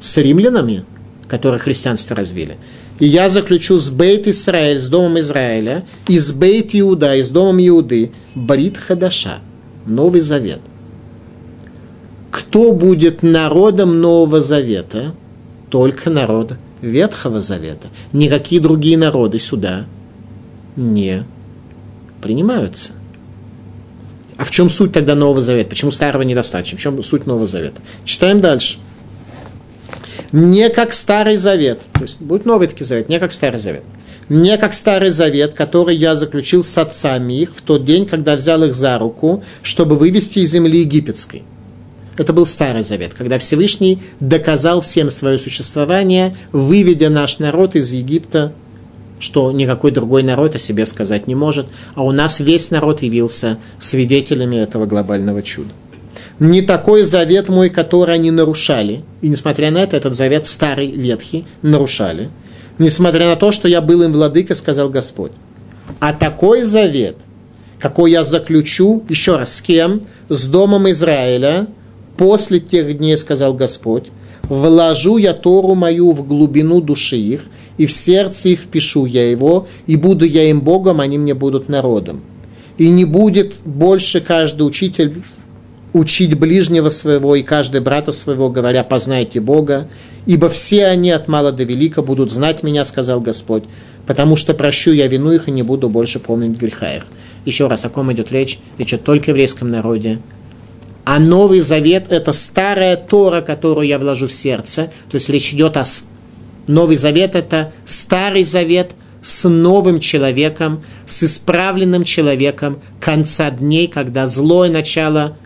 С 0.00 0.16
римлянами? 0.16 0.86
которые 1.28 1.58
христианство 1.58 2.16
развили. 2.16 2.56
И 2.98 3.06
я 3.06 3.28
заключу 3.28 3.76
с 3.76 3.90
Бейт 3.90 4.26
Израиль, 4.26 4.78
с 4.78 4.88
Домом 4.88 5.18
Израиля, 5.18 5.84
и 6.08 6.18
с 6.18 6.32
Бейт 6.32 6.70
Иуда, 6.72 7.14
и 7.16 7.22
с 7.22 7.28
Домом 7.28 7.58
Иуды, 7.58 8.12
Брит 8.34 8.78
Хадаша, 8.78 9.40
Новый 9.84 10.20
Завет. 10.22 10.60
Кто 12.30 12.72
будет 12.72 13.22
народом 13.22 14.00
Нового 14.00 14.40
Завета? 14.40 15.14
Только 15.70 16.08
народ 16.08 16.54
Ветхого 16.84 17.40
Завета. 17.40 17.88
Никакие 18.12 18.60
другие 18.60 18.98
народы 18.98 19.38
сюда 19.38 19.86
не 20.76 21.24
принимаются. 22.20 22.92
А 24.36 24.44
в 24.44 24.50
чем 24.50 24.68
суть 24.70 24.92
тогда 24.92 25.14
Нового 25.14 25.40
Завета? 25.40 25.70
Почему 25.70 25.90
Старого 25.90 26.22
недостаточно? 26.22 26.78
В 26.78 26.80
чем 26.80 27.02
суть 27.02 27.26
Нового 27.26 27.46
Завета? 27.46 27.80
Читаем 28.04 28.40
дальше 28.40 28.78
не 30.34 30.68
как 30.68 30.92
Старый 30.92 31.36
Завет, 31.36 31.80
то 31.92 32.02
есть 32.02 32.20
будет 32.20 32.44
Новый 32.44 32.66
таки 32.66 32.82
Завет, 32.82 33.08
не 33.08 33.20
как 33.20 33.32
Старый 33.32 33.60
Завет, 33.60 33.84
не 34.28 34.58
как 34.58 34.74
Старый 34.74 35.10
Завет, 35.10 35.54
который 35.54 35.94
я 35.94 36.16
заключил 36.16 36.64
с 36.64 36.76
отцами 36.76 37.34
их 37.34 37.54
в 37.54 37.62
тот 37.62 37.84
день, 37.84 38.04
когда 38.04 38.34
взял 38.34 38.64
их 38.64 38.74
за 38.74 38.98
руку, 38.98 39.44
чтобы 39.62 39.96
вывести 39.96 40.40
из 40.40 40.50
земли 40.50 40.80
египетской. 40.80 41.44
Это 42.16 42.32
был 42.32 42.46
Старый 42.46 42.84
Завет, 42.84 43.14
когда 43.14 43.38
Всевышний 43.38 44.00
доказал 44.20 44.80
всем 44.80 45.10
свое 45.10 45.38
существование, 45.38 46.36
выведя 46.52 47.10
наш 47.10 47.38
народ 47.38 47.74
из 47.74 47.92
Египта, 47.92 48.52
что 49.18 49.50
никакой 49.52 49.90
другой 49.90 50.22
народ 50.22 50.54
о 50.54 50.58
себе 50.58 50.86
сказать 50.86 51.26
не 51.26 51.34
может, 51.34 51.68
а 51.94 52.02
у 52.02 52.12
нас 52.12 52.40
весь 52.40 52.70
народ 52.70 53.02
явился 53.02 53.58
свидетелями 53.78 54.56
этого 54.56 54.86
глобального 54.86 55.42
чуда 55.42 55.70
не 56.38 56.62
такой 56.62 57.04
завет 57.04 57.48
мой, 57.48 57.70
который 57.70 58.14
они 58.14 58.30
нарушали. 58.30 59.04
И 59.22 59.28
несмотря 59.28 59.70
на 59.70 59.78
это, 59.78 59.96
этот 59.96 60.14
завет 60.14 60.46
старый, 60.46 60.90
ветхий, 60.90 61.46
нарушали. 61.62 62.30
несмотря 62.78 63.26
на 63.26 63.36
то, 63.36 63.52
что 63.52 63.68
я 63.68 63.80
был 63.80 64.02
им 64.02 64.12
владыкой, 64.12 64.56
сказал 64.56 64.90
Господь. 64.90 65.30
А 66.00 66.12
такой 66.12 66.64
завет, 66.64 67.16
какой 67.78 68.10
я 68.10 68.24
заключу, 68.24 69.04
еще 69.08 69.36
раз, 69.36 69.56
с 69.56 69.62
кем? 69.62 70.02
С 70.28 70.46
домом 70.46 70.90
Израиля, 70.90 71.68
после 72.16 72.60
тех 72.60 72.96
дней, 72.98 73.16
сказал 73.16 73.54
Господь, 73.54 74.08
вложу 74.42 75.16
я 75.16 75.32
Тору 75.32 75.74
мою 75.74 76.12
в 76.12 76.26
глубину 76.26 76.80
души 76.80 77.16
их, 77.16 77.44
и 77.76 77.86
в 77.86 77.92
сердце 77.92 78.50
их 78.50 78.60
впишу 78.60 79.06
я 79.06 79.30
его, 79.30 79.66
и 79.86 79.96
буду 79.96 80.24
я 80.24 80.48
им 80.48 80.60
Богом, 80.60 81.00
они 81.00 81.18
мне 81.18 81.34
будут 81.34 81.68
народом. 81.68 82.22
И 82.78 82.88
не 82.88 83.04
будет 83.04 83.54
больше 83.64 84.20
каждый 84.20 84.62
учитель 84.62 85.22
учить 85.92 86.36
ближнего 86.36 86.88
своего 86.88 87.36
и 87.36 87.42
каждый 87.42 87.80
брата 87.80 88.10
своего, 88.10 88.50
говоря, 88.50 88.82
познайте 88.82 89.40
Бога, 89.40 89.88
ибо 90.26 90.48
все 90.48 90.86
они 90.86 91.12
от 91.12 91.28
мала 91.28 91.52
до 91.52 91.62
велика 91.62 92.02
будут 92.02 92.32
знать 92.32 92.64
меня, 92.64 92.84
сказал 92.84 93.20
Господь, 93.20 93.62
потому 94.04 94.36
что 94.36 94.54
прощу 94.54 94.90
я 94.90 95.06
вину 95.06 95.30
их 95.30 95.48
и 95.48 95.52
не 95.52 95.62
буду 95.62 95.88
больше 95.88 96.18
помнить 96.18 96.58
греха 96.58 96.96
их. 96.96 97.06
Еще 97.44 97.68
раз, 97.68 97.84
о 97.84 97.90
ком 97.90 98.12
идет 98.12 98.32
речь? 98.32 98.58
Речь 98.76 98.88
идет 98.88 99.04
только 99.04 99.26
в 99.26 99.28
еврейском 99.28 99.70
народе. 99.70 100.18
А 101.04 101.18
Новый 101.18 101.60
Завет– 101.60 102.06
это 102.10 102.32
старая 102.32 102.96
Тора, 102.96 103.42
которую 103.42 103.86
я 103.86 103.98
вложу 103.98 104.26
в 104.26 104.32
сердце. 104.32 104.90
То 105.10 105.16
есть 105.16 105.28
речь 105.28 105.52
идет 105.52 105.76
о... 105.76 105.84
Новый 106.66 106.96
Завет– 106.96 107.34
это 107.34 107.72
Старый 107.84 108.44
Завет 108.44 108.92
с 109.22 109.48
новым 109.48 110.00
человеком, 110.00 110.82
с 111.06 111.24
исправленным 111.24 112.04
человеком 112.04 112.80
конца 113.00 113.50
дней, 113.50 113.88
когда 113.88 114.26
злое 114.26 114.70
начало 114.70 115.36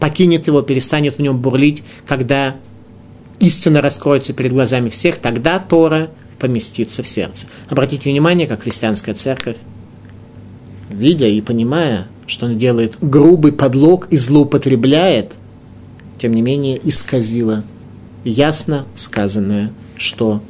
покинет 0.00 0.46
его, 0.46 0.62
перестанет 0.62 1.16
в 1.16 1.18
нем 1.20 1.40
бурлить, 1.40 1.82
когда 2.06 2.56
истина 3.40 3.80
раскроется 3.80 4.32
перед 4.32 4.52
глазами 4.52 4.88
всех, 4.88 5.18
тогда 5.18 5.58
Тора 5.58 6.10
поместится 6.38 7.02
в 7.02 7.08
сердце. 7.08 7.46
Обратите 7.68 8.10
внимание, 8.10 8.46
как 8.46 8.62
христианская 8.62 9.14
церковь, 9.14 9.56
видя 10.90 11.26
и 11.26 11.40
понимая, 11.40 12.08
что 12.26 12.46
она 12.46 12.54
делает. 12.54 12.94
Грубый 13.00 13.52
подлог 13.52 14.08
и 14.10 14.16
злоупотребляет, 14.16 15.34
тем 16.18 16.34
не 16.34 16.42
менее 16.42 16.80
исказила 16.82 17.64
ясно 18.24 18.86
сказанное, 18.94 19.72
что 19.96 20.42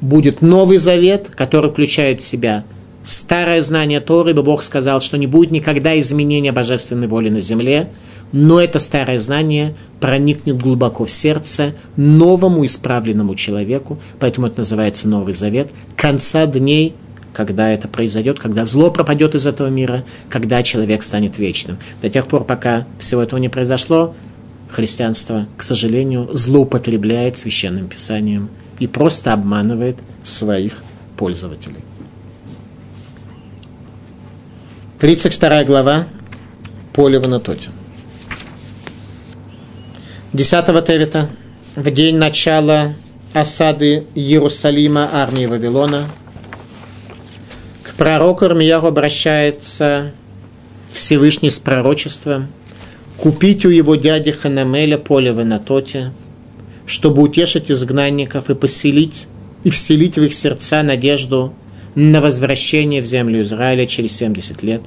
будет 0.00 0.42
новый 0.42 0.78
завет, 0.78 1.30
который 1.34 1.70
включает 1.70 2.20
в 2.20 2.24
себя 2.24 2.64
старое 3.04 3.62
знание 3.62 4.00
Торы, 4.00 4.30
ибо 4.30 4.42
Бог 4.42 4.62
сказал, 4.62 5.00
что 5.00 5.18
не 5.18 5.26
будет 5.26 5.50
никогда 5.50 5.98
изменения 6.00 6.52
божественной 6.52 7.08
воли 7.08 7.30
на 7.30 7.40
земле, 7.40 7.90
но 8.32 8.60
это 8.60 8.78
старое 8.78 9.18
знание 9.18 9.74
проникнет 10.00 10.58
глубоко 10.58 11.04
в 11.04 11.10
сердце 11.10 11.74
новому 11.96 12.64
исправленному 12.64 13.34
человеку, 13.34 13.98
поэтому 14.18 14.46
это 14.46 14.58
называется 14.58 15.08
Новый 15.08 15.34
Завет, 15.34 15.70
конца 15.96 16.46
дней, 16.46 16.94
когда 17.32 17.70
это 17.70 17.88
произойдет, 17.88 18.38
когда 18.38 18.64
зло 18.64 18.90
пропадет 18.90 19.34
из 19.34 19.46
этого 19.46 19.68
мира, 19.68 20.04
когда 20.28 20.62
человек 20.62 21.02
станет 21.02 21.38
вечным. 21.38 21.78
До 22.00 22.10
тех 22.10 22.26
пор, 22.26 22.44
пока 22.44 22.86
всего 22.98 23.22
этого 23.22 23.38
не 23.38 23.48
произошло, 23.48 24.14
христианство, 24.70 25.46
к 25.56 25.62
сожалению, 25.62 26.28
злоупотребляет 26.32 27.36
священным 27.36 27.88
писанием 27.88 28.50
и 28.78 28.86
просто 28.86 29.32
обманывает 29.32 29.98
своих 30.22 30.82
пользователей. 31.16 31.80
32 34.98 35.64
глава 35.64 36.06
Поле 36.92 37.18
в 37.18 37.24
Анатоте. 37.24 37.70
10 40.32 40.86
Тевита, 40.86 41.28
в 41.74 41.90
день 41.90 42.16
начала 42.16 42.94
осады 43.34 44.04
Иерусалима 44.14 45.08
армии 45.12 45.46
Вавилона, 45.46 46.08
к 47.92 47.96
пророку 47.96 48.46
обращается 48.46 50.12
Всевышний 50.92 51.50
с 51.50 51.58
пророчеством 51.58 52.48
купить 53.16 53.64
у 53.64 53.68
его 53.68 53.94
дяди 53.96 54.32
Ханамеля 54.32 54.98
поле 54.98 55.32
в 55.32 55.38
Анатоте, 55.38 56.12
чтобы 56.86 57.22
утешить 57.22 57.70
изгнанников 57.70 58.50
и 58.50 58.54
поселить 58.54 59.28
и 59.64 59.70
вселить 59.70 60.16
в 60.16 60.22
их 60.22 60.34
сердца 60.34 60.82
надежду 60.82 61.54
на 61.94 62.20
возвращение 62.20 63.02
в 63.02 63.04
землю 63.04 63.42
Израиля 63.42 63.86
через 63.86 64.16
70 64.16 64.62
лет. 64.62 64.82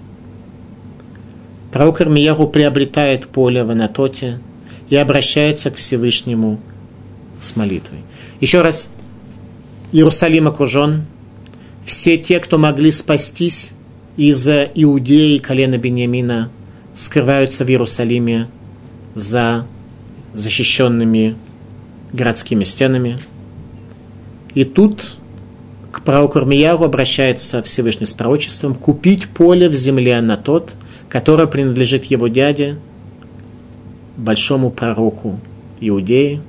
Пророк 1.71 2.01
Армияху 2.01 2.47
приобретает 2.47 3.27
поле 3.27 3.63
в 3.63 3.71
Анатоте– 3.71 4.39
и 4.89 4.95
обращается 4.95 5.71
к 5.71 5.75
Всевышнему 5.75 6.59
с 7.39 7.55
молитвой. 7.55 7.99
Еще 8.39 8.61
раз, 8.61 8.89
Иерусалим 9.91 10.47
окружен. 10.47 11.05
Все 11.85 12.17
те, 12.17 12.39
кто 12.39 12.57
могли 12.57 12.89
спастись 12.89 13.75
из 14.17 14.47
Иудеи, 14.47 15.37
колена 15.37 15.77
Бениамина, 15.77 16.49
скрываются 16.95 17.63
в 17.63 17.69
Иерусалиме 17.69 18.47
за 19.13 19.67
защищенными 20.33 21.35
городскими 22.11 22.63
стенами. 22.63 23.19
И 24.55 24.63
тут 24.63 25.17
к 25.91 26.01
пророку 26.01 26.39
Армияру 26.39 26.83
обращается 26.83 27.61
Всевышний 27.61 28.07
с 28.07 28.13
пророчеством 28.13 28.73
купить 28.73 29.27
поле 29.27 29.69
в 29.69 29.75
земле 29.75 30.19
на 30.21 30.37
тот, 30.37 30.73
которое 31.07 31.45
принадлежит 31.45 32.05
его 32.05 32.27
дяде, 32.29 32.79
большому 34.17 34.71
пророку 34.71 35.39
Иудеи, 35.81 36.41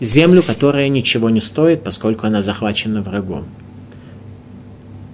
землю, 0.00 0.42
которая 0.42 0.88
ничего 0.88 1.28
не 1.28 1.40
стоит, 1.42 1.84
поскольку 1.84 2.26
она 2.26 2.40
захвачена 2.40 3.02
врагом. 3.02 3.46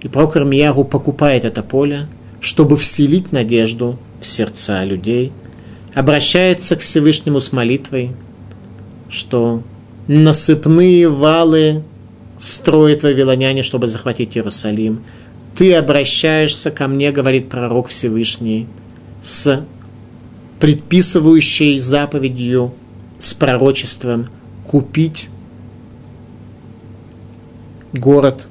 И 0.01 0.07
пророк 0.07 0.35
Армияру 0.35 0.83
покупает 0.83 1.45
это 1.45 1.61
поле, 1.61 2.07
чтобы 2.39 2.75
вселить 2.77 3.31
надежду 3.31 3.99
в 4.19 4.27
сердца 4.27 4.83
людей, 4.83 5.31
обращается 5.93 6.75
к 6.75 6.79
Всевышнему 6.79 7.39
с 7.39 7.51
молитвой, 7.51 8.11
что 9.09 9.63
насыпные 10.07 11.07
валы 11.07 11.83
строят 12.39 13.03
вавилоняне, 13.03 13.61
чтобы 13.61 13.87
захватить 13.87 14.35
Иерусалим. 14.35 15.03
Ты 15.55 15.75
обращаешься 15.75 16.71
ко 16.71 16.87
мне, 16.87 17.11
говорит 17.11 17.49
пророк 17.49 17.87
Всевышний, 17.87 18.67
с 19.21 19.63
предписывающей 20.59 21.79
заповедью 21.79 22.73
с 23.19 23.33
пророчеством 23.33 24.27
купить 24.65 25.29
город, 27.93 28.47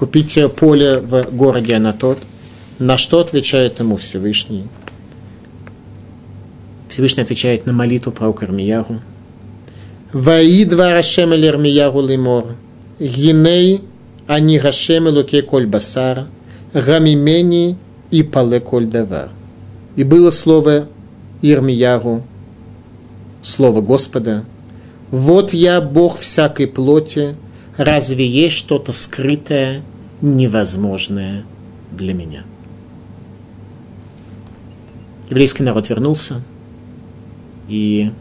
купить 0.00 0.38
поле 0.56 0.98
в 0.98 1.24
городе 1.30 1.74
Анатот, 1.74 2.16
на 2.78 2.96
что 2.96 3.20
отвечает 3.20 3.80
ему 3.80 3.98
Всевышний? 3.98 4.66
Всевышний 6.88 7.22
отвечает 7.22 7.66
на 7.66 7.74
молитву 7.74 8.10
про 8.10 8.30
Армияру. 8.30 9.02
Ваидва 10.14 10.92
Рашем 10.92 11.34
эль 11.34 11.46
Армияру 11.46 12.00
лимор, 12.00 12.56
гиней 12.98 13.82
ани 14.26 14.58
Рашем 14.58 15.08
элуке 15.08 15.42
коль 15.42 15.66
басар, 15.66 16.28
гамимени 16.72 17.76
и 18.10 18.22
пале 18.22 18.60
коль 18.60 18.86
давар. 18.86 19.28
И 19.96 20.04
было 20.04 20.30
слово 20.30 20.88
Ирмияру, 21.42 22.22
слово 23.42 23.82
Господа, 23.82 24.46
«Вот 25.10 25.52
я, 25.52 25.82
Бог 25.82 26.18
всякой 26.18 26.68
плоти, 26.68 27.36
разве 27.76 28.26
есть 28.26 28.56
что-то 28.56 28.92
скрытое, 28.92 29.82
невозможное 30.20 31.44
для 31.90 32.14
меня?» 32.14 32.44
Еврейский 35.28 35.62
народ 35.62 35.88
вернулся, 35.88 36.42
и 37.68 38.12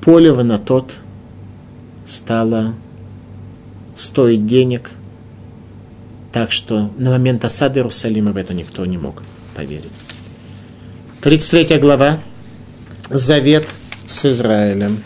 поле 0.00 0.32
тот 0.58 0.98
стало 2.04 2.74
стоить 3.94 4.46
денег, 4.46 4.92
так 6.32 6.50
что 6.50 6.90
на 6.98 7.10
момент 7.10 7.44
осады 7.44 7.80
Иерусалима 7.80 8.32
в 8.32 8.36
это 8.36 8.54
никто 8.54 8.84
не 8.84 8.98
мог 8.98 9.22
поверить. 9.54 9.92
33 11.20 11.78
глава. 11.78 12.18
Завет 13.10 13.68
с 14.06 14.24
Израилем. 14.24 14.98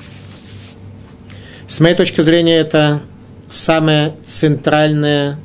С 1.67 1.81
моей 1.81 1.95
точки 1.95 2.21
зрения, 2.21 2.57
это 2.57 3.03
самое 3.53 4.15
центральное 4.25 5.39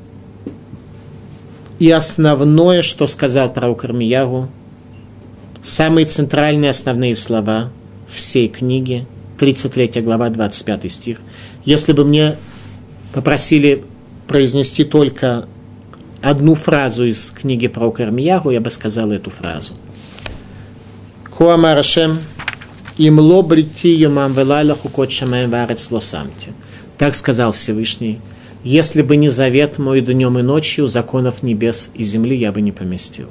и 1.78 1.92
основное, 1.92 2.82
что 2.82 3.06
сказал 3.06 3.52
пророк 3.52 3.84
Армиягу, 3.84 4.50
самые 5.62 6.06
центральные 6.06 6.70
основные 6.70 7.16
слова 7.16 7.70
всей 8.08 8.48
книги, 8.48 9.06
33 9.38 10.02
глава, 10.02 10.30
25 10.30 10.92
стих. 10.92 11.20
Если 11.66 11.92
бы 11.92 12.06
мне 12.06 12.38
попросили 13.14 13.84
произнести 14.28 14.86
только 14.86 15.46
одну 16.24 16.56
фразу 16.56 17.04
из 17.04 17.30
книги 17.30 17.68
про 17.68 17.92
Кармиягу, 17.92 18.52
я 18.52 18.62
бы 18.62 18.70
сказал 18.70 19.12
эту 19.12 19.30
фразу. 19.32 19.74
Куамар 21.30 21.78
Ашем, 21.78 22.20
Им 22.98 23.20
ло 23.20 23.44
брити 23.44 23.90
юмам 23.90 24.34
велайла 24.34 24.76
хукот 24.76 25.12
шамаем 25.12 25.52
варец 25.52 25.92
лосамти. 25.92 26.54
Так 26.98 27.16
сказал 27.16 27.52
Всевышний. 27.52 28.20
Если 28.64 29.02
бы 29.02 29.16
не 29.16 29.30
завет 29.30 29.78
мой 29.78 30.02
днем 30.02 30.40
и 30.40 30.42
ночью, 30.42 30.88
законов 30.88 31.44
небес 31.44 31.92
и 31.94 32.04
земли 32.04 32.36
я 32.36 32.52
бы 32.52 32.62
не 32.62 32.72
поместил. 32.72 33.30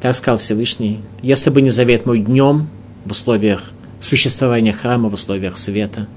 Так 0.00 0.14
сказал 0.14 0.38
Всевышний. 0.38 1.00
Если 1.22 1.50
бы 1.50 1.60
не 1.60 1.70
завет 1.70 2.06
мой 2.06 2.20
днем 2.20 2.68
в 3.04 3.12
условиях 3.12 3.72
существования 4.00 4.72
храма, 4.72 5.08
в 5.08 5.14
условиях 5.14 5.56
света, 5.56 6.08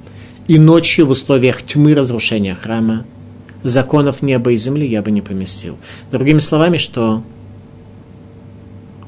и 0.47 0.57
ночью 0.57 1.05
в 1.05 1.11
условиях 1.11 1.61
тьмы 1.61 1.93
разрушения 1.93 2.55
храма, 2.55 3.05
законов 3.63 4.21
неба 4.21 4.51
и 4.51 4.57
земли 4.57 4.87
я 4.87 5.01
бы 5.01 5.11
не 5.11 5.21
поместил. 5.21 5.77
Другими 6.11 6.39
словами, 6.39 6.77
что 6.77 7.23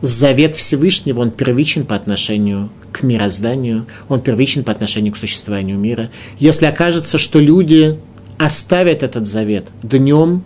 завет 0.01 0.55
Всевышнего, 0.55 1.21
он 1.21 1.31
первичен 1.31 1.85
по 1.85 1.95
отношению 1.95 2.69
к 2.91 3.03
мирозданию, 3.03 3.85
он 4.09 4.21
первичен 4.21 4.63
по 4.63 4.71
отношению 4.71 5.13
к 5.13 5.17
существованию 5.17 5.77
мира. 5.77 6.09
Если 6.39 6.65
окажется, 6.65 7.17
что 7.17 7.39
люди 7.39 7.99
оставят 8.37 9.03
этот 9.03 9.27
завет 9.27 9.67
днем 9.83 10.43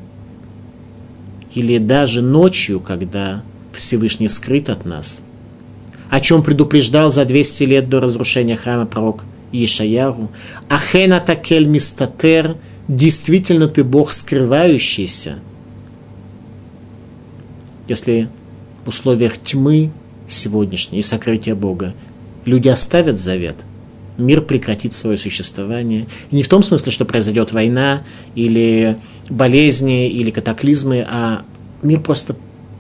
или 1.54 1.78
даже 1.78 2.22
ночью, 2.22 2.80
когда 2.80 3.44
Всевышний 3.74 4.28
скрыт 4.28 4.70
от 4.70 4.86
нас, 4.86 5.24
о 6.10 6.20
чем 6.20 6.44
предупреждал 6.44 7.10
за 7.10 7.26
200 7.26 7.64
лет 7.64 7.90
до 7.90 8.02
разрушения 8.02 8.56
храма 8.56 8.86
пророк 8.86 9.24
Ешаяру, 9.52 10.32
Ахена 10.70 11.20
такель 11.22 11.66
мистатер, 11.66 12.58
действительно 12.88 13.68
ты 13.68 13.84
Бог 13.84 14.12
скрывающийся. 14.12 15.40
Если 17.88 18.30
в 18.86 18.90
условиях 18.90 19.38
тьмы 19.38 19.92
сегодняшней 20.28 21.00
и 21.00 21.04
сокрытия 21.04 21.56
Бога 21.56 21.94
люди 22.46 22.70
оставят 22.70 23.20
завет, 23.20 23.58
мир 24.18 24.42
прекратит 24.42 24.94
свое 24.94 25.18
существование. 25.18 26.08
И 26.32 26.36
не 26.36 26.44
в 26.44 26.48
том 26.48 26.64
смысле, 26.64 26.92
что 26.92 27.06
произойдет 27.06 27.52
война 27.52 28.04
или 28.36 28.98
болезни 29.30 30.10
или 30.10 30.30
катаклизмы, 30.30 31.06
а 31.10 31.44
мир 31.82 32.00
просто 32.00 32.36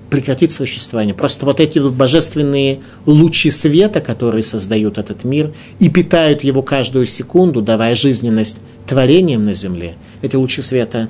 прекратит 0.09 0.51
свое 0.51 0.69
существование. 0.69 1.15
Просто 1.15 1.45
вот 1.45 1.59
эти 1.59 1.79
вот 1.79 1.93
божественные 1.93 2.81
лучи 3.05 3.49
света, 3.49 4.01
которые 4.01 4.43
создают 4.43 4.97
этот 4.97 5.23
мир 5.23 5.53
и 5.79 5.89
питают 5.89 6.43
его 6.43 6.61
каждую 6.61 7.05
секунду, 7.05 7.61
давая 7.61 7.95
жизненность 7.95 8.61
творениям 8.85 9.43
на 9.43 9.53
земле, 9.53 9.95
эти 10.21 10.35
лучи 10.35 10.61
света 10.61 11.09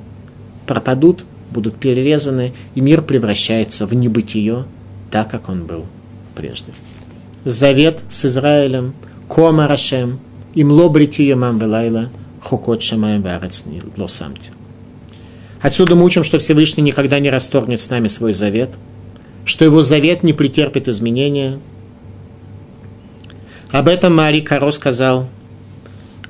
пропадут, 0.66 1.24
будут 1.50 1.76
перерезаны, 1.76 2.54
и 2.74 2.80
мир 2.80 3.02
превращается 3.02 3.86
в 3.86 3.94
небытие, 3.94 4.64
так, 5.10 5.30
как 5.30 5.48
он 5.48 5.64
был 5.64 5.86
прежде. 6.34 6.72
Завет 7.44 8.02
с 8.08 8.24
Израилем, 8.24 8.94
Кома 9.28 9.68
Рашем, 9.68 10.20
им 10.54 10.70
лобрити 10.70 11.22
ямам 11.22 11.58
велайла, 11.58 12.10
хукот 12.40 12.82
шамаем 12.82 13.22
варец 13.22 13.64
лосамти. 13.96 14.52
Отсюда 15.60 15.96
мы 15.96 16.04
учим, 16.04 16.22
что 16.22 16.38
Всевышний 16.38 16.82
никогда 16.82 17.18
не 17.18 17.30
расторгнет 17.30 17.80
с 17.80 17.90
нами 17.90 18.08
свой 18.08 18.32
завет, 18.32 18.70
что 19.44 19.64
его 19.64 19.82
завет 19.82 20.22
не 20.22 20.32
претерпит 20.32 20.88
изменения. 20.88 21.58
Об 23.70 23.88
этом 23.88 24.14
Мари 24.14 24.40
Каро 24.40 24.70
сказал, 24.70 25.28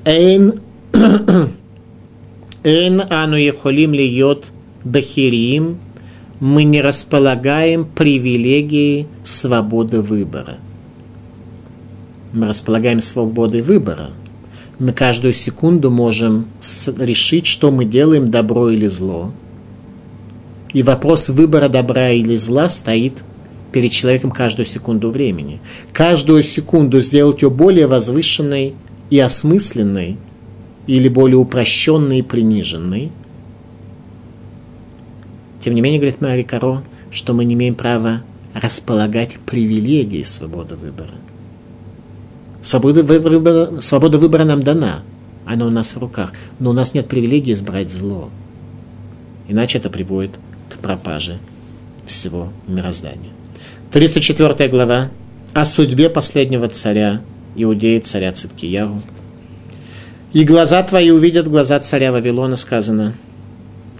«Эйн, 0.04 0.60
эйн 2.64 3.02
ану 3.10 3.36
ехолим 3.36 3.92
льет 3.94 4.52
бахириим 4.84 5.78
мы 6.40 6.64
не 6.64 6.82
располагаем 6.82 7.84
привилегией 7.84 9.06
свободы 9.24 10.02
выбора. 10.02 10.58
Мы 12.32 12.48
располагаем 12.48 13.00
свободой 13.00 13.62
выбора. 13.62 14.10
Мы 14.78 14.92
каждую 14.92 15.32
секунду 15.32 15.90
можем 15.90 16.48
решить, 16.98 17.46
что 17.46 17.70
мы 17.70 17.86
делаем, 17.86 18.30
добро 18.30 18.68
или 18.68 18.86
зло. 18.86 19.32
И 20.74 20.82
вопрос 20.82 21.30
выбора 21.30 21.70
добра 21.70 22.10
или 22.10 22.36
зла 22.36 22.68
стоит 22.68 23.24
перед 23.72 23.92
человеком 23.92 24.30
каждую 24.30 24.66
секунду 24.66 25.10
времени. 25.10 25.60
Каждую 25.92 26.42
секунду 26.42 27.00
сделать 27.00 27.40
ее 27.40 27.48
более 27.48 27.86
возвышенной 27.86 28.74
и 29.08 29.18
осмысленной, 29.18 30.18
или 30.86 31.08
более 31.08 31.38
упрощенной 31.38 32.18
и 32.18 32.22
приниженной– 32.22 33.10
тем 35.66 35.74
не 35.74 35.80
менее, 35.80 35.98
говорит 35.98 36.20
Мари 36.20 36.44
Каро, 36.44 36.84
что 37.10 37.34
мы 37.34 37.44
не 37.44 37.54
имеем 37.54 37.74
права 37.74 38.22
располагать 38.54 39.38
привилегией 39.44 40.24
свободы 40.24 40.76
выбора. 40.76 41.14
Свобода 42.62 43.02
выбора, 43.02 43.80
свобода 43.80 44.18
выбора 44.18 44.44
нам 44.44 44.62
дана, 44.62 45.02
она 45.44 45.66
у 45.66 45.70
нас 45.70 45.96
в 45.96 45.98
руках, 45.98 46.34
но 46.60 46.70
у 46.70 46.72
нас 46.72 46.94
нет 46.94 47.08
привилегии 47.08 47.52
избрать 47.52 47.90
зло. 47.90 48.30
Иначе 49.48 49.78
это 49.78 49.90
приводит 49.90 50.38
к 50.70 50.78
пропаже 50.78 51.38
всего 52.06 52.52
мироздания. 52.68 53.32
34 53.90 54.68
глава 54.68 55.10
о 55.52 55.64
судьбе 55.64 56.08
последнего 56.10 56.68
царя, 56.68 57.22
иудеи 57.56 57.98
царя 57.98 58.30
Циткиягу. 58.30 59.02
«И 60.32 60.44
глаза 60.44 60.80
твои 60.84 61.10
увидят 61.10 61.48
глаза 61.48 61.80
царя 61.80 62.12
Вавилона», 62.12 62.54
сказано. 62.54 63.14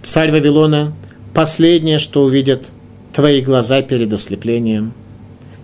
Царь 0.01 0.31
Вавилона– 0.31 0.93
последнее, 1.37 1.99
что 1.99 2.23
увидят 2.23 2.71
твои 3.13 3.41
глаза 3.41 3.83
перед 3.83 4.11
ослеплением. 4.11 4.93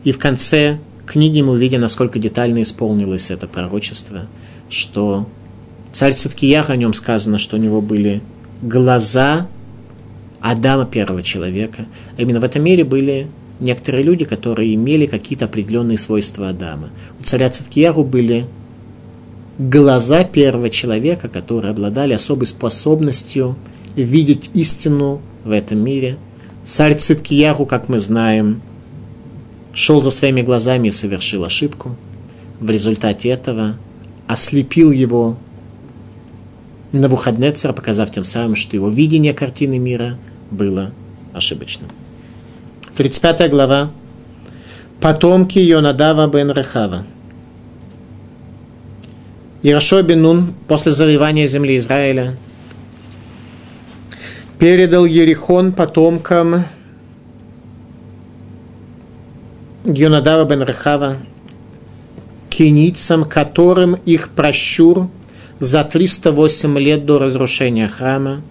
И 0.03 0.11
в 0.11 0.19
конце 0.19 0.77
книги 1.07 1.41
мы 1.41 1.53
увидим, 1.53 1.81
насколько 1.81 2.19
детально 2.19 2.61
исполнилось 2.61 3.31
это 3.31 3.47
пророчество, 3.47 4.27
что 4.69 5.27
царь 5.91 6.13
Циткиях, 6.13 6.69
о 6.69 6.75
нем 6.75 6.93
сказано, 6.93 7.39
что 7.39 7.55
у 7.55 7.59
него 7.59 7.81
были 7.81 8.21
глаза 8.61 9.47
Адама, 10.41 10.85
первого 10.85 11.23
человека. 11.23 11.87
А 12.19 12.21
именно 12.21 12.39
в 12.39 12.43
этом 12.43 12.63
мире 12.63 12.83
были 12.83 13.25
некоторые 13.59 14.03
люди, 14.03 14.25
которые 14.25 14.75
имели 14.75 15.07
какие-то 15.07 15.45
определенные 15.45 15.97
свойства 15.97 16.49
Адама. 16.49 16.91
У 17.19 17.23
царя 17.23 17.49
Циткияру 17.49 18.03
были 18.03 18.45
глаза 19.57 20.23
первого 20.23 20.69
человека, 20.69 21.29
которые 21.29 21.71
обладали 21.71 22.13
особой 22.13 22.45
способностью 22.45 23.55
видеть 23.95 24.51
истину 24.53 25.23
в 25.43 25.51
этом 25.51 25.79
мире. 25.79 26.17
Царь 26.63 26.95
Циткияру, 26.95 27.65
как 27.65 27.89
мы 27.89 27.99
знаем, 27.99 28.61
шел 29.73 30.01
за 30.01 30.11
своими 30.11 30.41
глазами 30.41 30.89
и 30.89 30.91
совершил 30.91 31.43
ошибку. 31.43 31.95
В 32.59 32.69
результате 32.69 33.29
этого 33.29 33.75
ослепил 34.27 34.91
его 34.91 35.37
на 36.91 37.01
Навуходнецер, 37.01 37.73
показав 37.73 38.11
тем 38.11 38.23
самым, 38.23 38.55
что 38.55 38.75
его 38.75 38.87
видение 38.87 39.33
картины 39.33 39.79
мира 39.79 40.17
было 40.51 40.91
ошибочным. 41.33 41.89
35 42.95 43.49
глава. 43.49 43.91
Потомки 45.01 45.59
Йонадава 45.59 46.27
бен 46.27 46.51
Рехава. 46.51 47.03
Ирашо 49.63 50.03
бен 50.03 50.21
Нун 50.21 50.53
после 50.67 50.91
завоевания 50.91 51.47
земли 51.47 51.77
Израиля– 51.77 52.37
передал 54.59 55.05
Ерихон 55.05 55.71
потомкам 55.73 56.65
Юнадава 59.85 60.45
бен 60.45 60.63
Рехава, 60.63 61.17
киницам, 62.49 63.25
которым 63.25 63.95
их 64.05 64.29
прощур 64.29 65.09
за 65.59 65.83
308 65.83 66.79
лет 66.79 67.05
до 67.05 67.19
разрушения 67.19 67.87
храма 67.87 68.41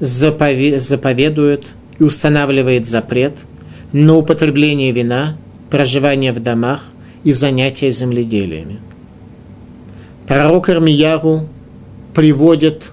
заповедует 0.00 1.68
и 1.98 2.02
устанавливает 2.02 2.86
запрет 2.86 3.46
на 3.92 4.16
употребление 4.16 4.92
вина, 4.92 5.36
проживание 5.70 6.32
в 6.32 6.40
домах 6.40 6.84
и 7.22 7.32
занятия 7.32 7.90
земледелиями. 7.90 8.80
Пророк 10.26 10.68
Армияру 10.68 11.48
приводит 12.14 12.92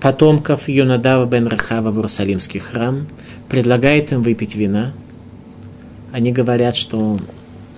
потомков 0.00 0.68
Юнадава 0.68 1.26
бен 1.26 1.46
Рахава 1.46 1.90
в 1.90 1.96
Иерусалимский 1.96 2.60
храм, 2.60 3.06
предлагает 3.48 4.12
им 4.12 4.22
выпить 4.22 4.54
вина. 4.54 4.92
Они 6.12 6.32
говорят, 6.32 6.74
что 6.74 7.18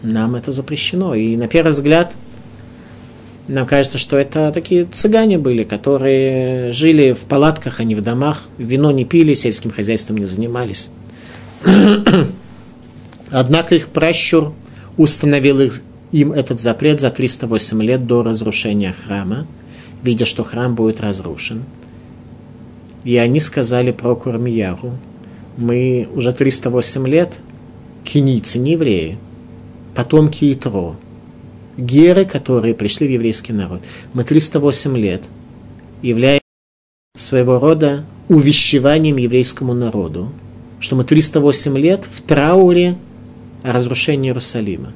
нам 0.03 0.37
это 0.37 0.53
запрещено. 0.53 1.14
И 1.14 1.37
на 1.37 1.49
первый 1.49 1.70
взгляд 1.70 2.16
нам 3.49 3.66
кажется, 3.66 3.99
что 3.99 4.16
это 4.16 4.53
такие 4.53 4.85
цыгане 4.85 5.37
были, 5.37 5.64
которые 5.64 6.73
жили 6.73 7.12
в 7.12 7.25
палатках, 7.25 7.81
а 7.81 7.85
не 7.85 7.95
в 7.95 8.01
домах, 8.01 8.45
вино 8.57 8.93
не 8.93 9.05
пили, 9.05 9.35
сельским 9.35 9.70
хозяйством 9.70 10.18
не 10.18 10.27
занимались. 10.27 10.91
Однако 13.31 13.75
их 13.75 13.89
пращур 13.89 14.53
установил 14.97 15.73
им 16.12 16.33
этот 16.33 16.61
запрет 16.61 17.01
за 17.01 17.11
308 17.11 17.83
лет 17.83 18.07
до 18.07 18.23
разрушения 18.23 18.95
храма, 19.07 19.47
видя, 20.03 20.27
что 20.27 20.45
храм 20.45 20.75
будет 20.75 21.01
разрушен– 21.01 21.64
и 23.05 23.16
они 23.16 23.40
сказали 23.40 23.92
про 23.92 24.14
Курмияру, 24.14 24.92
мы 25.57 26.09
уже 26.14 26.32
308 26.32 27.07
лет, 27.09 27.40
кинийцы, 28.05 28.59
не 28.59 28.72
евреи, 28.72 29.18
потомки 29.94 30.53
Итро, 30.53 30.96
геры, 31.76 32.24
которые 32.24 32.74
пришли 32.74 33.07
в 33.07 33.11
еврейский 33.11 33.53
народ. 33.53 33.82
Мы 34.14 34.24
308 34.24 34.96
лет 34.96 35.24
являемся 36.00 36.42
своего 37.16 37.59
рода 37.59 38.05
увещеванием 38.28 39.16
еврейскому 39.16 39.74
народу, 39.74 40.32
что 40.80 40.96
мы 40.96 41.05
308 41.05 41.78
лет 41.78 42.09
в 42.11 42.22
трауре 42.22 42.96
о 43.62 43.72
разрушении 43.72 44.30
Иерусалима. 44.30 44.92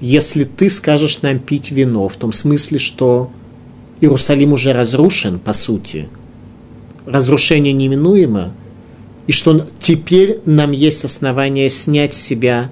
Если 0.00 0.44
ты 0.44 0.68
скажешь 0.70 1.22
нам 1.22 1.38
пить 1.38 1.70
вино, 1.70 2.08
в 2.08 2.16
том 2.16 2.32
смысле, 2.32 2.78
что 2.78 3.30
Иерусалим 4.00 4.52
уже 4.52 4.72
разрушен, 4.72 5.38
по 5.38 5.52
сути, 5.52 6.08
разрушение 7.06 7.72
неминуемо, 7.72 8.52
и 9.26 9.32
что 9.32 9.66
теперь 9.78 10.40
нам 10.44 10.72
есть 10.72 11.04
основания 11.04 11.68
снять 11.70 12.14
с 12.14 12.20
себя 12.20 12.70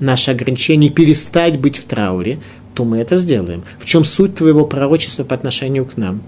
наши 0.00 0.30
ограничения, 0.30 0.90
перестать 0.90 1.58
быть 1.60 1.78
в 1.78 1.84
трауре, 1.84 2.40
то 2.74 2.84
мы 2.84 2.98
это 2.98 3.16
сделаем. 3.16 3.64
В 3.78 3.84
чем 3.84 4.04
суть 4.04 4.34
твоего 4.34 4.66
пророчества 4.66 5.24
по 5.24 5.34
отношению 5.34 5.86
к 5.86 5.96
нам? 5.96 6.22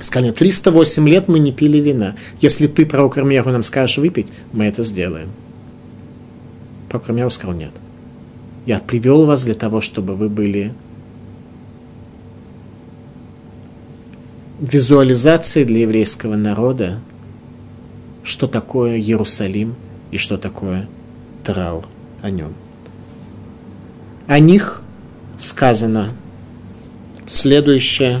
Сказали, 0.00 0.32
308 0.32 1.08
лет 1.08 1.28
мы 1.28 1.38
не 1.38 1.52
пили 1.52 1.78
вина. 1.78 2.16
Если 2.40 2.66
ты, 2.66 2.84
пророк 2.84 3.16
Армияху, 3.16 3.50
нам 3.50 3.62
скажешь 3.62 3.98
выпить, 3.98 4.28
мы 4.52 4.64
это 4.64 4.82
сделаем. 4.82 5.30
Пророк 6.88 7.08
Армияху 7.08 7.30
сказал, 7.30 7.54
нет. 7.54 7.72
Я 8.66 8.78
привел 8.78 9.26
вас 9.26 9.44
для 9.44 9.54
того, 9.54 9.80
чтобы 9.80 10.16
вы 10.16 10.28
были 10.28 10.72
визуализацией 14.60 15.66
для 15.66 15.80
еврейского 15.80 16.36
народа, 16.36 17.00
что 18.22 18.46
такое 18.46 18.98
Иерусалим 18.98 19.74
и 20.10 20.18
что 20.18 20.38
такое 20.38 20.88
траур 21.42 21.86
о 22.22 22.30
нем. 22.30 22.54
О 24.26 24.38
них 24.38 24.80
сказано 25.38 26.12
следующее. 27.26 28.20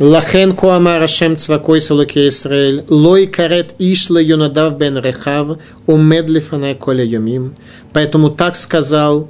Лахен 0.00 0.56
Куамара 0.56 1.06
Шем 1.06 1.36
Цвакой 1.36 1.82
Сулуке 1.82 2.28
Исраэль, 2.28 2.84
Лой 2.88 3.26
Карет 3.26 3.74
Ишла 3.78 4.18
Юнадав 4.18 4.78
Бен 4.78 4.96
Рехав, 4.96 5.58
Умед 5.86 6.26
Лифанай 6.26 6.74
Коля 6.74 7.04
Юмим. 7.04 7.54
Поэтому 7.92 8.30
так 8.30 8.56
сказал 8.56 9.28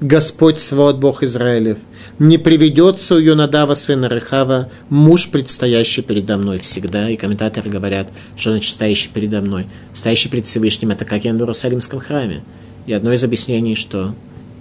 Господь 0.00 0.58
Свод 0.58 0.96
Бог 0.96 1.22
Израилев, 1.22 1.78
не 2.18 2.36
приведется 2.36 3.14
у 3.14 3.18
Юнадава 3.18 3.74
сына 3.74 4.06
Рехава 4.06 4.70
муж, 4.88 5.30
предстоящий 5.30 6.02
передо 6.02 6.36
мной 6.36 6.58
всегда. 6.58 7.08
И 7.08 7.14
комментаторы 7.14 7.70
говорят, 7.70 8.08
что 8.36 8.50
значит 8.50 8.74
стоящий 8.74 9.10
передо 9.14 9.40
мной. 9.40 9.68
Стоящий 9.92 10.28
перед 10.28 10.46
Всевышним– 10.46 10.90
это 10.90 11.04
как 11.04 11.24
я 11.24 11.32
в 11.32 11.36
Иерусалимском 11.36 12.00
храме. 12.00 12.42
И 12.86 12.92
одно 12.92 13.12
из 13.12 13.22
объяснений, 13.22 13.76
что 13.76 14.16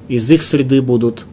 из 0.08 0.32
их 0.32 0.44
среды 0.44 0.84
будут 0.84 1.26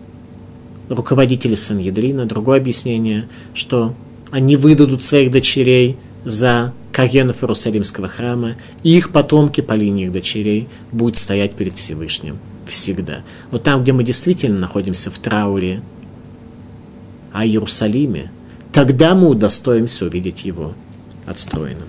руководители 0.94 1.54
Саньедрина. 1.54 2.26
Другое 2.26 2.58
объяснение, 2.58 3.28
что 3.54 3.94
они 4.30 4.56
выдадут 4.56 5.02
своих 5.02 5.30
дочерей 5.30 5.96
за 6.24 6.72
карьенов 6.92 7.42
Иерусалимского 7.42 8.08
храма, 8.08 8.56
и 8.82 8.96
их 8.96 9.10
потомки 9.10 9.60
по 9.60 9.72
линии 9.72 10.04
их 10.04 10.12
дочерей 10.12 10.68
будут 10.92 11.16
стоять 11.16 11.54
перед 11.54 11.74
Всевышним 11.74 12.38
всегда. 12.66 13.22
Вот 13.50 13.62
там, 13.64 13.82
где 13.82 13.92
мы 13.92 14.04
действительно 14.04 14.58
находимся 14.58 15.10
в 15.10 15.18
трауре 15.18 15.82
о 17.32 17.44
Иерусалиме, 17.44 18.30
тогда 18.72 19.14
мы 19.14 19.28
удостоимся 19.28 20.06
увидеть 20.06 20.44
его 20.44 20.74
отстроенным. 21.26 21.88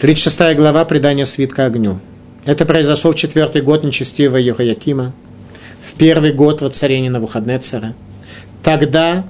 36 0.00 0.56
глава 0.56 0.84
предания 0.84 1.24
свитка 1.24 1.66
огню. 1.66 2.00
Это 2.44 2.66
произошло 2.66 3.12
в 3.12 3.14
четвертый 3.14 3.62
год 3.62 3.84
нечестивого 3.84 4.36
Ехоякима, 4.36 5.14
в 5.84 5.94
первый 5.94 6.32
год 6.32 6.62
воцарения 6.62 7.10
Навуходнецера. 7.10 7.94
Тогда 8.62 9.24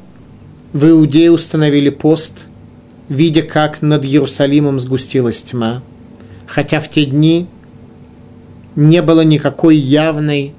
в 0.73 0.89
Иудее 0.89 1.31
установили 1.31 1.91
пост, 1.91 2.47
видя, 3.09 3.43
как 3.43 3.83
над 3.83 4.05
Иерусалимом 4.05 4.79
сгустилась 4.79 5.43
тьма, 5.43 5.83
хотя 6.47 6.81
в 6.81 6.89
те 6.89 7.05
дни 7.05 7.47
не 8.77 9.03
было 9.03 9.23
никакой 9.23 9.77
явной 9.77 10.55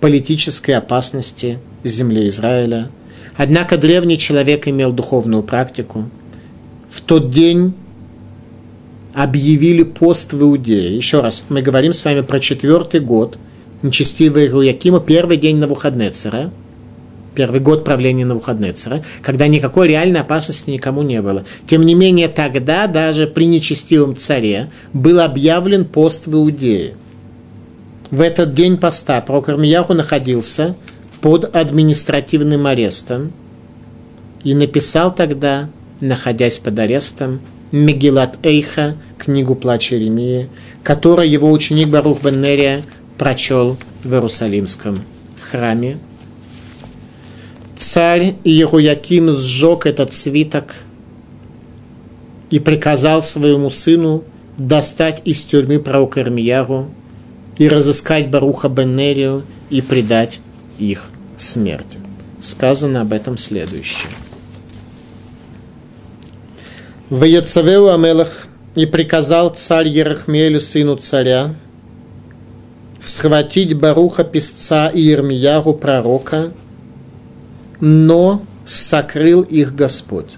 политической 0.00 0.72
опасности 0.72 1.58
земли 1.84 2.28
Израиля. 2.28 2.90
Однако 3.36 3.78
древний 3.78 4.18
человек 4.18 4.68
имел 4.68 4.92
духовную 4.92 5.42
практику. 5.42 6.10
В 6.90 7.00
тот 7.00 7.30
день 7.30 7.74
объявили 9.14 9.82
пост 9.82 10.32
в 10.32 10.42
Иудее. 10.42 10.96
Еще 10.96 11.20
раз, 11.20 11.44
мы 11.48 11.62
говорим 11.62 11.92
с 11.92 12.04
вами 12.04 12.20
про 12.20 12.40
четвертый 12.40 13.00
год 13.00 13.38
нечестивого 13.82 14.48
Руякима, 14.48 15.00
первый 15.00 15.36
день 15.36 15.56
на 15.56 15.62
Навуходнецера, 15.62 16.50
первый 17.34 17.60
год 17.60 17.84
правления 17.84 18.24
на 18.24 18.34
Навуходнецера, 18.34 19.02
когда 19.22 19.46
никакой 19.46 19.88
реальной 19.88 20.20
опасности 20.20 20.70
никому 20.70 21.02
не 21.02 21.22
было. 21.22 21.44
Тем 21.66 21.84
не 21.86 21.94
менее, 21.94 22.28
тогда 22.28 22.86
даже 22.86 23.26
при 23.26 23.46
нечестивом 23.46 24.16
царе 24.16 24.70
был 24.92 25.20
объявлен 25.20 25.84
пост 25.84 26.26
в 26.26 26.34
Иудее– 26.34 26.94
в 28.10 28.22
этот 28.22 28.54
день 28.54 28.78
поста 28.78 29.20
пророк 29.20 29.50
Армияху 29.50 29.92
находился 29.92 30.74
под 31.20 31.54
административным 31.54 32.66
арестом 32.66 33.32
и 34.42 34.54
написал 34.54 35.14
тогда, 35.14 35.68
находясь 36.00 36.58
под 36.58 36.78
арестом, 36.78 37.40
Мегилат 37.70 38.38
Эйха, 38.42 38.96
книгу 39.18 39.54
Плача 39.54 39.96
Еремии, 39.96 40.48
которую 40.82 41.28
его 41.28 41.52
ученик 41.52 41.88
Барух 41.88 42.22
Беннерия 42.22 42.82
прочел 43.18 43.76
в 44.04 44.12
Иерусалимском 44.12 45.00
храме. 45.50 45.98
Царь 47.76 48.36
Иеруяким 48.44 49.32
сжег 49.32 49.86
этот 49.86 50.12
свиток 50.12 50.74
и 52.50 52.58
приказал 52.58 53.22
своему 53.22 53.70
сыну 53.70 54.24
достать 54.56 55.22
из 55.24 55.44
тюрьмы 55.44 55.78
пророка 55.78 56.20
Ирмияру 56.20 56.90
и 57.58 57.68
разыскать 57.68 58.30
Баруха 58.30 58.68
Беннерию 58.68 59.42
и 59.70 59.80
предать 59.82 60.40
их 60.78 61.10
смерти. 61.36 61.98
Сказано 62.40 63.02
об 63.02 63.12
этом 63.12 63.36
следующее. 63.36 64.10
Ваяцавеу 67.10 67.88
Амелах 67.88 68.46
и 68.74 68.86
приказал 68.86 69.50
царь 69.50 69.88
Ерахмелю, 69.88 70.60
сыну 70.60 70.96
царя, 70.96 71.54
схватить 73.00 73.74
Баруха, 73.74 74.24
писца 74.24 74.88
и 74.88 75.00
Ермияру, 75.00 75.74
пророка, 75.74 76.52
но 77.80 78.42
сокрыл 78.66 79.42
их 79.42 79.74
Господь. 79.74 80.36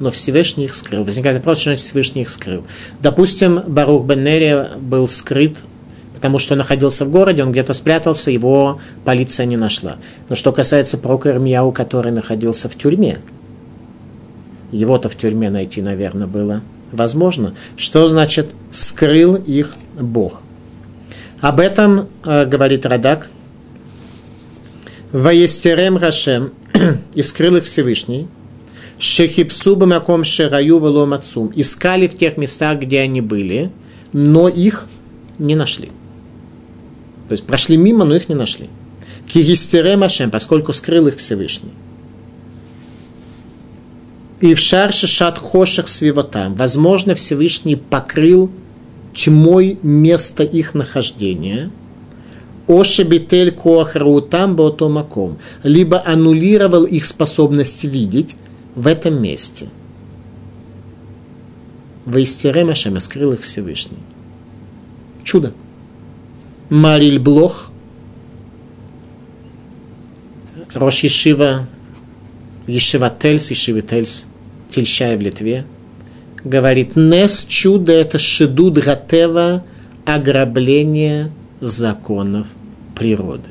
Но 0.00 0.10
Всевышний 0.10 0.64
их 0.64 0.74
скрыл. 0.74 1.04
Возникает 1.04 1.38
вопрос, 1.38 1.58
что 1.58 1.70
значит 1.70 1.84
Всевышний 1.84 2.22
их 2.22 2.30
скрыл. 2.30 2.64
Допустим, 3.00 3.62
Барух 3.66 4.04
Беннерия 4.04 4.70
был 4.78 5.08
скрыт 5.08 5.58
потому 6.22 6.38
что 6.38 6.54
он 6.54 6.58
находился 6.58 7.04
в 7.04 7.10
городе, 7.10 7.42
он 7.42 7.50
где-то 7.50 7.72
спрятался, 7.72 8.30
его 8.30 8.78
полиция 9.04 9.44
не 9.44 9.56
нашла. 9.56 9.96
Но 10.28 10.36
что 10.36 10.52
касается 10.52 10.96
пророка 10.96 11.30
Ирмияу, 11.30 11.72
который 11.72 12.12
находился 12.12 12.68
в 12.68 12.76
тюрьме, 12.76 13.18
его-то 14.70 15.08
в 15.08 15.16
тюрьме 15.16 15.50
найти, 15.50 15.82
наверное, 15.82 16.28
было 16.28 16.62
возможно. 16.92 17.56
Что 17.76 18.08
значит 18.08 18.50
«скрыл 18.70 19.34
их 19.34 19.74
Бог»? 20.00 20.42
Об 21.42 21.58
этом 21.58 22.08
э, 22.24 22.46
говорит 22.46 22.86
Радак. 22.86 23.28
«Ваестерем 25.10 25.96
Рашем» 25.96 26.52
и 27.14 27.22
скрыл 27.22 27.56
их 27.56 27.64
Всевышний. 27.64 28.28
«Шехипсу 29.00 29.74
бамаком 29.74 30.22
шераю 30.22 30.78
велом 30.78 31.12
отцум» 31.12 31.52
искали 31.56 32.06
в 32.06 32.16
тех 32.16 32.36
местах, 32.36 32.78
где 32.78 33.00
они 33.00 33.20
были, 33.20 33.72
но 34.12 34.48
их 34.48 34.86
не 35.38 35.56
нашли. 35.56 35.88
То 37.28 37.32
есть 37.32 37.44
прошли 37.44 37.76
мимо, 37.76 38.04
но 38.04 38.14
их 38.14 38.28
не 38.28 38.36
нашли. 38.36 38.70
Кигистере 39.26 39.96
Машем, 39.96 40.30
поскольку 40.30 40.72
скрыл 40.72 41.08
их 41.08 41.16
Всевышний. 41.16 41.72
И 44.40 44.54
в 44.54 44.60
шарше 44.60 45.08
шат 45.08 45.38
хошах 45.38 45.88
свивотам. 45.88 46.54
Возможно, 46.54 47.16
Всевышний 47.16 47.74
покрыл 47.74 48.48
тьмой 49.14 49.78
место 49.82 50.42
их 50.42 50.74
нахождения. 50.74 51.70
Ошебитель 52.68 53.50
коахраутам 53.50 54.56
баотомаком. 54.56 55.38
Либо 55.62 56.02
аннулировал 56.04 56.84
их 56.84 57.06
способность 57.06 57.84
видеть 57.84 58.36
в 58.74 58.86
этом 58.86 59.20
месте. 59.20 59.68
Ваистере 62.04 62.64
Машем 62.64 62.98
скрыл 63.00 63.32
их 63.32 63.42
Всевышний. 63.42 63.98
Чудо. 65.22 65.52
Мариль 66.68 67.18
Блох, 67.18 67.70
Рош 70.74 71.00
Ешива, 71.00 71.68
Ешива 72.66 73.10
Тельс, 73.10 73.50
Ешива 73.50 73.82
Тельс, 73.82 74.26
Тельщая 74.70 75.18
в 75.18 75.20
Литве, 75.20 75.66
говорит, 76.44 76.96
Нес 76.96 77.44
чудо 77.48 77.92
это 77.92 78.18
шедуд 78.18 78.78
гатева, 78.78 79.64
ограбление 80.04 81.30
законов 81.60 82.48
природы. 82.96 83.50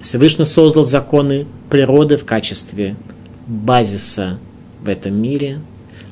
Всевышний 0.00 0.44
создал 0.44 0.84
законы 0.84 1.46
природы 1.70 2.16
в 2.16 2.24
качестве 2.24 2.96
базиса 3.46 4.38
в 4.82 4.88
этом 4.88 5.14
мире. 5.14 5.58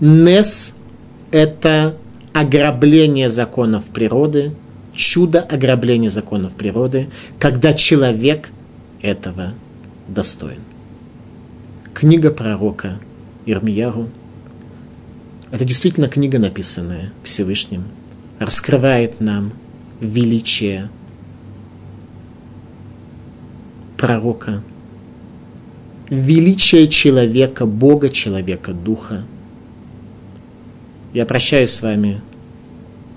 Нес– 0.01 0.77
это 1.31 1.97
ограбление 2.33 3.31
законов 3.31 3.85
природы, 3.91 4.53
чудо 4.95 5.41
ограбления 5.41 6.11
законов 6.11 6.55
природы, 6.55 7.09
когда 7.39 7.75
человек 7.75 8.51
этого 9.03 9.55
достоин. 10.09 10.61
Книга 11.95 12.31
пророка 12.31 12.99
Ирмияру– 13.47 14.09
это 15.51 15.65
действительно 15.65 16.09
книга, 16.09 16.39
написанная 16.39 17.13
Всевышним, 17.23 17.85
раскрывает 18.39 19.21
нам 19.21 19.53
величие 20.01 20.91
пророка, 23.97 24.63
величие 26.11 26.89
человека, 26.89 27.67
Бога, 27.67 28.09
человека, 28.09 28.73
Духа. 28.73 29.25
Я 31.15 31.25
прощаюсь 31.25 31.71
с 31.71 31.83
вами 31.83 32.21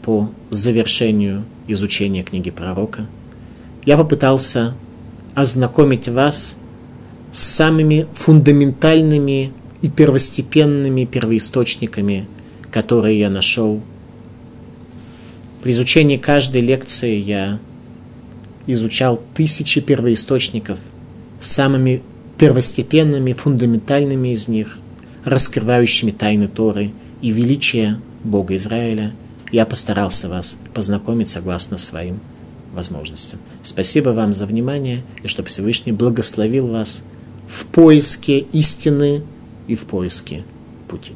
по 0.04 0.32
завершению 0.50 1.46
изучения 1.68 2.24
книги 2.24 2.50
пророка. 2.50 3.06
Я 3.86 3.98
попытался 3.98 4.74
ознакомить 5.36 6.08
вас 6.08 6.58
с 7.32 7.44
самыми 7.44 8.08
фундаментальными 8.14 9.52
и 9.82 9.90
первостепенными 9.90 11.06
первоисточниками, 11.06 12.28
которые 12.72 13.20
я 13.20 13.30
нашел. 13.30 13.82
При 15.62 15.72
изучении 15.72 16.18
каждой 16.18 16.62
лекции 16.62 17.16
я 17.16 17.60
изучал 18.68 19.22
тысячи 19.34 19.82
первоисточников, 19.82 20.80
самыми 21.40 22.04
первостепенными, 22.38 23.34
фундаментальными 23.34 24.30
из 24.30 24.48
них, 24.48 24.78
раскрывающими 25.26 26.12
тайны 26.12 26.48
Торы 26.48 26.92
и 27.22 27.32
величие 27.32 28.00
Бога 28.24 28.56
Израиля, 28.56 29.14
я 29.52 29.66
постарался 29.66 30.30
вас 30.30 30.58
познакомить 30.74 31.28
согласно 31.28 31.78
своим 31.78 32.20
возможностям. 32.74 33.40
Спасибо 33.64 34.10
вам 34.10 34.34
за 34.34 34.46
внимание, 34.46 35.04
и 35.24 35.28
чтобы 35.28 35.50
Всевышний 35.50 35.92
благословил 35.92 36.68
вас 36.68 37.04
в 37.48 37.66
поиске 37.66 38.40
истины 38.40 39.24
и 39.70 39.76
в 39.76 39.86
поиске 39.86 40.44
пути. 40.88 41.14